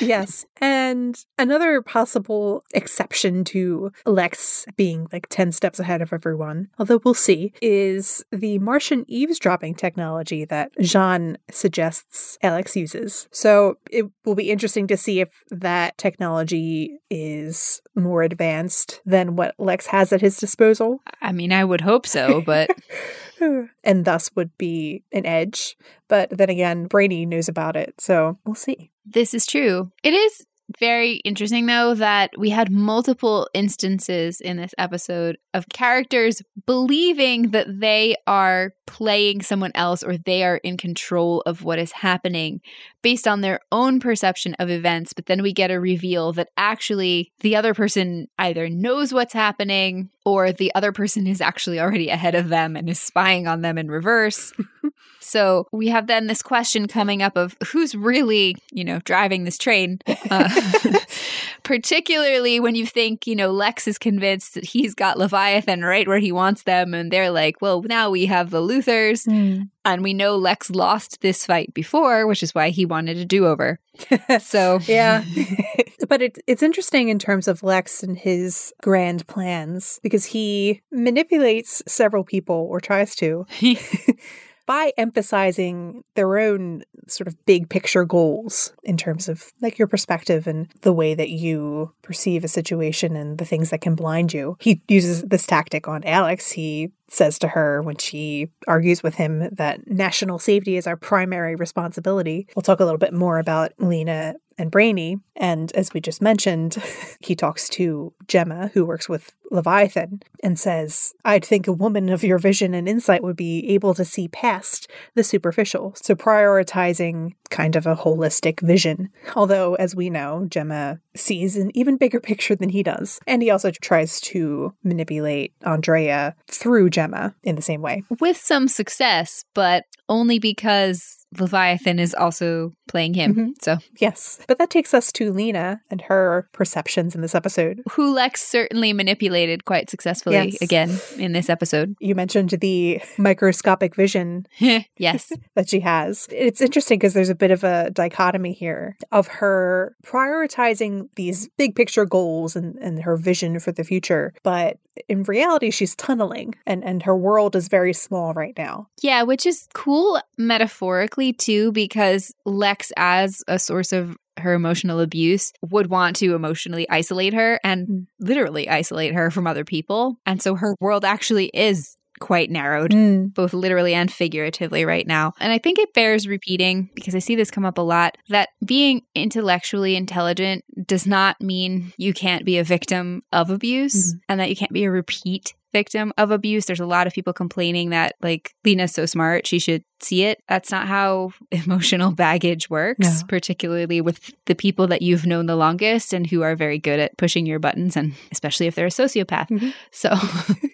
yes. 0.00 0.46
And 0.62 1.24
another 1.38 1.80
possible 1.80 2.64
exception 2.74 3.44
to 3.44 3.92
Lex 4.04 4.66
being 4.76 5.08
like 5.10 5.26
10 5.30 5.52
steps 5.52 5.80
ahead 5.80 6.02
of 6.02 6.12
everyone, 6.12 6.68
although 6.78 7.00
we'll 7.02 7.14
see, 7.14 7.54
is 7.62 8.22
the 8.30 8.58
Martian 8.58 9.06
eavesdropping 9.08 9.74
technology 9.74 10.44
that 10.44 10.70
J'onn 10.78 11.36
suggests 11.50 12.36
Alex 12.42 12.76
uses. 12.76 13.26
So 13.32 13.78
it 13.90 14.04
will 14.26 14.34
be 14.34 14.50
interesting 14.50 14.86
to 14.88 14.98
see 14.98 15.20
if 15.20 15.42
that 15.48 15.96
technology 15.96 17.00
is 17.08 17.80
more 17.94 18.22
advanced 18.22 19.00
than 19.06 19.36
what 19.36 19.54
Lex 19.58 19.86
has 19.86 20.12
at 20.12 20.20
his 20.20 20.36
disposal. 20.36 21.00
I 21.22 21.32
mean, 21.32 21.54
I 21.54 21.64
would 21.64 21.80
hope 21.80 22.06
so, 22.06 22.42
but 22.42 22.70
and 23.84 24.04
thus 24.04 24.30
would 24.34 24.56
be 24.58 25.04
an 25.12 25.26
edge. 25.26 25.76
But 26.08 26.30
then 26.30 26.50
again, 26.50 26.86
Brainy 26.86 27.26
knows 27.26 27.48
about 27.48 27.76
it, 27.76 27.94
so 27.98 28.38
we'll 28.44 28.54
see. 28.54 28.90
this 29.04 29.34
is 29.34 29.46
true. 29.46 29.90
It 30.02 30.14
is 30.14 30.46
very 30.78 31.14
interesting, 31.16 31.66
though, 31.66 31.94
that 31.94 32.30
we 32.38 32.50
had 32.50 32.70
multiple 32.70 33.48
instances 33.54 34.40
in 34.40 34.56
this 34.56 34.74
episode 34.78 35.38
of 35.54 35.68
characters 35.72 36.42
believing 36.66 37.50
that 37.50 37.80
they 37.80 38.14
are 38.26 38.72
playing 38.86 39.42
someone 39.42 39.72
else 39.74 40.02
or 40.02 40.16
they 40.16 40.44
are 40.44 40.58
in 40.58 40.76
control 40.76 41.42
of 41.46 41.64
what 41.64 41.78
is 41.78 41.92
happening 41.92 42.60
based 43.02 43.26
on 43.26 43.40
their 43.40 43.60
own 43.72 44.00
perception 44.00 44.54
of 44.58 44.70
events. 44.70 45.12
But 45.12 45.26
then 45.26 45.42
we 45.42 45.52
get 45.52 45.70
a 45.70 45.80
reveal 45.80 46.32
that 46.34 46.50
actually 46.56 47.32
the 47.40 47.56
other 47.56 47.74
person 47.74 48.28
either 48.38 48.68
knows 48.68 49.12
what's 49.12 49.32
happening 49.32 50.10
or 50.32 50.52
the 50.52 50.74
other 50.74 50.92
person 50.92 51.26
is 51.26 51.40
actually 51.40 51.80
already 51.80 52.08
ahead 52.08 52.34
of 52.34 52.48
them 52.48 52.76
and 52.76 52.88
is 52.88 53.00
spying 53.00 53.46
on 53.46 53.62
them 53.62 53.78
in 53.78 53.90
reverse. 53.90 54.52
so 55.20 55.66
we 55.72 55.88
have 55.88 56.06
then 56.06 56.26
this 56.26 56.42
question 56.42 56.88
coming 56.88 57.22
up 57.22 57.36
of 57.36 57.56
who's 57.68 57.94
really, 57.94 58.56
you 58.72 58.84
know, 58.84 59.00
driving 59.04 59.44
this 59.44 59.58
train. 59.58 59.98
Uh, 60.30 60.48
particularly 61.62 62.60
when 62.60 62.74
you 62.74 62.86
think, 62.86 63.26
you 63.26 63.36
know, 63.36 63.50
Lex 63.50 63.86
is 63.86 63.98
convinced 63.98 64.54
that 64.54 64.64
he's 64.64 64.94
got 64.94 65.18
Leviathan 65.18 65.82
right 65.82 66.08
where 66.08 66.18
he 66.18 66.32
wants 66.32 66.62
them. 66.62 66.94
And 66.94 67.10
they're 67.10 67.30
like, 67.30 67.60
well, 67.60 67.82
now 67.82 68.10
we 68.10 68.26
have 68.26 68.50
the 68.50 68.60
Luthors. 68.60 69.26
Mm. 69.28 69.68
And 69.84 70.02
we 70.02 70.12
know 70.12 70.36
Lex 70.36 70.70
lost 70.70 71.20
this 71.22 71.46
fight 71.46 71.72
before, 71.72 72.26
which 72.26 72.42
is 72.42 72.54
why 72.54 72.68
he 72.70 72.84
wanted 72.84 73.16
a 73.16 73.24
do 73.24 73.46
over. 73.46 73.78
so, 74.40 74.80
yeah. 74.86 75.24
but 76.08 76.20
it, 76.20 76.38
it's 76.46 76.62
interesting 76.62 77.08
in 77.08 77.18
terms 77.18 77.48
of 77.48 77.62
Lex 77.62 78.02
and 78.02 78.18
his 78.18 78.74
grand 78.82 79.26
plans 79.26 79.98
because 80.02 80.26
he 80.26 80.82
manipulates 80.90 81.82
several 81.86 82.24
people 82.24 82.66
or 82.70 82.80
tries 82.80 83.14
to 83.16 83.46
by 84.66 84.92
emphasizing 84.96 86.04
their 86.14 86.38
own 86.38 86.82
sort 87.08 87.26
of 87.26 87.44
big 87.44 87.68
picture 87.68 88.04
goals 88.04 88.72
in 88.84 88.96
terms 88.96 89.28
of 89.28 89.52
like 89.60 89.78
your 89.78 89.88
perspective 89.88 90.46
and 90.46 90.68
the 90.82 90.92
way 90.92 91.12
that 91.12 91.30
you 91.30 91.92
perceive 92.02 92.44
a 92.44 92.48
situation 92.48 93.16
and 93.16 93.38
the 93.38 93.44
things 93.44 93.70
that 93.70 93.80
can 93.80 93.96
blind 93.96 94.32
you. 94.32 94.56
He 94.60 94.80
uses 94.86 95.22
this 95.22 95.44
tactic 95.44 95.88
on 95.88 96.04
Alex. 96.04 96.52
He 96.52 96.92
says 97.10 97.38
to 97.40 97.48
her 97.48 97.82
when 97.82 97.96
she 97.96 98.48
argues 98.66 99.02
with 99.02 99.16
him 99.16 99.48
that 99.52 99.90
national 99.90 100.38
safety 100.38 100.76
is 100.76 100.86
our 100.86 100.96
primary 100.96 101.56
responsibility. 101.56 102.46
We'll 102.54 102.62
talk 102.62 102.80
a 102.80 102.84
little 102.84 102.98
bit 102.98 103.12
more 103.12 103.38
about 103.38 103.72
Lena 103.78 104.34
and 104.60 104.70
Brainy. 104.70 105.18
And 105.36 105.72
as 105.72 105.92
we 105.94 106.00
just 106.00 106.20
mentioned, 106.20 106.76
he 107.20 107.34
talks 107.34 107.68
to 107.70 108.12
Gemma, 108.28 108.70
who 108.74 108.84
works 108.84 109.08
with 109.08 109.34
Leviathan, 109.50 110.22
and 110.44 110.58
says, 110.58 111.14
I'd 111.24 111.44
think 111.44 111.66
a 111.66 111.72
woman 111.72 112.10
of 112.10 112.22
your 112.22 112.38
vision 112.38 112.74
and 112.74 112.88
insight 112.88 113.22
would 113.22 113.36
be 113.36 113.66
able 113.70 113.94
to 113.94 114.04
see 114.04 114.28
past 114.28 114.88
the 115.14 115.24
superficial. 115.24 115.94
So 115.96 116.14
prioritizing 116.14 117.32
kind 117.48 117.74
of 117.74 117.86
a 117.86 117.96
holistic 117.96 118.60
vision. 118.60 119.08
Although, 119.34 119.74
as 119.74 119.96
we 119.96 120.08
know, 120.10 120.46
Gemma 120.48 121.00
sees 121.16 121.56
an 121.56 121.76
even 121.76 121.96
bigger 121.96 122.20
picture 122.20 122.54
than 122.54 122.68
he 122.68 122.82
does. 122.82 123.18
And 123.26 123.42
he 123.42 123.50
also 123.50 123.70
tries 123.70 124.20
to 124.22 124.74
manipulate 124.84 125.52
Andrea 125.64 126.36
through 126.46 126.90
Gemma 127.00 127.34
in 127.42 127.56
the 127.56 127.62
same 127.62 127.80
way. 127.80 128.02
With 128.20 128.36
some 128.36 128.68
success, 128.68 129.44
but 129.54 129.84
only 130.08 130.38
because 130.38 131.26
Leviathan 131.38 131.98
is 131.98 132.14
also 132.14 132.74
playing 132.90 133.14
him. 133.14 133.34
Mm-hmm. 133.34 133.50
So, 133.60 133.78
yes. 133.98 134.40
But 134.48 134.58
that 134.58 134.68
takes 134.68 134.92
us 134.92 135.12
to 135.12 135.32
Lena 135.32 135.80
and 135.90 136.02
her 136.02 136.48
perceptions 136.52 137.14
in 137.14 137.20
this 137.20 137.36
episode. 137.36 137.82
Who 137.92 138.12
Lex 138.12 138.42
certainly 138.42 138.92
manipulated 138.92 139.64
quite 139.64 139.88
successfully 139.88 140.34
yes. 140.34 140.60
again 140.60 140.98
in 141.16 141.32
this 141.32 141.48
episode. 141.48 141.94
You 142.00 142.16
mentioned 142.16 142.50
the 142.50 143.00
microscopic 143.16 143.94
vision. 143.94 144.46
yes. 144.58 145.32
that 145.54 145.68
she 145.68 145.80
has. 145.80 146.26
It's 146.32 146.60
interesting 146.60 146.98
because 146.98 147.14
there's 147.14 147.28
a 147.28 147.34
bit 147.34 147.52
of 147.52 147.62
a 147.62 147.90
dichotomy 147.90 148.52
here 148.52 148.96
of 149.12 149.28
her 149.28 149.94
prioritizing 150.04 151.08
these 151.14 151.48
big 151.56 151.76
picture 151.76 152.04
goals 152.04 152.56
and, 152.56 152.76
and 152.76 153.02
her 153.04 153.16
vision 153.16 153.60
for 153.60 153.70
the 153.70 153.84
future. 153.84 154.34
But 154.42 154.78
in 155.08 155.22
reality, 155.24 155.70
she's 155.70 155.94
tunneling 155.94 156.54
and, 156.66 156.84
and 156.84 157.02
her 157.04 157.16
world 157.16 157.56
is 157.56 157.68
very 157.68 157.92
small 157.92 158.34
right 158.34 158.54
now. 158.56 158.88
Yeah, 159.00 159.22
which 159.22 159.46
is 159.46 159.68
cool 159.74 160.20
metaphorically 160.36 161.32
too, 161.32 161.72
because 161.72 162.34
Lex, 162.44 162.79
as 162.96 163.42
a 163.48 163.58
source 163.58 163.92
of 163.92 164.16
her 164.38 164.54
emotional 164.54 165.00
abuse 165.00 165.52
would 165.62 165.88
want 165.88 166.16
to 166.16 166.34
emotionally 166.34 166.88
isolate 166.88 167.34
her 167.34 167.60
and 167.62 167.88
mm. 167.88 168.06
literally 168.18 168.68
isolate 168.68 169.14
her 169.14 169.30
from 169.30 169.46
other 169.46 169.64
people. 169.64 170.16
And 170.26 170.42
so 170.42 170.54
her 170.54 170.74
world 170.80 171.04
actually 171.04 171.50
is 171.52 171.96
quite 172.20 172.50
narrowed, 172.50 172.92
mm. 172.92 173.32
both 173.34 173.52
literally 173.52 173.94
and 173.94 174.12
figuratively 174.12 174.84
right 174.84 175.06
now. 175.06 175.32
And 175.40 175.50
I 175.50 175.58
think 175.58 175.78
it 175.78 175.94
bears 175.94 176.28
repeating 176.28 176.90
because 176.94 177.14
I 177.14 177.18
see 177.18 177.34
this 177.34 177.50
come 177.50 177.64
up 177.64 177.78
a 177.78 177.82
lot 177.82 178.16
that 178.28 178.50
being 178.64 179.02
intellectually 179.14 179.96
intelligent 179.96 180.64
does 180.86 181.06
not 181.06 181.40
mean 181.40 181.92
you 181.96 182.12
can't 182.12 182.44
be 182.44 182.58
a 182.58 182.64
victim 182.64 183.22
of 183.32 183.50
abuse 183.50 184.10
mm-hmm. 184.10 184.18
and 184.28 184.40
that 184.40 184.50
you 184.50 184.56
can't 184.56 184.72
be 184.72 184.84
a 184.84 184.90
repeat 184.90 185.54
victim 185.72 186.12
of 186.18 186.30
abuse. 186.30 186.66
There's 186.66 186.80
a 186.80 186.86
lot 186.86 187.06
of 187.06 187.12
people 187.12 187.32
complaining 187.32 187.90
that 187.90 188.14
like 188.22 188.54
Lena's 188.64 188.92
so 188.92 189.06
smart, 189.06 189.46
she 189.46 189.58
should 189.58 189.82
see 190.02 190.24
it. 190.24 190.42
That's 190.48 190.70
not 190.70 190.86
how 190.86 191.32
emotional 191.50 192.12
baggage 192.12 192.70
works, 192.70 193.00
no. 193.00 193.26
particularly 193.28 194.00
with 194.00 194.34
the 194.46 194.54
people 194.54 194.86
that 194.88 195.02
you've 195.02 195.26
known 195.26 195.46
the 195.46 195.56
longest 195.56 196.12
and 196.12 196.26
who 196.26 196.42
are 196.42 196.56
very 196.56 196.78
good 196.78 197.00
at 197.00 197.16
pushing 197.16 197.46
your 197.46 197.58
buttons 197.58 197.96
and 197.96 198.14
especially 198.32 198.66
if 198.66 198.74
they're 198.74 198.86
a 198.86 198.90
sociopath. 198.90 199.48
Mm-hmm. 199.48 199.70
So 199.90 200.10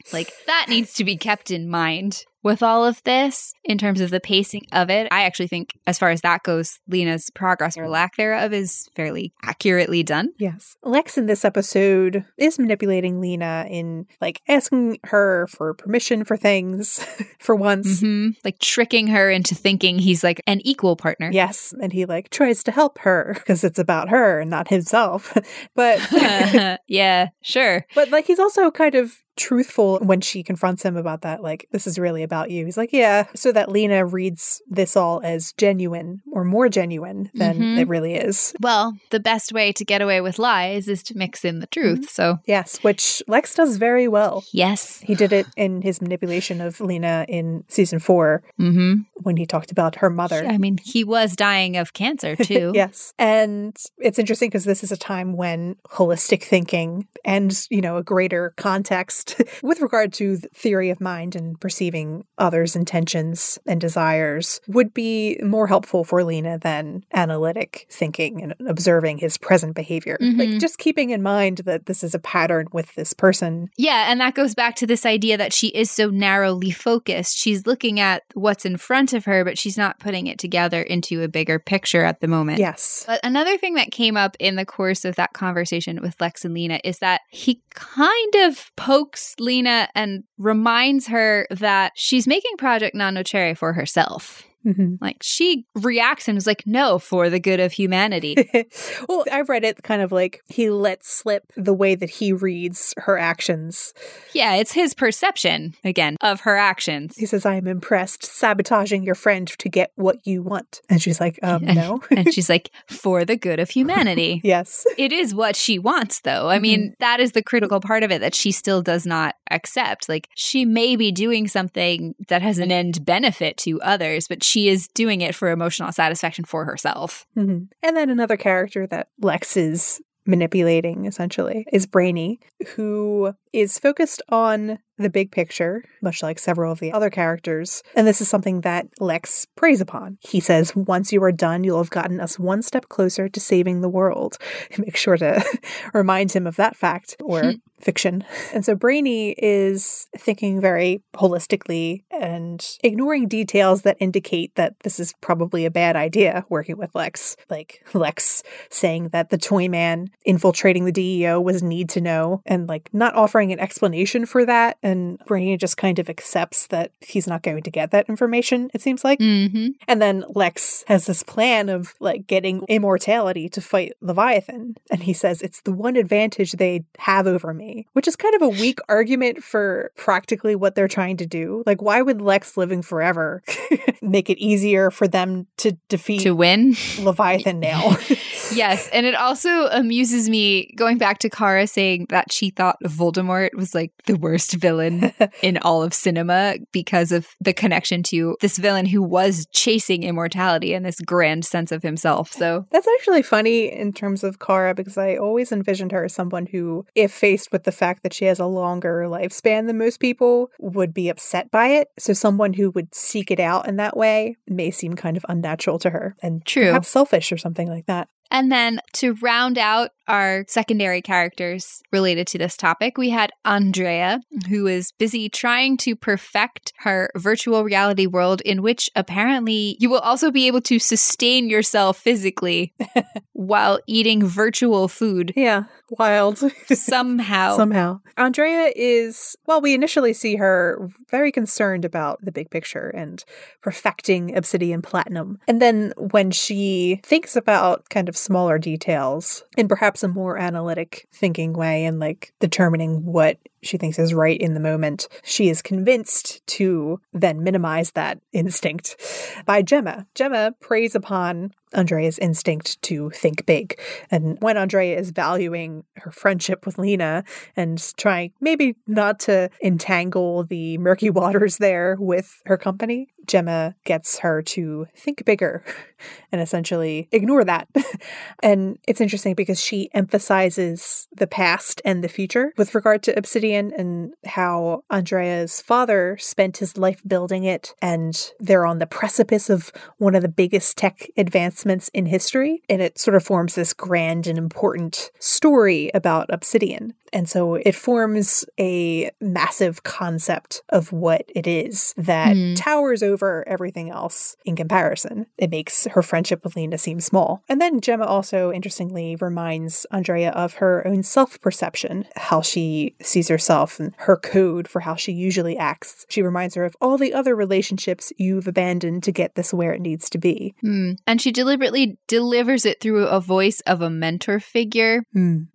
like 0.12 0.32
that 0.46 0.66
needs 0.68 0.94
to 0.94 1.04
be 1.04 1.16
kept 1.16 1.50
in 1.50 1.68
mind 1.68 2.24
with 2.46 2.62
all 2.62 2.86
of 2.86 3.02
this 3.02 3.52
in 3.64 3.76
terms 3.76 4.00
of 4.00 4.10
the 4.10 4.20
pacing 4.20 4.64
of 4.70 4.88
it. 4.88 5.08
I 5.10 5.24
actually 5.24 5.48
think, 5.48 5.76
as 5.84 5.98
far 5.98 6.10
as 6.10 6.20
that 6.20 6.44
goes, 6.44 6.78
Lena's 6.86 7.28
progress 7.34 7.76
or 7.76 7.88
lack 7.88 8.14
thereof 8.16 8.52
is 8.52 8.88
fairly 8.94 9.32
accurately 9.42 10.04
done. 10.04 10.32
Yes. 10.38 10.76
Lex 10.84 11.18
in 11.18 11.26
this 11.26 11.44
episode 11.44 12.24
is 12.38 12.56
manipulating 12.56 13.20
Lena 13.20 13.66
in 13.68 14.06
like 14.20 14.42
asking 14.46 15.00
her 15.06 15.48
for 15.48 15.74
permission 15.74 16.22
for 16.22 16.36
things 16.36 17.04
for 17.40 17.56
once, 17.56 18.00
mm-hmm. 18.00 18.38
like 18.44 18.60
tricking 18.60 19.08
her 19.08 19.15
into 19.30 19.54
thinking 19.54 19.98
he's 19.98 20.22
like 20.22 20.42
an 20.46 20.60
equal 20.64 20.96
partner. 20.96 21.30
Yes. 21.32 21.74
And 21.80 21.92
he 21.92 22.04
like 22.04 22.30
tries 22.30 22.62
to 22.64 22.72
help 22.72 22.98
her 22.98 23.32
because 23.34 23.64
it's 23.64 23.78
about 23.78 24.08
her 24.08 24.40
and 24.40 24.50
not 24.50 24.68
himself. 24.68 25.36
but 25.74 26.00
yeah, 26.88 27.28
sure. 27.42 27.86
But 27.94 28.10
like 28.10 28.26
he's 28.26 28.38
also 28.38 28.70
kind 28.70 28.94
of 28.94 29.16
truthful 29.36 29.98
when 30.00 30.20
she 30.20 30.42
confronts 30.42 30.82
him 30.82 30.96
about 30.96 31.22
that 31.22 31.42
like 31.42 31.68
this 31.70 31.86
is 31.86 31.98
really 31.98 32.22
about 32.22 32.50
you. 32.50 32.64
He's 32.64 32.76
like 32.76 32.92
yeah. 32.92 33.26
So 33.34 33.52
that 33.52 33.70
lena 33.70 34.04
reads 34.04 34.62
this 34.68 34.96
all 34.96 35.20
as 35.22 35.52
genuine 35.52 36.22
or 36.32 36.44
more 36.44 36.68
genuine 36.68 37.30
than 37.34 37.56
mm-hmm. 37.56 37.78
it 37.78 37.88
really 37.88 38.14
is. 38.14 38.54
Well 38.60 38.96
the 39.10 39.20
best 39.20 39.52
way 39.52 39.72
to 39.72 39.84
get 39.84 40.00
away 40.00 40.20
with 40.20 40.38
lies 40.38 40.88
is 40.88 41.02
to 41.04 41.16
mix 41.16 41.44
in 41.44 41.60
the 41.60 41.66
truth 41.66 42.00
mm-hmm. 42.00 42.08
so 42.08 42.38
yes 42.46 42.78
which 42.82 43.22
lex 43.28 43.54
does 43.54 43.76
very 43.76 44.08
well. 44.08 44.44
Yes. 44.52 45.00
He 45.00 45.14
did 45.14 45.32
it 45.32 45.46
in 45.56 45.82
his 45.82 46.00
manipulation 46.00 46.60
of 46.60 46.80
lena 46.80 47.26
in 47.28 47.64
season 47.68 47.98
4 47.98 48.42
mm-hmm. 48.58 48.94
when 49.16 49.36
he 49.36 49.46
talked 49.46 49.70
about 49.70 49.96
her 49.96 50.10
mother. 50.10 50.46
I 50.46 50.56
mean 50.56 50.78
he 50.82 51.04
was 51.04 51.36
dying 51.36 51.76
of 51.76 51.92
cancer 51.92 52.36
too. 52.42 52.72
Yes. 52.74 53.12
And 53.18 53.76
it's 53.98 54.18
interesting 54.18 54.48
because 54.48 54.64
this 54.64 54.82
is 54.82 54.92
a 54.92 54.96
time 54.96 55.36
when 55.36 55.76
holistic 55.90 56.42
thinking 56.42 57.06
and 57.24 57.66
you 57.70 57.82
know 57.82 57.98
a 57.98 58.02
greater 58.02 58.54
context 58.56 59.25
with 59.62 59.80
regard 59.80 60.12
to 60.14 60.36
theory 60.54 60.90
of 60.90 61.00
mind 61.00 61.34
and 61.34 61.60
perceiving 61.60 62.24
others' 62.38 62.76
intentions 62.76 63.58
and 63.66 63.80
desires 63.80 64.60
would 64.68 64.94
be 64.94 65.38
more 65.42 65.66
helpful 65.66 66.04
for 66.04 66.22
Lena 66.24 66.58
than 66.58 67.04
analytic 67.12 67.86
thinking 67.90 68.42
and 68.42 68.54
observing 68.68 69.18
his 69.18 69.38
present 69.38 69.74
behavior. 69.74 70.18
Mm-hmm. 70.20 70.38
Like 70.38 70.60
just 70.60 70.78
keeping 70.78 71.10
in 71.10 71.22
mind 71.22 71.58
that 71.58 71.86
this 71.86 72.04
is 72.04 72.14
a 72.14 72.18
pattern 72.18 72.66
with 72.72 72.94
this 72.94 73.12
person. 73.12 73.70
Yeah, 73.76 74.10
and 74.10 74.20
that 74.20 74.34
goes 74.34 74.54
back 74.54 74.76
to 74.76 74.86
this 74.86 75.06
idea 75.06 75.36
that 75.36 75.52
she 75.52 75.68
is 75.68 75.90
so 75.90 76.08
narrowly 76.08 76.70
focused. 76.70 77.36
She's 77.36 77.66
looking 77.66 78.00
at 78.00 78.22
what's 78.34 78.64
in 78.64 78.76
front 78.76 79.12
of 79.12 79.24
her, 79.24 79.44
but 79.44 79.58
she's 79.58 79.76
not 79.76 79.98
putting 79.98 80.26
it 80.26 80.38
together 80.38 80.82
into 80.82 81.22
a 81.22 81.28
bigger 81.28 81.58
picture 81.58 82.04
at 82.04 82.20
the 82.20 82.28
moment. 82.28 82.58
Yes. 82.58 83.04
But 83.06 83.20
another 83.24 83.58
thing 83.58 83.74
that 83.74 83.90
came 83.90 84.16
up 84.16 84.36
in 84.38 84.56
the 84.56 84.66
course 84.66 85.04
of 85.04 85.16
that 85.16 85.32
conversation 85.32 86.00
with 86.00 86.20
Lex 86.20 86.44
and 86.44 86.54
Lena 86.54 86.80
is 86.84 86.98
that 86.98 87.22
he 87.30 87.62
kind 87.70 88.34
of 88.36 88.70
pokes 88.76 89.15
Lena 89.38 89.88
and 89.94 90.24
reminds 90.38 91.08
her 91.08 91.46
that 91.50 91.92
she's 91.94 92.26
making 92.26 92.56
Project 92.56 92.94
Non 92.94 93.14
Nocere 93.14 93.56
for 93.56 93.72
herself. 93.72 94.44
Mm-hmm. 94.66 94.96
Like 95.00 95.18
she 95.22 95.64
reacts 95.74 96.28
and 96.28 96.36
is 96.36 96.46
like, 96.46 96.66
no, 96.66 96.98
for 96.98 97.30
the 97.30 97.38
good 97.38 97.60
of 97.60 97.72
humanity. 97.72 98.36
well, 99.08 99.24
I've 99.30 99.48
read 99.48 99.64
it 99.64 99.82
kind 99.82 100.02
of 100.02 100.10
like 100.10 100.42
he 100.48 100.70
lets 100.70 101.08
slip 101.08 101.44
the 101.56 101.74
way 101.74 101.94
that 101.94 102.10
he 102.10 102.32
reads 102.32 102.92
her 102.98 103.16
actions. 103.16 103.94
Yeah, 104.34 104.54
it's 104.56 104.72
his 104.72 104.92
perception, 104.92 105.74
again, 105.84 106.16
of 106.20 106.40
her 106.40 106.56
actions. 106.56 107.16
He 107.16 107.26
says, 107.26 107.46
I 107.46 107.54
am 107.54 107.68
impressed, 107.68 108.24
sabotaging 108.24 109.04
your 109.04 109.14
friend 109.14 109.46
to 109.46 109.68
get 109.68 109.92
what 109.94 110.26
you 110.26 110.42
want. 110.42 110.80
And 110.90 111.00
she's 111.00 111.20
like, 111.20 111.38
um, 111.42 111.64
no. 111.64 112.02
and 112.10 112.32
she's 112.34 112.48
like, 112.48 112.70
for 112.88 113.24
the 113.24 113.36
good 113.36 113.60
of 113.60 113.70
humanity. 113.70 114.40
yes. 114.42 114.84
It 114.98 115.12
is 115.12 115.34
what 115.34 115.54
she 115.54 115.78
wants, 115.78 116.20
though. 116.20 116.48
I 116.48 116.58
mean, 116.58 116.80
mm-hmm. 116.80 116.94
that 117.00 117.20
is 117.20 117.32
the 117.32 117.42
critical 117.42 117.80
part 117.80 118.02
of 118.02 118.10
it 118.10 118.20
that 118.20 118.34
she 118.34 118.50
still 118.50 118.82
does 118.82 119.06
not 119.06 119.36
accept. 119.50 120.08
Like, 120.08 120.28
she 120.34 120.64
may 120.64 120.96
be 120.96 121.12
doing 121.12 121.46
something 121.46 122.14
that 122.28 122.42
has 122.42 122.58
an 122.58 122.72
end 122.72 123.04
benefit 123.04 123.56
to 123.58 123.80
others, 123.82 124.26
but 124.26 124.42
she 124.42 124.55
she 124.56 124.70
is 124.70 124.88
doing 124.88 125.20
it 125.20 125.34
for 125.34 125.50
emotional 125.50 125.92
satisfaction 125.92 126.46
for 126.46 126.64
herself. 126.64 127.26
Mm-hmm. 127.36 127.64
And 127.82 127.96
then 127.96 128.08
another 128.08 128.38
character 128.38 128.86
that 128.86 129.08
Lex 129.20 129.54
is 129.54 130.00
manipulating 130.24 131.04
essentially 131.04 131.66
is 131.74 131.86
Brainy, 131.86 132.40
who 132.68 133.34
is 133.52 133.78
focused 133.78 134.22
on 134.30 134.78
the 134.98 135.10
big 135.10 135.30
picture, 135.30 135.84
much 136.02 136.22
like 136.22 136.38
several 136.38 136.72
of 136.72 136.80
the 136.80 136.92
other 136.92 137.10
characters. 137.10 137.82
And 137.94 138.06
this 138.06 138.20
is 138.20 138.28
something 138.28 138.62
that 138.62 138.88
Lex 138.98 139.46
preys 139.56 139.80
upon. 139.80 140.18
He 140.20 140.40
says, 140.40 140.74
Once 140.74 141.12
you 141.12 141.22
are 141.22 141.32
done, 141.32 141.64
you'll 141.64 141.78
have 141.78 141.90
gotten 141.90 142.20
us 142.20 142.38
one 142.38 142.62
step 142.62 142.88
closer 142.88 143.28
to 143.28 143.40
saving 143.40 143.80
the 143.80 143.88
world. 143.88 144.38
Make 144.78 144.96
sure 144.96 145.16
to 145.16 145.44
remind 145.94 146.32
him 146.32 146.46
of 146.46 146.56
that 146.56 146.76
fact 146.76 147.16
or 147.20 147.42
hmm. 147.42 147.50
fiction. 147.78 148.24
And 148.52 148.64
so 148.64 148.74
Brainy 148.74 149.34
is 149.38 150.06
thinking 150.16 150.60
very 150.60 151.02
holistically 151.14 152.04
and 152.10 152.66
ignoring 152.82 153.28
details 153.28 153.82
that 153.82 153.96
indicate 154.00 154.54
that 154.54 154.74
this 154.82 154.98
is 154.98 155.14
probably 155.20 155.64
a 155.66 155.70
bad 155.70 155.96
idea 155.96 156.44
working 156.48 156.78
with 156.78 156.94
Lex. 156.94 157.36
Like 157.50 157.84
Lex 157.92 158.42
saying 158.70 159.08
that 159.08 159.30
the 159.30 159.38
toy 159.38 159.68
man 159.68 160.08
infiltrating 160.24 160.84
the 160.84 160.92
DEO 160.92 161.40
was 161.40 161.62
need 161.62 161.88
to 161.90 162.00
know 162.00 162.42
and 162.46 162.68
like 162.68 162.88
not 162.92 163.14
offering 163.14 163.52
an 163.52 163.60
explanation 163.60 164.26
for 164.26 164.44
that 164.46 164.78
and 164.86 165.18
Brainy 165.26 165.56
just 165.56 165.76
kind 165.76 165.98
of 165.98 166.08
accepts 166.08 166.68
that 166.68 166.92
he's 167.00 167.26
not 167.26 167.42
going 167.42 167.60
to 167.60 167.70
get 167.72 167.90
that 167.90 168.08
information, 168.08 168.70
it 168.72 168.80
seems 168.80 169.02
like. 169.02 169.18
Mm-hmm. 169.18 169.70
And 169.88 170.00
then 170.00 170.24
Lex 170.28 170.84
has 170.86 171.06
this 171.06 171.24
plan 171.24 171.68
of 171.68 171.94
like 171.98 172.28
getting 172.28 172.62
immortality 172.68 173.48
to 173.48 173.60
fight 173.60 173.94
Leviathan. 174.00 174.76
And 174.88 175.02
he 175.02 175.12
says 175.12 175.42
it's 175.42 175.60
the 175.62 175.72
one 175.72 175.96
advantage 175.96 176.52
they 176.52 176.84
have 176.98 177.26
over 177.26 177.52
me, 177.52 177.88
which 177.94 178.06
is 178.06 178.14
kind 178.14 178.36
of 178.36 178.42
a 178.42 178.48
weak 178.48 178.78
argument 178.88 179.42
for 179.42 179.90
practically 179.96 180.54
what 180.54 180.76
they're 180.76 180.86
trying 180.86 181.16
to 181.16 181.26
do. 181.26 181.64
Like, 181.66 181.82
why 181.82 182.00
would 182.00 182.22
Lex 182.22 182.56
living 182.56 182.82
forever 182.82 183.42
make 184.02 184.30
it 184.30 184.38
easier 184.38 184.92
for 184.92 185.08
them 185.08 185.48
to 185.56 185.72
defeat 185.88 186.20
To 186.20 186.36
win? 186.36 186.76
Leviathan 187.00 187.58
now? 187.58 187.96
yes. 188.54 188.88
And 188.92 189.04
it 189.04 189.16
also 189.16 189.66
amuses 189.66 190.30
me 190.30 190.72
going 190.76 190.96
back 190.96 191.18
to 191.18 191.30
Kara 191.30 191.66
saying 191.66 192.06
that 192.10 192.32
she 192.32 192.50
thought 192.50 192.78
Voldemort 192.84 193.52
was 193.54 193.74
like 193.74 193.90
the 194.06 194.14
worst 194.14 194.52
villain 194.52 194.75
in 195.42 195.58
all 195.58 195.82
of 195.82 195.94
cinema 195.94 196.56
because 196.72 197.12
of 197.12 197.28
the 197.40 197.52
connection 197.52 198.02
to 198.04 198.36
this 198.40 198.58
villain 198.58 198.86
who 198.86 199.02
was 199.02 199.46
chasing 199.52 200.02
immortality 200.02 200.74
and 200.74 200.84
this 200.84 201.00
grand 201.00 201.44
sense 201.44 201.72
of 201.72 201.82
himself. 201.82 202.32
So 202.32 202.64
That's 202.70 202.88
actually 202.98 203.22
funny 203.22 203.72
in 203.72 203.92
terms 203.92 204.24
of 204.24 204.38
Kara 204.38 204.74
because 204.74 204.98
I 204.98 205.16
always 205.16 205.52
envisioned 205.52 205.92
her 205.92 206.04
as 206.04 206.14
someone 206.14 206.46
who, 206.46 206.86
if 206.94 207.12
faced 207.12 207.52
with 207.52 207.64
the 207.64 207.72
fact 207.72 208.02
that 208.02 208.14
she 208.14 208.26
has 208.26 208.38
a 208.38 208.46
longer 208.46 209.04
lifespan 209.08 209.66
than 209.66 209.78
most 209.78 210.00
people, 210.00 210.50
would 210.58 210.92
be 210.94 211.08
upset 211.08 211.50
by 211.50 211.68
it. 211.68 211.88
So 211.98 212.12
someone 212.12 212.54
who 212.54 212.70
would 212.70 212.94
seek 212.94 213.30
it 213.30 213.40
out 213.40 213.68
in 213.68 213.76
that 213.76 213.96
way 213.96 214.36
may 214.46 214.70
seem 214.70 214.94
kind 214.94 215.16
of 215.16 215.24
unnatural 215.28 215.78
to 215.80 215.90
her 215.90 216.16
and 216.22 216.44
True. 216.44 216.66
perhaps 216.66 216.88
selfish 216.88 217.32
or 217.32 217.38
something 217.38 217.68
like 217.68 217.86
that. 217.86 218.08
And 218.30 218.50
then 218.50 218.80
to 218.94 219.14
round 219.14 219.58
out 219.58 219.90
our 220.08 220.44
secondary 220.48 221.02
characters 221.02 221.82
related 221.92 222.26
to 222.28 222.38
this 222.38 222.56
topic, 222.56 222.96
we 222.96 223.10
had 223.10 223.32
Andrea, 223.44 224.20
who 224.48 224.66
is 224.66 224.92
busy 224.92 225.28
trying 225.28 225.76
to 225.78 225.96
perfect 225.96 226.72
her 226.78 227.10
virtual 227.16 227.64
reality 227.64 228.06
world 228.06 228.40
in 228.42 228.62
which 228.62 228.88
apparently 228.94 229.76
you 229.80 229.90
will 229.90 230.00
also 230.00 230.30
be 230.30 230.46
able 230.46 230.60
to 230.62 230.78
sustain 230.78 231.48
yourself 231.48 231.98
physically 231.98 232.74
while 233.36 233.78
eating 233.86 234.26
virtual 234.26 234.88
food 234.88 235.30
Yeah, 235.36 235.64
wild. 235.90 236.38
somehow. 236.72 237.56
Somehow. 237.56 238.00
Andrea 238.16 238.72
is, 238.74 239.36
well, 239.46 239.60
we 239.60 239.74
initially 239.74 240.14
see 240.14 240.36
her 240.36 240.88
very 241.10 241.30
concerned 241.30 241.84
about 241.84 242.24
the 242.24 242.32
big 242.32 242.50
picture 242.50 242.88
and 242.88 243.22
perfecting 243.60 244.34
obsidian 244.34 244.80
platinum. 244.80 245.38
And 245.46 245.60
then 245.60 245.92
when 245.98 246.30
she 246.30 247.00
thinks 247.04 247.36
about 247.36 247.90
kind 247.90 248.08
of 248.08 248.16
smaller 248.16 248.58
details 248.58 249.44
in 249.58 249.68
perhaps 249.68 250.02
a 250.02 250.08
more 250.08 250.38
analytic 250.38 251.06
thinking 251.12 251.52
way 251.52 251.84
and 251.84 252.00
like 252.00 252.32
determining 252.40 253.04
what 253.04 253.38
she 253.62 253.78
thinks 253.78 253.98
is 253.98 254.14
right 254.14 254.40
in 254.40 254.54
the 254.54 254.60
moment, 254.60 255.08
she 255.22 255.48
is 255.48 255.62
convinced 255.62 256.46
to 256.46 257.00
then 257.12 257.42
minimize 257.42 257.92
that 257.92 258.20
instinct 258.32 258.96
by 259.44 259.62
Gemma. 259.62 260.06
Gemma 260.14 260.52
preys 260.60 260.94
upon 260.94 261.52
Andrea's 261.72 262.18
instinct 262.18 262.80
to 262.82 263.10
think 263.10 263.44
big. 263.46 263.78
And 264.10 264.38
when 264.40 264.56
Andrea 264.56 264.98
is 264.98 265.10
valuing 265.10 265.84
her 265.96 266.10
friendship 266.10 266.64
with 266.64 266.78
Lena 266.78 267.24
and 267.56 267.82
trying 267.96 268.32
maybe 268.40 268.76
not 268.86 269.18
to 269.20 269.50
entangle 269.62 270.44
the 270.44 270.78
murky 270.78 271.10
waters 271.10 271.58
there 271.58 271.96
with 271.98 272.42
her 272.46 272.56
company, 272.56 273.08
Gemma 273.26 273.74
gets 273.84 274.18
her 274.20 274.42
to 274.42 274.86
think 274.96 275.24
bigger 275.24 275.64
and 276.32 276.40
essentially 276.40 277.08
ignore 277.12 277.44
that. 277.44 277.68
and 278.42 278.78
it's 278.86 279.00
interesting 279.00 279.34
because 279.34 279.60
she 279.60 279.88
emphasizes 279.94 281.08
the 281.16 281.26
past 281.26 281.80
and 281.84 282.02
the 282.02 282.08
future 282.08 282.52
with 282.56 282.74
regard 282.74 283.02
to 283.04 283.16
Obsidian 283.18 283.72
and 283.76 284.12
how 284.26 284.82
Andrea's 284.90 285.60
father 285.60 286.16
spent 286.20 286.58
his 286.58 286.76
life 286.76 287.02
building 287.06 287.44
it 287.44 287.74
and 287.80 288.32
they're 288.38 288.66
on 288.66 288.78
the 288.78 288.86
precipice 288.86 289.48
of 289.48 289.72
one 289.98 290.14
of 290.14 290.22
the 290.22 290.28
biggest 290.28 290.76
tech 290.76 291.08
advancements 291.16 291.88
in 291.94 292.06
history. 292.06 292.62
And 292.68 292.82
it 292.82 292.98
sort 292.98 293.14
of 293.14 293.24
forms 293.24 293.54
this 293.54 293.72
grand 293.72 294.26
and 294.26 294.38
important 294.38 295.10
story 295.18 295.90
about 295.94 296.26
Obsidian. 296.30 296.94
And 297.12 297.28
so 297.28 297.54
it 297.54 297.74
forms 297.74 298.44
a 298.58 299.10
massive 299.20 299.84
concept 299.84 300.62
of 300.70 300.92
what 300.92 301.24
it 301.34 301.46
is 301.46 301.94
that 301.96 302.36
Hmm. 302.36 302.54
towers 302.54 303.02
over 303.02 303.15
everything 303.46 303.90
else 303.90 304.36
in 304.44 304.56
comparison. 304.56 305.26
It 305.38 305.50
makes 305.50 305.86
her 305.86 306.02
friendship 306.02 306.44
with 306.44 306.56
Lena 306.56 306.78
seem 306.78 307.00
small. 307.00 307.42
And 307.48 307.60
then 307.60 307.80
Gemma 307.80 308.04
also, 308.04 308.52
interestingly, 308.52 309.16
reminds 309.16 309.86
Andrea 309.90 310.30
of 310.30 310.54
her 310.54 310.86
own 310.86 311.02
self 311.02 311.40
perception, 311.40 312.06
how 312.16 312.42
she 312.42 312.96
sees 313.00 313.28
herself 313.28 313.80
and 313.80 313.94
her 313.98 314.16
code 314.16 314.68
for 314.68 314.80
how 314.80 314.94
she 314.94 315.12
usually 315.12 315.56
acts. 315.56 316.06
She 316.08 316.22
reminds 316.22 316.54
her 316.54 316.64
of 316.64 316.76
all 316.80 316.98
the 316.98 317.14
other 317.14 317.34
relationships 317.34 318.12
you've 318.16 318.48
abandoned 318.48 319.02
to 319.04 319.12
get 319.12 319.34
this 319.34 319.52
where 319.52 319.72
it 319.72 319.80
needs 319.80 320.10
to 320.10 320.18
be. 320.18 320.54
Hmm. 320.60 320.92
And 321.06 321.20
she 321.20 321.32
deliberately 321.32 321.98
delivers 322.08 322.64
it 322.64 322.80
through 322.80 323.06
a 323.06 323.20
voice 323.20 323.60
of 323.60 323.80
a 323.80 323.90
mentor 323.90 324.40
figure, 324.40 325.02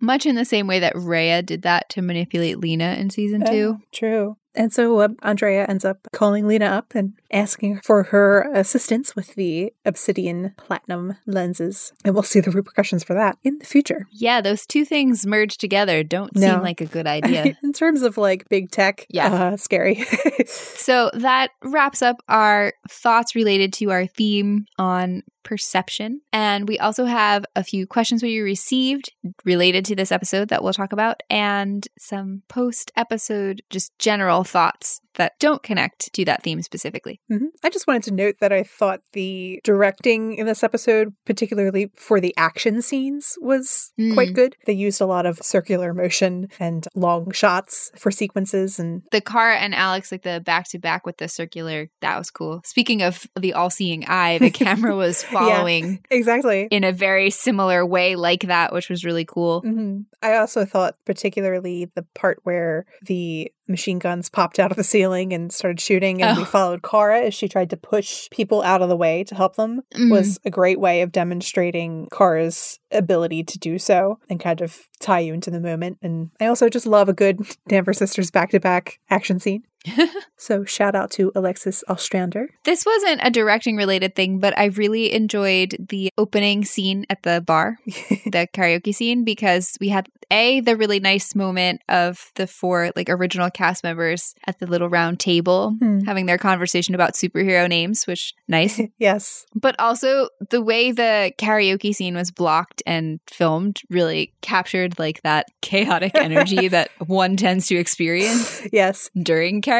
much 0.00 0.26
in 0.26 0.34
the 0.34 0.44
same 0.44 0.66
way 0.66 0.78
that 0.80 0.96
Rhea 0.96 1.42
did 1.42 1.62
that 1.62 1.88
to 1.90 2.02
manipulate 2.02 2.58
Lena 2.58 2.94
in 2.94 3.10
season 3.10 3.44
two. 3.44 3.78
Oh, 3.78 3.84
true. 3.92 4.36
And 4.54 4.72
so 4.72 4.98
uh, 5.00 5.08
Andrea 5.22 5.64
ends 5.66 5.84
up 5.84 5.98
calling 6.12 6.46
Lena 6.46 6.66
up 6.66 6.94
and 6.94 7.14
asking 7.32 7.80
for 7.84 8.02
her 8.04 8.50
assistance 8.52 9.16
with 9.16 9.34
the 9.34 9.72
obsidian 9.86 10.52
platinum 10.58 11.16
lenses. 11.26 11.92
And 12.04 12.14
we'll 12.14 12.22
see 12.22 12.40
the 12.40 12.50
repercussions 12.50 13.02
for 13.02 13.14
that 13.14 13.38
in 13.42 13.58
the 13.58 13.64
future. 13.64 14.06
Yeah, 14.10 14.40
those 14.40 14.66
two 14.66 14.84
things 14.84 15.26
merged 15.26 15.58
together 15.60 16.02
don't 16.04 16.34
No. 16.36 16.48
seem 16.54 16.60
like 16.62 16.80
a 16.80 16.86
good 16.86 17.06
idea. 17.18 17.56
in 17.62 17.72
terms 17.72 18.02
of 18.02 18.18
like 18.18 18.48
big 18.48 18.70
tech, 18.70 19.06
Yeah. 19.08 19.32
uh, 19.32 19.56
scary. 19.56 20.04
so 20.46 21.10
that 21.14 21.48
wraps 21.64 22.02
up 22.02 22.16
our 22.28 22.72
thoughts 22.90 23.34
related 23.34 23.72
to 23.74 23.90
our 23.90 24.06
theme 24.06 24.66
on 24.78 25.22
perception. 25.42 26.20
And 26.32 26.68
we 26.68 26.78
also 26.78 27.04
have 27.04 27.44
a 27.56 27.64
few 27.64 27.86
questions 27.86 28.22
we 28.22 28.40
received 28.40 29.10
related 29.44 29.84
to 29.86 29.96
this 29.96 30.12
episode 30.12 30.48
that 30.48 30.62
we'll 30.62 30.72
talk 30.72 30.92
about, 30.92 31.22
and 31.30 31.86
some 31.98 32.42
post 32.48 32.92
episode, 32.96 33.62
just 33.70 33.98
general 33.98 34.44
thoughts 34.44 35.00
that 35.16 35.32
don't 35.38 35.62
connect 35.62 36.12
to 36.14 36.24
that 36.24 36.42
theme 36.42 36.62
specifically. 36.62 37.20
Mhm. 37.30 37.48
I 37.62 37.70
just 37.70 37.86
wanted 37.86 38.02
to 38.04 38.14
note 38.14 38.36
that 38.40 38.52
I 38.52 38.62
thought 38.62 39.00
the 39.12 39.60
directing 39.64 40.34
in 40.34 40.46
this 40.46 40.62
episode, 40.62 41.12
particularly 41.26 41.90
for 41.96 42.20
the 42.20 42.34
action 42.36 42.82
scenes, 42.82 43.34
was 43.40 43.92
quite 44.14 44.30
Mm. 44.30 44.34
good. 44.34 44.56
They 44.66 44.72
used 44.72 45.00
a 45.00 45.06
lot 45.06 45.26
of 45.26 45.38
circular 45.42 45.92
motion 45.94 46.48
and 46.58 46.86
long 46.94 47.30
shots 47.32 47.90
for 47.96 48.10
sequences 48.10 48.78
and 48.78 49.02
The 49.10 49.20
car 49.20 49.50
and 49.52 49.74
Alex, 49.74 50.10
like 50.12 50.22
the 50.22 50.40
back 50.40 50.68
to 50.70 50.78
back 50.78 51.04
with 51.06 51.18
the 51.18 51.28
circular, 51.28 51.88
that 52.00 52.18
was 52.18 52.30
cool. 52.30 52.62
Speaking 52.64 53.02
of 53.02 53.26
the 53.38 53.52
all 53.52 53.70
seeing 53.70 54.04
eye, 54.06 54.38
the 54.38 54.50
camera 54.50 54.94
was 54.96 55.22
following 55.66 56.00
exactly. 56.10 56.68
in 56.70 56.84
a 56.84 56.92
very 56.92 57.30
similar 57.30 57.84
way, 57.84 58.16
like 58.16 58.42
that, 58.42 58.72
which 58.72 58.88
was 58.88 59.04
really 59.04 59.24
cool. 59.24 59.60
hmm 59.60 60.00
I 60.22 60.36
also 60.36 60.64
thought, 60.64 60.94
particularly 61.04 61.90
the 61.94 62.04
part 62.14 62.38
where 62.44 62.86
the 63.06 63.50
machine 63.68 63.98
guns 63.98 64.28
popped 64.28 64.58
out 64.58 64.70
of 64.70 64.76
the 64.76 64.84
ceiling 64.84 65.32
and 65.32 65.52
started 65.52 65.80
shooting, 65.80 66.22
and 66.22 66.36
we 66.36 66.42
Oh. 66.42 66.46
followed 66.46 66.82
Kara 66.82 67.22
as 67.22 67.34
she 67.34 67.48
tried 67.48 67.70
to 67.70 67.76
push 67.76 68.28
people 68.30 68.62
out 68.62 68.82
of 68.82 68.88
the 68.88 68.96
way 68.96 69.24
to 69.24 69.34
help 69.34 69.56
them, 69.56 69.82
Mhm. 69.94 70.10
was 70.10 70.38
a 70.44 70.50
great 70.50 70.80
way 70.80 71.00
of 71.02 71.12
demonstrating 71.12 72.08
Kara's 72.12 72.78
ability 72.90 73.44
to 73.44 73.58
do 73.58 73.78
so 73.78 74.18
and 74.28 74.40
kind 74.40 74.60
of 74.60 74.80
tie 75.00 75.20
you 75.20 75.32
into 75.34 75.50
the 75.50 75.60
moment. 75.60 75.98
And 76.02 76.30
I 76.40 76.46
also 76.46 76.68
just 76.68 76.86
love 76.86 77.08
a 77.08 77.12
good 77.14 77.38
Danvers 77.68 77.98
Sisters 77.98 78.30
back 78.30 78.50
to 78.50 78.60
back 78.60 78.98
action 79.10 79.38
scene. 79.40 79.62
so 80.36 80.64
shout 80.64 80.94
out 80.94 81.10
to 81.12 81.32
Alexis 81.34 81.82
Ostrander. 81.88 82.48
This 82.64 82.84
wasn't 82.86 83.20
a 83.24 83.30
directing 83.30 83.76
related 83.76 84.14
thing, 84.14 84.38
but 84.38 84.56
I 84.58 84.66
really 84.66 85.12
enjoyed 85.12 85.76
the 85.88 86.10
opening 86.18 86.64
scene 86.64 87.04
at 87.10 87.22
the 87.22 87.40
bar, 87.40 87.78
the 87.86 88.48
karaoke 88.54 88.94
scene, 88.94 89.24
because 89.24 89.76
we 89.80 89.88
had 89.88 90.08
a 90.30 90.60
the 90.60 90.76
really 90.76 90.98
nice 91.00 91.34
moment 91.34 91.82
of 91.90 92.30
the 92.36 92.46
four 92.46 92.90
like 92.96 93.10
original 93.10 93.50
cast 93.50 93.84
members 93.84 94.34
at 94.46 94.58
the 94.60 94.66
little 94.66 94.88
round 94.88 95.20
table 95.20 95.76
Hmm. 95.78 96.00
having 96.00 96.24
their 96.26 96.38
conversation 96.38 96.94
about 96.94 97.12
superhero 97.14 97.68
names, 97.68 98.06
which 98.06 98.32
nice. 98.48 98.80
yes. 98.98 99.44
But 99.54 99.74
also 99.78 100.28
the 100.50 100.62
way 100.62 100.90
the 100.92 101.32
karaoke 101.38 101.94
scene 101.94 102.14
was 102.14 102.30
blocked 102.30 102.82
and 102.86 103.20
filmed 103.28 103.80
really 103.90 104.32
captured 104.40 104.98
like 104.98 105.20
that 105.22 105.46
chaotic 105.60 106.12
energy 106.14 106.68
that 106.68 106.90
one 107.06 107.36
tends 107.36 107.66
to 107.66 107.76
experience 107.76 108.62
Yes. 108.72 109.10
during 109.20 109.60
karaoke. 109.60 109.71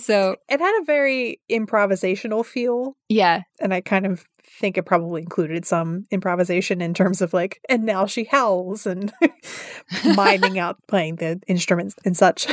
So, 0.00 0.36
It 0.48 0.60
had 0.60 0.80
a 0.80 0.84
very 0.84 1.40
improvisational 1.50 2.44
feel, 2.44 2.96
yeah, 3.08 3.42
and 3.60 3.74
I 3.74 3.80
kind 3.80 4.06
of 4.06 4.24
think 4.58 4.78
it 4.78 4.84
probably 4.84 5.22
included 5.22 5.66
some 5.66 6.06
improvisation 6.10 6.80
in 6.80 6.94
terms 6.94 7.20
of 7.20 7.34
like, 7.34 7.60
and 7.68 7.84
now 7.84 8.06
she 8.06 8.24
howls 8.24 8.86
and 8.86 9.12
miming 10.16 10.58
out 10.58 10.78
playing 10.88 11.16
the 11.16 11.40
instruments 11.46 11.94
and 12.04 12.16
such. 12.16 12.46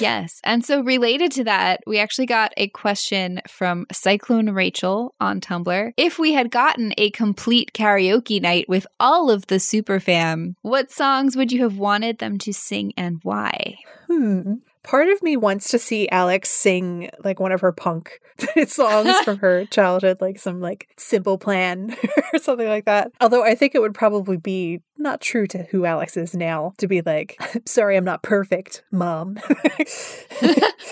yes. 0.00 0.40
And 0.44 0.64
so, 0.64 0.80
related 0.80 1.32
to 1.32 1.44
that, 1.44 1.80
we 1.86 1.98
actually 1.98 2.26
got 2.26 2.52
a 2.56 2.68
question 2.68 3.40
from 3.48 3.86
Cyclone 3.92 4.50
Rachel 4.50 5.14
on 5.20 5.40
Tumblr. 5.40 5.92
If 5.96 6.18
we 6.18 6.32
had 6.32 6.50
gotten 6.50 6.92
a 6.96 7.10
complete 7.10 7.72
karaoke 7.72 8.40
night 8.40 8.68
with 8.68 8.86
all 9.00 9.30
of 9.30 9.46
the 9.48 9.58
super 9.58 10.00
fam, 10.00 10.56
what 10.62 10.90
songs 10.90 11.36
would 11.36 11.52
you 11.52 11.62
have 11.62 11.78
wanted 11.78 12.18
them 12.18 12.38
to 12.38 12.52
sing 12.52 12.92
and 12.96 13.18
why? 13.22 13.76
Hmm. 14.06 14.54
Part 14.88 15.08
of 15.10 15.22
me 15.22 15.36
wants 15.36 15.70
to 15.72 15.78
see 15.78 16.08
Alex 16.08 16.48
sing 16.48 17.10
like 17.22 17.38
one 17.38 17.52
of 17.52 17.60
her 17.60 17.72
punk 17.72 18.20
songs 18.66 19.20
from 19.20 19.36
her 19.36 19.64
childhood, 19.70 20.22
like 20.22 20.38
some 20.38 20.62
like 20.62 20.88
simple 20.96 21.36
plan 21.36 21.94
or 22.32 22.38
something 22.38 22.66
like 22.66 22.86
that. 22.86 23.12
Although 23.20 23.44
I 23.44 23.54
think 23.54 23.74
it 23.74 23.82
would 23.82 23.92
probably 23.92 24.38
be 24.38 24.80
not 24.96 25.20
true 25.20 25.46
to 25.48 25.64
who 25.64 25.84
Alex 25.84 26.16
is 26.16 26.34
now 26.34 26.72
to 26.78 26.88
be 26.88 27.02
like, 27.02 27.36
sorry, 27.66 27.98
I'm 27.98 28.04
not 28.06 28.22
perfect, 28.22 28.82
mom. 28.90 29.38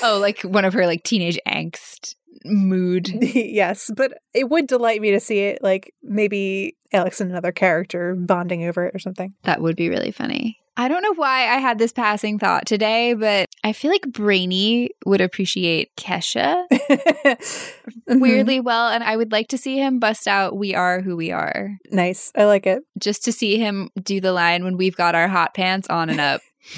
oh, 0.03 0.19
like 0.21 0.43
one 0.43 0.67
of 0.67 0.75
her 0.75 0.85
like 0.85 1.03
teenage 1.03 1.39
angst 1.49 2.17
mood. 2.45 3.09
yes, 3.35 3.91
but 3.97 4.19
it 4.35 4.51
would 4.51 4.67
delight 4.67 5.01
me 5.01 5.11
to 5.13 5.21
see 5.21 5.39
it 5.39 5.63
like 5.63 5.95
maybe 6.03 6.77
Alex 6.93 7.23
and 7.23 7.31
another 7.31 7.51
character 7.51 8.15
bonding 8.15 8.65
over 8.65 8.85
it 8.85 8.95
or 8.95 8.99
something. 8.99 9.33
That 9.45 9.63
would 9.63 9.75
be 9.75 9.89
really 9.89 10.11
funny. 10.11 10.59
I 10.77 10.89
don't 10.89 11.03
know 11.03 11.15
why 11.15 11.49
I 11.49 11.59
had 11.59 11.79
this 11.79 11.93
passing 11.93 12.39
thought 12.39 12.67
today, 12.67 13.15
but 13.15 13.49
I 13.65 13.73
feel 13.73 13.91
like 13.91 14.13
Brainy 14.13 14.91
would 15.07 15.21
appreciate 15.21 15.95
Kesha 15.97 16.67
weirdly 18.07 18.59
mm-hmm. 18.59 18.65
well, 18.65 18.89
and 18.89 19.03
I 19.03 19.17
would 19.17 19.33
like 19.33 19.49
to 19.49 19.59
see 19.59 19.79
him 19.79 19.99
bust 19.99 20.29
out 20.29 20.57
"We 20.57 20.75
Are 20.75 21.01
Who 21.01 21.17
We 21.17 21.33
Are," 21.33 21.79
Nice. 21.91 22.31
I 22.37 22.45
like 22.45 22.67
it. 22.67 22.83
just 22.99 23.25
to 23.25 23.33
see 23.33 23.59
him 23.59 23.91
do 24.03 24.21
the 24.21 24.33
line 24.33 24.65
when 24.65 24.77
we've 24.77 24.97
got 24.97 25.15
our 25.15 25.29
hot 25.29 25.55
pants 25.55 25.89
on 25.89 26.11
and 26.11 26.21
up. 26.21 26.41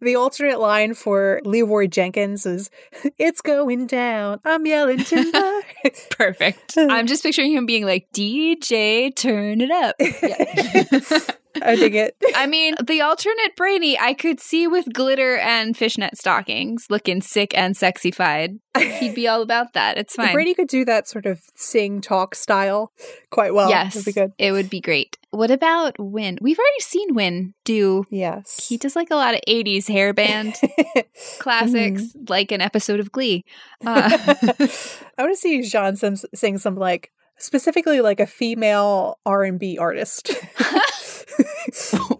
the 0.00 0.14
alternate 0.16 0.60
line 0.60 0.94
for 0.94 1.40
Leroy 1.44 1.88
Jenkins 1.88 2.46
is 2.46 2.70
"It's 3.18 3.40
going 3.40 3.86
down. 3.86 4.40
I'm 4.44 4.64
yelling 4.64 4.98
timber." 4.98 5.60
Perfect. 6.10 6.74
I'm 6.78 7.06
just 7.06 7.22
picturing 7.22 7.52
him 7.52 7.66
being 7.66 7.84
like, 7.84 8.06
"DJ, 8.14 9.14
turn 9.14 9.60
it 9.60 9.70
up." 9.70 9.96
Yeah. 10.00 11.34
I 11.62 11.76
dig 11.76 11.94
it. 11.94 12.16
I 12.34 12.46
mean, 12.46 12.74
the 12.84 13.00
alternate 13.00 13.56
Brainy 13.56 13.98
I 13.98 14.14
could 14.14 14.40
see 14.40 14.66
with 14.66 14.92
glitter 14.92 15.36
and 15.36 15.76
fishnet 15.76 16.16
stockings, 16.16 16.86
looking 16.90 17.20
sick 17.22 17.56
and 17.56 17.74
sexified. 17.74 18.58
He'd 18.76 19.14
be 19.14 19.26
all 19.26 19.40
about 19.42 19.72
that. 19.72 19.96
It's 19.96 20.14
fine. 20.14 20.34
Brainy 20.34 20.54
could 20.54 20.68
do 20.68 20.84
that 20.84 21.08
sort 21.08 21.24
of 21.24 21.40
sing 21.54 22.00
talk 22.02 22.34
style 22.34 22.92
quite 23.30 23.54
well. 23.54 23.70
yes, 23.70 23.94
That'd 23.94 24.06
be 24.06 24.12
good. 24.20 24.32
it 24.38 24.52
would 24.52 24.68
be 24.68 24.80
great. 24.80 25.16
What 25.30 25.50
about 25.50 25.94
Winn? 25.98 26.38
We've 26.40 26.58
already 26.58 26.80
seen 26.80 27.14
Winn 27.14 27.54
do. 27.64 28.04
Yes. 28.10 28.66
He 28.68 28.76
does 28.76 28.94
like 28.96 29.10
a 29.10 29.16
lot 29.16 29.34
of 29.34 29.40
'80s 29.48 29.88
hair 29.88 30.12
band 30.12 30.56
classics, 31.38 32.14
like 32.28 32.52
an 32.52 32.60
episode 32.60 33.00
of 33.00 33.12
Glee. 33.12 33.44
Uh, 33.84 34.10
I 34.18 35.22
want 35.22 35.32
to 35.32 35.36
see 35.36 35.60
J'onn 35.60 35.96
sing 36.34 36.58
some 36.58 36.76
like 36.76 37.12
specifically 37.38 38.00
like 38.00 38.20
a 38.20 38.26
female 38.26 39.18
R 39.26 39.42
and 39.44 39.58
B 39.58 39.78
artist. 39.78 40.30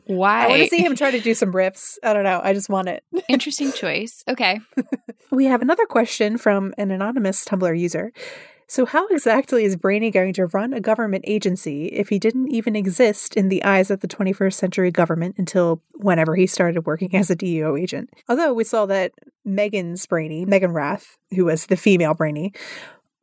Why? 0.06 0.44
I 0.44 0.48
want 0.48 0.62
to 0.62 0.68
see 0.68 0.84
him 0.84 0.96
try 0.96 1.10
to 1.10 1.20
do 1.20 1.34
some 1.34 1.52
riffs. 1.52 1.98
I 2.02 2.12
don't 2.12 2.24
know. 2.24 2.40
I 2.42 2.52
just 2.52 2.68
want 2.68 2.88
it. 2.88 3.04
Interesting 3.28 3.72
choice. 3.72 4.24
Okay. 4.28 4.60
We 5.30 5.46
have 5.46 5.62
another 5.62 5.86
question 5.86 6.38
from 6.38 6.74
an 6.78 6.90
anonymous 6.90 7.44
Tumblr 7.44 7.78
user. 7.78 8.12
So, 8.68 8.84
how 8.84 9.06
exactly 9.08 9.64
is 9.64 9.76
Brainy 9.76 10.10
going 10.10 10.32
to 10.34 10.46
run 10.46 10.72
a 10.72 10.80
government 10.80 11.24
agency 11.28 11.86
if 11.86 12.08
he 12.08 12.18
didn't 12.18 12.48
even 12.48 12.74
exist 12.74 13.36
in 13.36 13.48
the 13.48 13.62
eyes 13.62 13.92
of 13.92 14.00
the 14.00 14.08
21st 14.08 14.54
century 14.54 14.90
government 14.90 15.36
until 15.38 15.82
whenever 15.94 16.34
he 16.34 16.48
started 16.48 16.84
working 16.84 17.14
as 17.14 17.30
a 17.30 17.36
DEO 17.36 17.76
agent? 17.76 18.10
Although 18.28 18.52
we 18.52 18.64
saw 18.64 18.84
that 18.86 19.12
Meaghan's 19.46 20.04
Brainy, 20.06 20.44
Meaghan 20.44 20.74
Rath, 20.74 21.16
who 21.30 21.44
was 21.44 21.66
the 21.66 21.76
female 21.76 22.14
Brainy, 22.14 22.52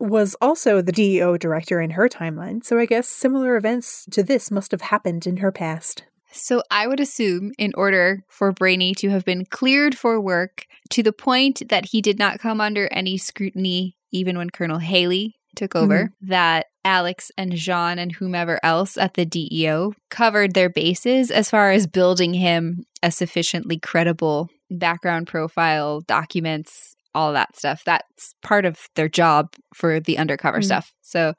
was 0.04 0.36
also 0.42 0.82
the 0.82 0.92
DEO 0.92 1.38
director 1.38 1.80
in 1.82 1.92
her 1.92 2.10
timeline. 2.10 2.64
So, 2.64 2.78
I 2.78 2.86
guess 2.86 3.08
similar 3.08 3.56
events 3.56 4.06
to 4.12 4.24
this 4.24 4.52
must 4.52 4.72
have 4.72 4.82
happened 4.82 5.26
in 5.26 5.38
her 5.38 5.52
past. 5.52 6.04
So 6.36 6.64
I 6.72 6.88
would 6.88 7.00
assume, 7.00 7.52
in 7.60 7.74
order 7.76 8.24
for 8.28 8.52
Brainy 8.52 8.96
to 8.96 9.10
have 9.10 9.24
been 9.24 9.46
cleared 9.46 9.96
for 9.96 10.20
work 10.20 10.66
to 10.90 11.04
the 11.04 11.14
point 11.14 11.70
that 11.70 11.86
he 11.86 12.02
did 12.02 12.18
not 12.18 12.40
come 12.40 12.60
under 12.60 12.88
any 12.92 13.18
scrutiny, 13.18 13.96
even 14.12 14.38
when 14.38 14.50
Colonel 14.50 14.80
Haley 14.80 15.36
took 15.56 15.72
mm-hmm. 15.72 15.84
over, 15.84 16.12
that 16.22 16.66
Alex 16.84 17.32
and 17.38 17.54
J'onn 17.54 18.00
and 18.00 18.12
whomever 18.12 18.60
else 18.64 18.98
at 18.98 19.14
the 19.14 19.26
DEO 19.26 19.94
covered 20.10 20.56
their 20.56 20.70
bases 20.70 21.30
as 21.30 21.52
far 21.52 21.72
as 21.72 21.86
building 21.86 22.34
him 22.34 22.84
a 23.04 23.12
sufficiently 23.12 23.78
credible 23.78 24.50
background 24.72 25.28
profile, 25.28 26.02
documents, 26.02 26.96
all 27.16 27.34
that 27.34 27.56
stuff. 27.56 27.84
That's 27.86 28.34
part 28.42 28.66
of 28.66 28.90
their 28.96 29.10
job 29.10 29.54
for 29.74 30.00
the 30.00 30.18
undercover 30.18 30.60
Mhm. 30.60 30.66
stuff. 30.66 30.94
So 31.02 31.34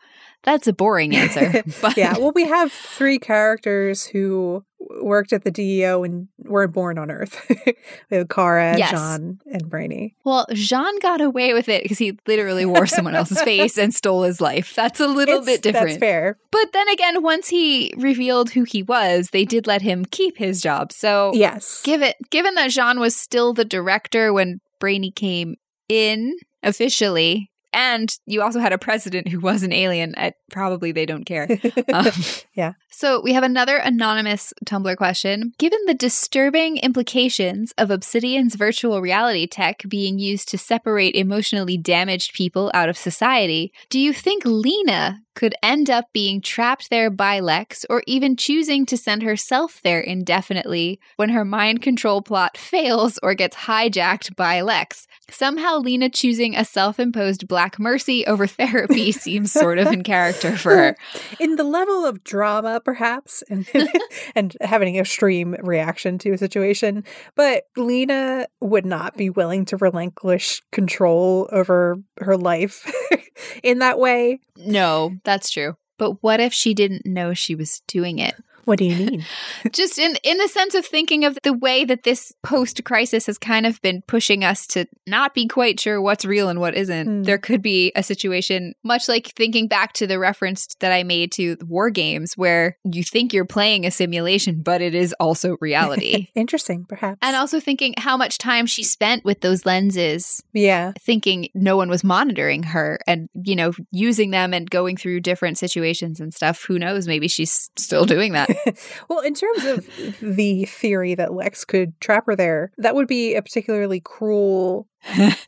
that's 0.44 0.66
a 0.66 0.72
boring 0.72 1.14
answer. 1.16 1.62
But 1.82 1.96
yeah, 1.96 2.16
well, 2.18 2.32
we 2.34 2.44
have 2.46 2.70
three 2.72 3.18
characters 3.18 4.04
who 4.04 4.64
worked 5.00 5.32
at 5.32 5.44
the 5.44 5.50
DEO 5.50 6.04
and 6.04 6.28
were 6.38 6.68
born 6.68 6.98
on 6.98 7.10
Earth. 7.10 7.40
we 8.10 8.16
have 8.18 8.28
Kara, 8.28 8.76
Yes. 8.76 8.92
J'onn, 8.92 9.38
and 9.50 9.68
Brainy. 9.70 10.14
Well, 10.24 10.46
J'onn 10.50 11.00
got 11.00 11.22
away 11.22 11.54
with 11.54 11.68
it 11.70 11.82
because 11.82 11.96
he 11.98 12.18
literally 12.26 12.66
wore 12.66 12.86
someone 12.86 13.14
else's 13.14 13.40
face 13.42 13.78
and 13.78 13.94
stole 13.94 14.22
his 14.24 14.42
life. 14.42 14.74
That's 14.74 15.00
a 15.00 15.06
little 15.08 15.36
It's- 15.40 15.46
bit 15.46 15.62
different. 15.62 15.88
That's 15.88 15.98
fair. 15.98 16.36
But 16.50 16.72
then 16.74 16.88
again, 16.90 17.22
once 17.22 17.48
he 17.48 17.94
revealed 17.96 18.50
who 18.50 18.64
he 18.64 18.82
was, 18.82 19.30
they 19.32 19.46
did 19.46 19.66
let 19.66 19.80
him 19.82 20.04
keep 20.04 20.36
his 20.36 20.60
job. 20.60 20.92
So, 20.92 21.32
Yes. 21.34 21.80
give 21.82 22.02
it, 22.02 22.16
given 22.30 22.54
that 22.56 22.70
J'onn 22.70 23.00
was 23.00 23.16
still 23.16 23.54
the 23.54 23.64
director 23.64 24.32
when 24.34 24.60
Brainy 24.80 25.10
came 25.10 25.54
in 25.88 26.36
officially, 26.62 27.50
and 27.72 28.16
you 28.26 28.42
also 28.42 28.60
had 28.60 28.72
a 28.72 28.78
president 28.78 29.28
who 29.28 29.40
was 29.40 29.62
an 29.62 29.72
alien, 29.72 30.14
I, 30.16 30.32
probably 30.50 30.92
they 30.92 31.06
don't 31.06 31.24
care. 31.24 31.48
Um, 31.92 32.06
Yeah. 32.54 32.72
So 32.96 33.20
we 33.20 33.32
have 33.32 33.42
another 33.42 33.76
anonymous 33.78 34.54
Tumblr 34.64 34.96
question. 34.96 35.52
Given 35.58 35.80
the 35.86 35.94
disturbing 35.94 36.76
implications 36.76 37.74
of 37.76 37.90
Obsidian's 37.90 38.54
virtual 38.54 39.00
reality 39.00 39.48
tech 39.48 39.82
being 39.88 40.20
used 40.20 40.48
to 40.50 40.58
separate 40.58 41.16
emotionally 41.16 41.76
damaged 41.76 42.34
people 42.34 42.70
out 42.72 42.88
of 42.88 42.96
society, 42.96 43.72
do 43.90 43.98
you 43.98 44.12
think 44.12 44.44
Lena 44.44 45.24
could 45.34 45.54
end 45.62 45.90
up 45.90 46.12
being 46.12 46.40
trapped 46.40 46.90
there 46.90 47.10
by 47.10 47.40
Lex 47.40 47.84
or 47.90 48.02
even 48.06 48.36
choosing 48.36 48.86
to 48.86 48.96
send 48.96 49.22
herself 49.22 49.80
there 49.82 50.00
indefinitely 50.00 51.00
when 51.16 51.30
her 51.30 51.44
mind 51.44 51.82
control 51.82 52.22
plot 52.22 52.56
fails 52.56 53.18
or 53.22 53.34
gets 53.34 53.56
hijacked 53.56 54.36
by 54.36 54.60
Lex? 54.60 55.06
Somehow 55.30 55.78
Lena 55.78 56.08
choosing 56.08 56.56
a 56.56 56.64
self-imposed 56.64 57.48
black 57.48 57.78
mercy 57.78 58.26
over 58.26 58.46
therapy 58.54 59.12
seems 59.12 59.52
sort 59.52 59.78
of 59.78 59.88
in 59.88 60.02
character 60.02 60.56
for 60.56 60.76
her. 60.76 60.96
In 61.40 61.56
the 61.56 61.64
level 61.64 62.06
of 62.06 62.24
drama, 62.24 62.80
perhaps, 62.84 63.42
and 63.48 63.66
and 64.34 64.56
having 64.60 64.96
an 64.96 65.00
extreme 65.00 65.56
reaction 65.62 66.18
to 66.18 66.32
a 66.32 66.38
situation, 66.38 67.04
but 67.34 67.64
Lena 67.76 68.46
would 68.60 68.86
not 68.86 69.16
be 69.16 69.30
willing 69.30 69.64
to 69.66 69.76
relinquish 69.76 70.62
control 70.72 71.48
over 71.52 71.96
her 72.18 72.36
life 72.36 72.90
in 73.62 73.78
that 73.80 73.98
way. 73.98 74.40
No, 74.56 75.16
that's 75.24 75.50
true. 75.50 75.76
But 75.98 76.22
what 76.22 76.40
if 76.40 76.52
she 76.52 76.74
didn't 76.74 77.06
know 77.06 77.34
she 77.34 77.54
was 77.54 77.82
doing 77.86 78.18
it? 78.18 78.34
What 78.64 78.78
do 78.78 78.84
you 78.84 78.96
mean? 78.96 79.24
Just 79.72 79.98
in 79.98 80.16
in 80.22 80.38
the 80.38 80.48
sense 80.48 80.74
of 80.74 80.86
thinking 80.86 81.24
of 81.24 81.38
the 81.42 81.52
way 81.52 81.84
that 81.84 82.02
this 82.02 82.32
post 82.42 82.82
crisis 82.84 83.26
has 83.26 83.38
kind 83.38 83.66
of 83.66 83.80
been 83.82 84.02
pushing 84.06 84.44
us 84.44 84.66
to 84.68 84.86
not 85.06 85.34
be 85.34 85.46
quite 85.46 85.80
sure 85.80 86.00
what's 86.00 86.24
real 86.24 86.48
and 86.48 86.60
what 86.60 86.74
isn't. 86.74 87.08
Mm. 87.08 87.24
There 87.24 87.38
could 87.38 87.62
be 87.62 87.92
a 87.94 88.02
situation 88.02 88.74
much 88.82 89.08
like 89.08 89.28
thinking 89.28 89.68
back 89.68 89.92
to 89.94 90.06
the 90.06 90.18
reference 90.18 90.74
that 90.80 90.92
I 90.92 91.02
made 91.02 91.32
to 91.32 91.56
war 91.66 91.90
games 91.90 92.36
where 92.36 92.76
you 92.84 93.02
think 93.02 93.32
you're 93.32 93.44
playing 93.44 93.86
a 93.86 93.90
simulation 93.90 94.62
but 94.62 94.80
it 94.80 94.94
is 94.94 95.14
also 95.20 95.56
reality. 95.60 96.28
Interesting, 96.34 96.84
perhaps. 96.84 97.18
and 97.22 97.36
also 97.36 97.60
thinking 97.60 97.94
how 97.98 98.16
much 98.16 98.38
time 98.38 98.66
she 98.66 98.82
spent 98.82 99.24
with 99.24 99.40
those 99.40 99.66
lenses 99.66 100.42
yeah. 100.52 100.92
thinking 101.00 101.48
no 101.54 101.76
one 101.76 101.88
was 101.88 102.04
monitoring 102.04 102.62
her 102.62 102.98
and 103.06 103.28
you 103.34 103.56
know 103.56 103.72
using 103.90 104.30
them 104.30 104.52
and 104.54 104.70
going 104.70 104.96
through 104.96 105.20
different 105.20 105.58
situations 105.58 106.20
and 106.20 106.32
stuff 106.34 106.64
who 106.64 106.78
knows 106.78 107.06
maybe 107.06 107.28
she's 107.28 107.70
still 107.76 108.04
doing 108.04 108.32
that 108.32 108.48
well, 109.08 109.20
in 109.20 109.34
terms 109.34 109.64
of 109.64 109.88
the 110.20 110.64
theory 110.64 111.14
that 111.14 111.32
Lex 111.32 111.64
could 111.64 111.98
trap 112.00 112.26
her 112.26 112.36
there, 112.36 112.72
that 112.78 112.94
would 112.94 113.08
be 113.08 113.34
a 113.34 113.42
particularly 113.42 114.00
cruel 114.00 114.88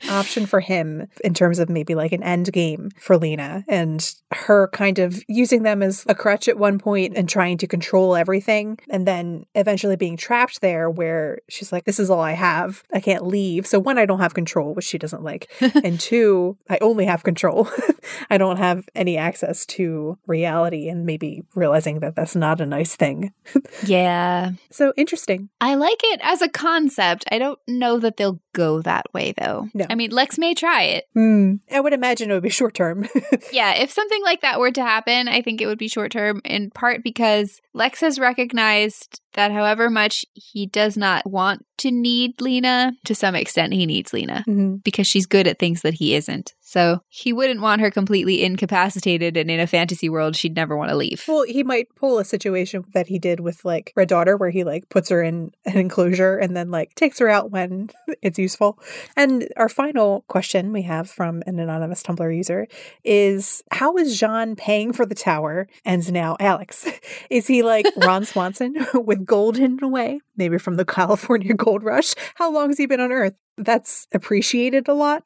option 0.08 0.46
for 0.46 0.60
him 0.60 1.06
in 1.24 1.34
terms 1.34 1.58
of 1.58 1.68
maybe 1.68 1.94
like 1.94 2.12
an 2.12 2.22
end 2.22 2.52
game 2.52 2.90
for 2.98 3.16
Lena 3.16 3.64
and 3.68 4.14
her 4.32 4.68
kind 4.68 4.98
of 4.98 5.22
using 5.28 5.62
them 5.62 5.82
as 5.82 6.04
a 6.08 6.14
crutch 6.14 6.48
at 6.48 6.58
one 6.58 6.78
point 6.78 7.16
and 7.16 7.28
trying 7.28 7.58
to 7.58 7.66
control 7.66 8.16
everything 8.16 8.78
and 8.90 9.06
then 9.06 9.44
eventually 9.54 9.96
being 9.96 10.16
trapped 10.16 10.60
there 10.60 10.90
where 10.90 11.38
she's 11.48 11.72
like 11.72 11.84
this 11.84 11.98
is 11.98 12.10
all 12.10 12.20
I 12.20 12.32
have. 12.32 12.82
I 12.92 13.00
can't 13.00 13.26
leave. 13.26 13.66
So 13.66 13.78
one 13.78 13.98
I 13.98 14.06
don't 14.06 14.20
have 14.20 14.34
control 14.34 14.74
which 14.74 14.84
she 14.84 14.98
doesn't 14.98 15.22
like 15.22 15.50
and 15.60 15.98
two 15.98 16.56
I 16.68 16.78
only 16.80 17.06
have 17.06 17.22
control. 17.22 17.68
I 18.30 18.38
don't 18.38 18.58
have 18.58 18.88
any 18.94 19.16
access 19.16 19.66
to 19.66 20.18
reality 20.26 20.88
and 20.88 21.06
maybe 21.06 21.42
realizing 21.54 22.00
that 22.00 22.14
that's 22.16 22.36
not 22.36 22.60
a 22.60 22.66
nice 22.66 22.96
thing. 22.96 23.32
Yeah. 23.84 24.52
So 24.70 24.92
interesting. 24.96 25.48
I 25.60 25.74
like 25.74 26.00
it 26.02 26.20
as 26.22 26.42
a 26.42 26.48
concept. 26.48 27.24
I 27.30 27.38
don't 27.38 27.58
know 27.68 27.98
that 27.98 28.16
they'll 28.16 28.40
go 28.56 28.80
that 28.82 29.06
way 29.14 29.32
though 29.38 29.68
No. 29.74 29.86
i 29.90 29.94
mean 29.94 30.10
lex 30.10 30.38
may 30.38 30.54
try 30.54 30.82
it 30.96 31.04
Hmm. 31.14 31.56
I 31.70 31.80
would 31.80 31.92
imagine 31.92 32.30
it 32.30 32.34
would 32.34 32.42
be 32.42 32.48
short 32.60 32.74
term 32.74 33.06
yeah 33.52 33.74
if 33.74 33.90
something 33.92 34.22
like 34.24 34.40
that 34.40 34.58
were 34.58 34.70
to 34.72 34.82
happen 34.82 35.28
i 35.28 35.42
think 35.42 35.60
it 35.60 35.66
would 35.66 35.78
be 35.78 35.88
short 35.88 36.10
term 36.12 36.40
in 36.44 36.70
part 36.70 37.02
because 37.04 37.60
lex 37.74 38.00
has 38.00 38.18
recognized 38.18 39.20
that 39.34 39.52
however 39.52 39.90
much 39.90 40.24
he 40.32 40.66
does 40.66 40.96
not 40.96 41.28
want 41.30 41.64
to 41.78 41.90
need 41.90 42.40
lena 42.40 42.92
to 43.04 43.14
some 43.14 43.34
extent 43.34 43.72
he 43.74 43.84
needs 43.86 44.12
lena 44.12 44.42
Mhm. 44.48 44.82
because 44.82 45.06
she's 45.06 45.26
good 45.26 45.46
at 45.46 45.58
things 45.58 45.82
that 45.82 45.94
he 45.94 46.14
isn't. 46.14 46.54
So 46.76 47.00
he 47.08 47.32
wouldn't 47.32 47.62
want 47.62 47.80
her 47.80 47.90
completely 47.90 48.44
incapacitated 48.44 49.38
and 49.38 49.50
in 49.50 49.60
a 49.60 49.66
fantasy 49.66 50.10
world 50.10 50.36
she'd 50.36 50.54
never 50.54 50.76
want 50.76 50.90
to 50.90 50.94
leave. 50.94 51.24
Well, 51.26 51.44
he 51.44 51.62
might 51.62 51.88
pull 51.96 52.18
a 52.18 52.24
situation 52.24 52.84
that 52.92 53.06
he 53.06 53.18
did 53.18 53.40
with 53.40 53.64
like 53.64 53.94
Red 53.96 54.08
Daughter, 54.08 54.36
where 54.36 54.50
he 54.50 54.62
like 54.62 54.90
puts 54.90 55.08
her 55.08 55.22
in 55.22 55.52
an 55.64 55.78
enclosure 55.78 56.36
and 56.36 56.54
then 56.54 56.70
like 56.70 56.94
takes 56.94 57.18
her 57.18 57.30
out 57.30 57.50
when 57.50 57.88
it's 58.22 58.38
useful. 58.38 58.78
And 59.16 59.48
our 59.56 59.70
final 59.70 60.26
question 60.28 60.70
we 60.70 60.82
have 60.82 61.08
from 61.08 61.42
an 61.46 61.58
anonymous 61.58 62.02
Tumblr 62.02 62.36
user 62.36 62.66
is 63.04 63.62
How 63.70 63.96
is 63.96 64.20
J'onn 64.20 64.54
paying 64.54 64.92
for 64.92 65.06
the 65.06 65.14
tower 65.14 65.68
and 65.86 66.12
now 66.12 66.36
Alex? 66.40 66.86
Is 67.30 67.46
he 67.46 67.62
like 67.62 67.86
Ron 67.96 68.26
Swanson 68.26 68.86
with 68.92 69.24
gold 69.24 69.56
hidden 69.56 69.82
away? 69.82 70.20
Maybe 70.36 70.58
from 70.58 70.74
the 70.74 70.84
California 70.84 71.54
gold 71.54 71.82
rush? 71.82 72.12
How 72.34 72.52
long 72.52 72.68
has 72.68 72.76
he 72.76 72.84
been 72.84 73.00
on 73.00 73.12
Earth? 73.12 73.34
That's 73.56 74.06
appreciated 74.12 74.88
a 74.88 74.92
lot. 74.92 75.24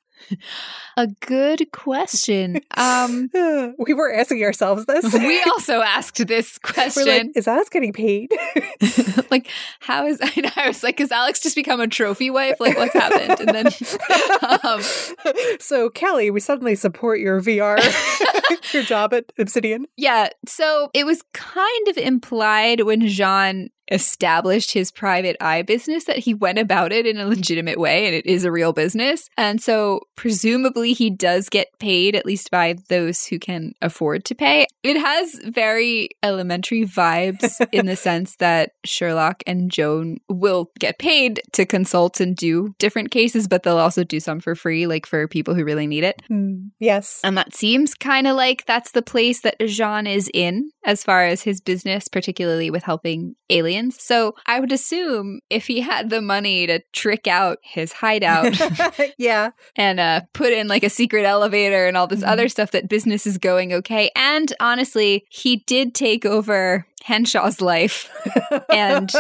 A 0.97 1.07
good 1.07 1.71
question. 1.73 2.61
Um 2.77 3.31
we 3.79 3.95
were 3.95 4.13
asking 4.13 4.43
ourselves 4.43 4.87
this. 4.87 5.13
we 5.15 5.43
also 5.51 5.81
asked 5.81 6.27
this 6.27 6.59
question. 6.59 7.07
like, 7.07 7.37
is 7.37 7.49
Alex 7.49 7.69
getting 7.69 7.93
paid? 7.93 8.33
like, 9.31 9.49
how 9.81 10.07
is 10.07 10.19
I 10.23 10.53
I 10.57 10.69
was 10.69 10.83
like, 10.83 10.99
has 10.99 11.13
Alex 11.13 11.41
just 11.41 11.57
become 11.57 11.81
a 11.81 11.89
trophy 11.89 12.31
wife? 12.31 12.61
Like 12.61 12.77
what's 12.77 12.95
happened? 12.95 13.41
And 13.41 13.49
then 13.49 13.67
um 14.63 14.83
so 15.59 15.91
Kelly, 15.91 16.31
we 16.31 16.41
suddenly 16.41 16.75
support 16.75 17.21
your 17.21 17.41
VR, 17.41 17.79
your 18.73 18.83
job 18.83 19.15
at 19.15 19.33
Obsidian. 19.39 19.87
Yeah. 19.97 20.29
So 20.47 20.91
it 20.95 21.05
was 21.05 21.23
kind 21.33 21.89
of 21.89 21.97
implied 21.97 22.83
when 22.83 23.03
J'onn 23.03 23.69
established 23.91 24.73
his 24.73 24.91
private 24.91 25.37
eye 25.41 25.63
business 25.63 26.05
that 26.05 26.19
he 26.19 26.35
went 26.35 26.59
about 26.59 26.93
it 26.93 27.07
in 27.07 27.19
a 27.19 27.27
legitimate 27.27 27.79
way 27.79 28.07
and 28.07 28.15
it 28.15 28.27
is 28.27 28.45
a 28.45 28.53
real 28.53 28.73
business. 28.73 29.29
And 29.37 29.63
so 29.63 30.01
presumably 30.17 30.93
he 30.93 31.11
does 31.11 31.49
get 31.49 31.69
paid 31.79 32.15
at 32.15 32.27
least 32.27 32.51
by 32.51 32.77
those 32.89 33.27
who 33.27 33.39
can 33.39 33.73
afford 33.83 34.25
to 34.27 34.35
pay. 34.35 34.67
It 34.83 34.99
has 34.99 35.35
very 35.45 36.11
elementary 36.23 36.85
vibes 36.85 37.67
in 37.73 37.87
the 37.87 37.97
sense 37.97 38.37
that 38.37 38.73
Sherlock 38.85 39.43
and 39.47 39.71
Joan 39.71 40.19
will 40.29 40.71
get 40.79 40.99
paid 40.99 41.43
to 41.53 41.67
consult 41.67 42.21
and 42.21 42.37
do 42.37 42.75
different 42.79 43.11
cases, 43.11 43.49
but 43.49 43.63
they'll 43.63 43.79
also 43.79 44.05
do 44.05 44.21
some 44.21 44.41
for 44.41 44.55
free, 44.55 44.87
like 44.87 45.07
for 45.07 45.27
people 45.29 45.55
who 45.55 45.65
really 45.65 45.87
need 45.87 46.05
it. 46.05 46.23
Hmm, 46.29 46.69
yes. 46.79 47.21
And 47.25 47.37
that 47.37 47.55
seems 47.55 47.95
kind 47.95 48.27
of 48.27 48.37
like 48.37 48.65
that's 48.67 48.93
the 48.93 49.03
place 49.03 49.43
that 49.43 49.59
J'onn 49.59 50.09
is 50.09 50.31
in 50.33 50.71
as 50.85 51.03
far 51.03 51.25
as 51.25 51.43
his 51.43 51.61
business, 51.61 52.09
particularly 52.09 52.71
with 52.71 52.83
helping 52.83 53.35
aliens. 53.49 53.80
So 53.91 54.35
I 54.47 54.61
would 54.61 54.73
assume 54.73 55.41
if 55.49 55.67
he 55.67 55.81
had 55.81 56.11
the 56.11 56.21
money 56.21 56.67
to 56.67 56.81
trick 56.93 57.27
out 57.27 57.59
his 57.63 57.93
hideout 57.93 58.55
yeah. 59.19 59.51
and 59.77 59.99
uh, 60.01 60.23
put 60.33 60.53
in 60.53 60.69
like 60.69 60.83
a 60.83 60.91
secret 60.91 61.25
elevator 61.25 61.87
and 61.87 61.97
all 61.97 62.07
this 62.07 62.21
Mhm. 62.23 62.29
other 62.29 62.49
stuff, 62.49 62.73
that 62.73 62.89
business 62.89 63.27
is 63.27 63.39
going 63.39 63.73
okay. 63.73 64.11
And 64.15 64.53
honestly, 64.61 65.25
he 65.31 65.57
did 65.67 65.95
take 65.95 66.27
over 66.27 66.87
Henshaw's 67.07 67.61
life. 67.61 68.09
And 68.71 69.11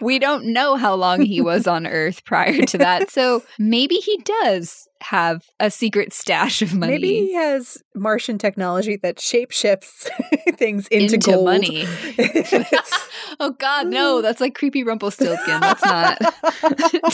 we 0.00 0.18
don't 0.18 0.46
know 0.52 0.76
how 0.76 0.94
long 0.94 1.22
he 1.22 1.40
was 1.40 1.66
on 1.66 1.86
Earth 1.86 2.24
prior 2.24 2.62
to 2.66 2.78
that. 2.78 3.10
So 3.10 3.42
maybe 3.58 3.96
he 3.96 4.16
does 4.18 4.88
have 5.02 5.44
a 5.58 5.70
secret 5.70 6.12
stash 6.12 6.62
of 6.62 6.74
money. 6.74 6.92
Maybe 6.92 7.14
he 7.26 7.34
has 7.34 7.82
Martian 7.94 8.38
technology 8.38 8.96
that 9.02 9.16
shapeshifts 9.16 10.08
things 10.56 10.86
into, 10.88 11.14
into 11.14 11.30
gold. 11.32 11.44
money. 11.46 11.84
oh 13.40 13.50
God, 13.58 13.88
no! 13.88 14.18
Mm. 14.18 14.22
That's 14.22 14.40
like 14.40 14.54
creepy 14.54 14.84
Rumpelstiltskin. 14.84 15.60
That's 15.60 15.84
not. 15.84 16.18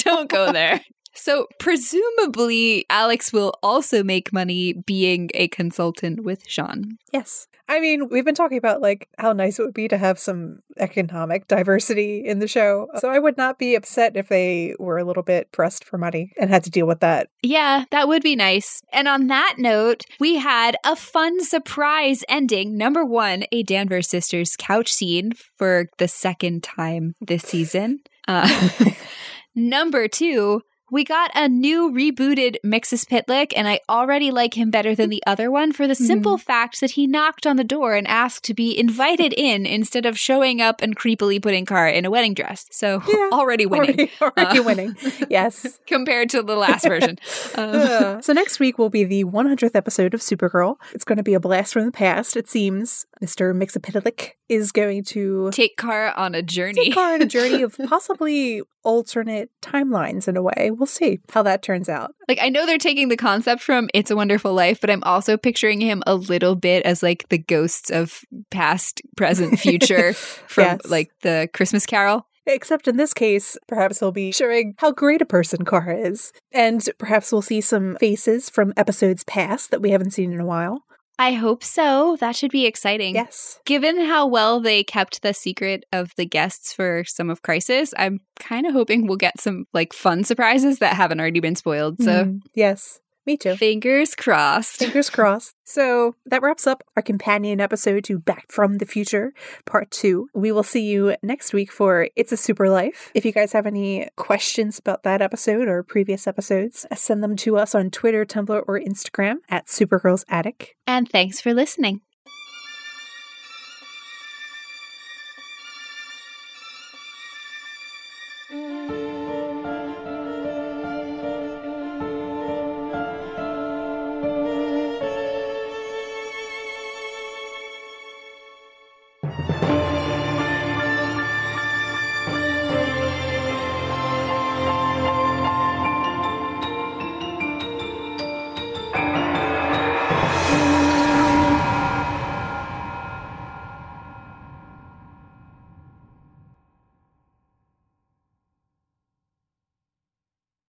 Don't 0.04 0.28
go 0.28 0.52
there. 0.52 0.80
So 1.14 1.46
presumably, 1.58 2.84
Alex 2.90 3.32
will 3.32 3.54
also 3.62 4.04
make 4.04 4.32
money 4.32 4.74
being 4.86 5.30
a 5.34 5.48
consultant 5.48 6.22
with 6.22 6.46
J'onn. 6.46 6.96
yes. 7.12 7.46
I 7.68 7.80
mean, 7.80 8.08
we've 8.08 8.24
been 8.24 8.34
talking 8.34 8.56
about 8.56 8.80
like 8.80 9.08
how 9.18 9.32
nice 9.34 9.58
it 9.58 9.64
would 9.64 9.74
be 9.74 9.88
to 9.88 9.98
have 9.98 10.18
some 10.18 10.60
economic 10.78 11.46
diversity 11.48 12.24
in 12.24 12.38
the 12.38 12.48
show. 12.48 12.88
So 12.98 13.10
I 13.10 13.18
would 13.18 13.36
not 13.36 13.58
be 13.58 13.74
upset 13.74 14.16
if 14.16 14.28
they 14.28 14.74
were 14.78 14.96
a 14.96 15.04
little 15.04 15.22
bit 15.22 15.52
pressed 15.52 15.84
for 15.84 15.98
money 15.98 16.32
and 16.40 16.48
had 16.48 16.64
to 16.64 16.70
deal 16.70 16.86
with 16.86 17.00
that. 17.00 17.28
Yeah, 17.42 17.84
that 17.90 18.08
would 18.08 18.22
be 18.22 18.36
nice. 18.36 18.82
And 18.92 19.06
on 19.06 19.26
that 19.26 19.56
note, 19.58 20.04
we 20.18 20.36
had 20.36 20.76
a 20.84 20.96
fun 20.96 21.44
surprise 21.44 22.24
ending. 22.28 22.76
Number 22.76 23.04
one, 23.04 23.44
a 23.52 23.62
Danvers 23.62 24.08
sisters 24.08 24.56
couch 24.56 24.90
scene 24.90 25.32
for 25.56 25.88
the 25.98 26.08
second 26.08 26.62
time 26.62 27.14
this 27.20 27.42
season. 27.42 28.00
Uh, 28.26 28.70
number 29.54 30.08
two, 30.08 30.62
we 30.90 31.04
got 31.04 31.30
a 31.34 31.48
new 31.48 31.90
rebooted 31.92 32.56
Mxyzptlk, 32.64 33.52
and 33.56 33.68
I 33.68 33.80
already 33.88 34.30
like 34.30 34.54
him 34.56 34.70
better 34.70 34.94
than 34.94 35.10
the 35.10 35.22
other 35.26 35.50
one 35.50 35.72
for 35.72 35.86
the 35.86 35.94
simple 35.94 36.38
fact 36.38 36.80
that 36.80 36.92
he 36.92 37.06
knocked 37.06 37.46
on 37.46 37.56
the 37.56 37.64
door 37.64 37.94
and 37.94 38.06
asked 38.08 38.44
to 38.44 38.54
be 38.54 38.78
invited 38.78 39.32
in 39.36 39.66
instead 39.66 40.06
of 40.06 40.18
showing 40.18 40.60
up 40.60 40.80
and 40.82 40.96
creepily 40.96 41.40
putting 41.42 41.66
Kara 41.66 41.92
in 41.92 42.04
a 42.04 42.10
wedding 42.10 42.34
dress. 42.34 42.66
So 42.70 43.02
Yeah, 43.06 43.28
already 43.32 43.66
winning 43.66 43.88
Already, 43.88 44.10
already 44.38 44.58
Uh, 44.58 44.62
winning. 44.62 44.96
Yes. 45.28 45.78
compared 45.86 46.30
to 46.30 46.42
the 46.42 46.56
last 46.56 46.84
version. 46.84 47.18
Um, 47.54 47.68
Uh, 47.78 48.20
so 48.20 48.32
next 48.32 48.58
week 48.60 48.78
will 48.78 48.90
be 48.90 49.04
the 49.04 49.24
100th 49.24 49.74
episode 49.74 50.14
of 50.14 50.20
Supergirl. 50.20 50.76
It's 50.94 51.04
going 51.04 51.16
to 51.18 51.22
be 51.22 51.34
a 51.34 51.40
blast 51.40 51.72
from 51.72 51.84
the 51.84 51.92
past, 51.92 52.36
it 52.36 52.48
seems. 52.48 53.06
Mr. 53.22 53.52
Mxyzptlk 53.54 54.32
is 54.48 54.72
going 54.72 55.04
to 55.04 55.50
take 55.52 55.76
Kara 55.76 56.12
on 56.16 56.34
a 56.34 56.42
journey. 56.42 56.84
take 56.86 56.94
her 56.94 57.14
on 57.14 57.22
a 57.22 57.26
journey 57.26 57.62
of 57.62 57.76
possibly 57.88 58.62
alternate 58.82 59.50
timelines 59.62 60.26
in 60.28 60.36
a 60.36 60.42
way. 60.42 60.70
We'll 60.72 60.86
see 60.86 61.20
how 61.30 61.42
that 61.42 61.62
turns 61.62 61.88
out. 61.88 62.14
Like 62.28 62.38
I 62.40 62.48
know 62.48 62.64
they're 62.64 62.78
taking 62.78 63.08
the 63.08 63.16
concept 63.16 63.62
from 63.62 63.90
It's 63.92 64.10
a 64.10 64.16
Wonderful 64.16 64.54
Life, 64.54 64.80
but 64.80 64.88
I'm 64.90 65.02
also 65.04 65.36
picturing 65.36 65.80
him 65.80 66.02
a 66.06 66.14
little 66.14 66.54
bit 66.54 66.84
as 66.86 67.02
like 67.02 67.28
the 67.28 67.38
ghosts 67.38 67.90
of 67.90 68.20
past, 68.50 69.02
present, 69.16 69.58
future 69.60 70.12
from 70.14 70.64
Yes. 70.64 70.80
like 70.86 71.10
the 71.22 71.48
Christmas 71.52 71.84
Carol. 71.86 72.26
Except 72.46 72.88
in 72.88 72.96
this 72.96 73.12
case, 73.12 73.58
perhaps 73.66 74.00
he'll 74.00 74.10
be 74.10 74.32
showing 74.32 74.72
how 74.78 74.90
great 74.90 75.20
a 75.20 75.26
person 75.26 75.66
Kara 75.66 75.94
is. 75.98 76.32
And 76.50 76.88
perhaps 76.98 77.30
we'll 77.30 77.42
see 77.42 77.60
some 77.60 77.96
faces 77.96 78.48
from 78.48 78.72
episodes 78.74 79.22
past 79.24 79.70
that 79.70 79.82
we 79.82 79.90
haven't 79.90 80.12
seen 80.12 80.32
in 80.32 80.40
a 80.40 80.46
while. 80.46 80.84
I 81.18 81.32
hope 81.32 81.64
so. 81.64 82.16
That 82.20 82.36
should 82.36 82.52
be 82.52 82.64
exciting. 82.64 83.14
Yes. 83.16 83.58
Given 83.66 84.00
how 84.00 84.26
well 84.26 84.60
they 84.60 84.84
kept 84.84 85.22
the 85.22 85.34
secret 85.34 85.84
of 85.92 86.12
the 86.16 86.24
guests 86.24 86.72
for 86.72 87.02
some 87.06 87.28
of 87.28 87.42
Crisis, 87.42 87.92
I'm 87.98 88.20
kind 88.38 88.66
of 88.66 88.72
hoping 88.72 89.06
we'll 89.06 89.16
get 89.16 89.40
some 89.40 89.64
like 89.74 89.92
fun 89.92 90.22
surprises 90.22 90.78
that 90.78 90.94
haven't 90.94 91.20
already 91.20 91.40
been 91.40 91.56
spoiled. 91.56 92.00
So 92.00 92.24
Mm, 92.24 92.40
yes. 92.54 93.00
Me 93.28 93.36
too. 93.36 93.56
Fingers 93.56 94.14
crossed. 94.14 94.78
Fingers 94.78 95.10
crossed. 95.10 95.54
So 95.68 96.14
that 96.24 96.40
wraps 96.40 96.66
up 96.66 96.82
our 96.96 97.02
companion 97.02 97.60
episode 97.60 98.02
to 98.04 98.18
Back 98.18 98.50
from 98.50 98.78
the 98.78 98.86
Future, 98.86 99.34
part 99.66 99.90
two. 99.90 100.30
We 100.32 100.50
will 100.50 100.62
see 100.62 100.88
you 100.88 101.14
next 101.22 101.52
week 101.52 101.70
for 101.70 102.08
It's 102.16 102.32
a 102.32 102.38
Super 102.38 102.70
Life. 102.70 103.10
If 103.14 103.26
you 103.26 103.32
guys 103.32 103.52
have 103.52 103.66
any 103.66 104.08
questions 104.16 104.78
about 104.78 105.02
that 105.02 105.20
episode 105.20 105.68
or 105.68 105.82
previous 105.82 106.26
episodes, 106.26 106.86
send 106.94 107.22
them 107.22 107.36
to 107.36 107.58
us 107.58 107.74
on 107.74 107.90
Twitter, 107.90 108.24
Tumblr, 108.24 108.64
or 108.66 108.80
Instagram 108.80 109.40
at 109.50 109.66
Supergirls 109.66 110.24
Attic. 110.30 110.74
And 110.86 111.06
thanks 111.06 111.38
for 111.38 111.52
listening. 111.52 112.00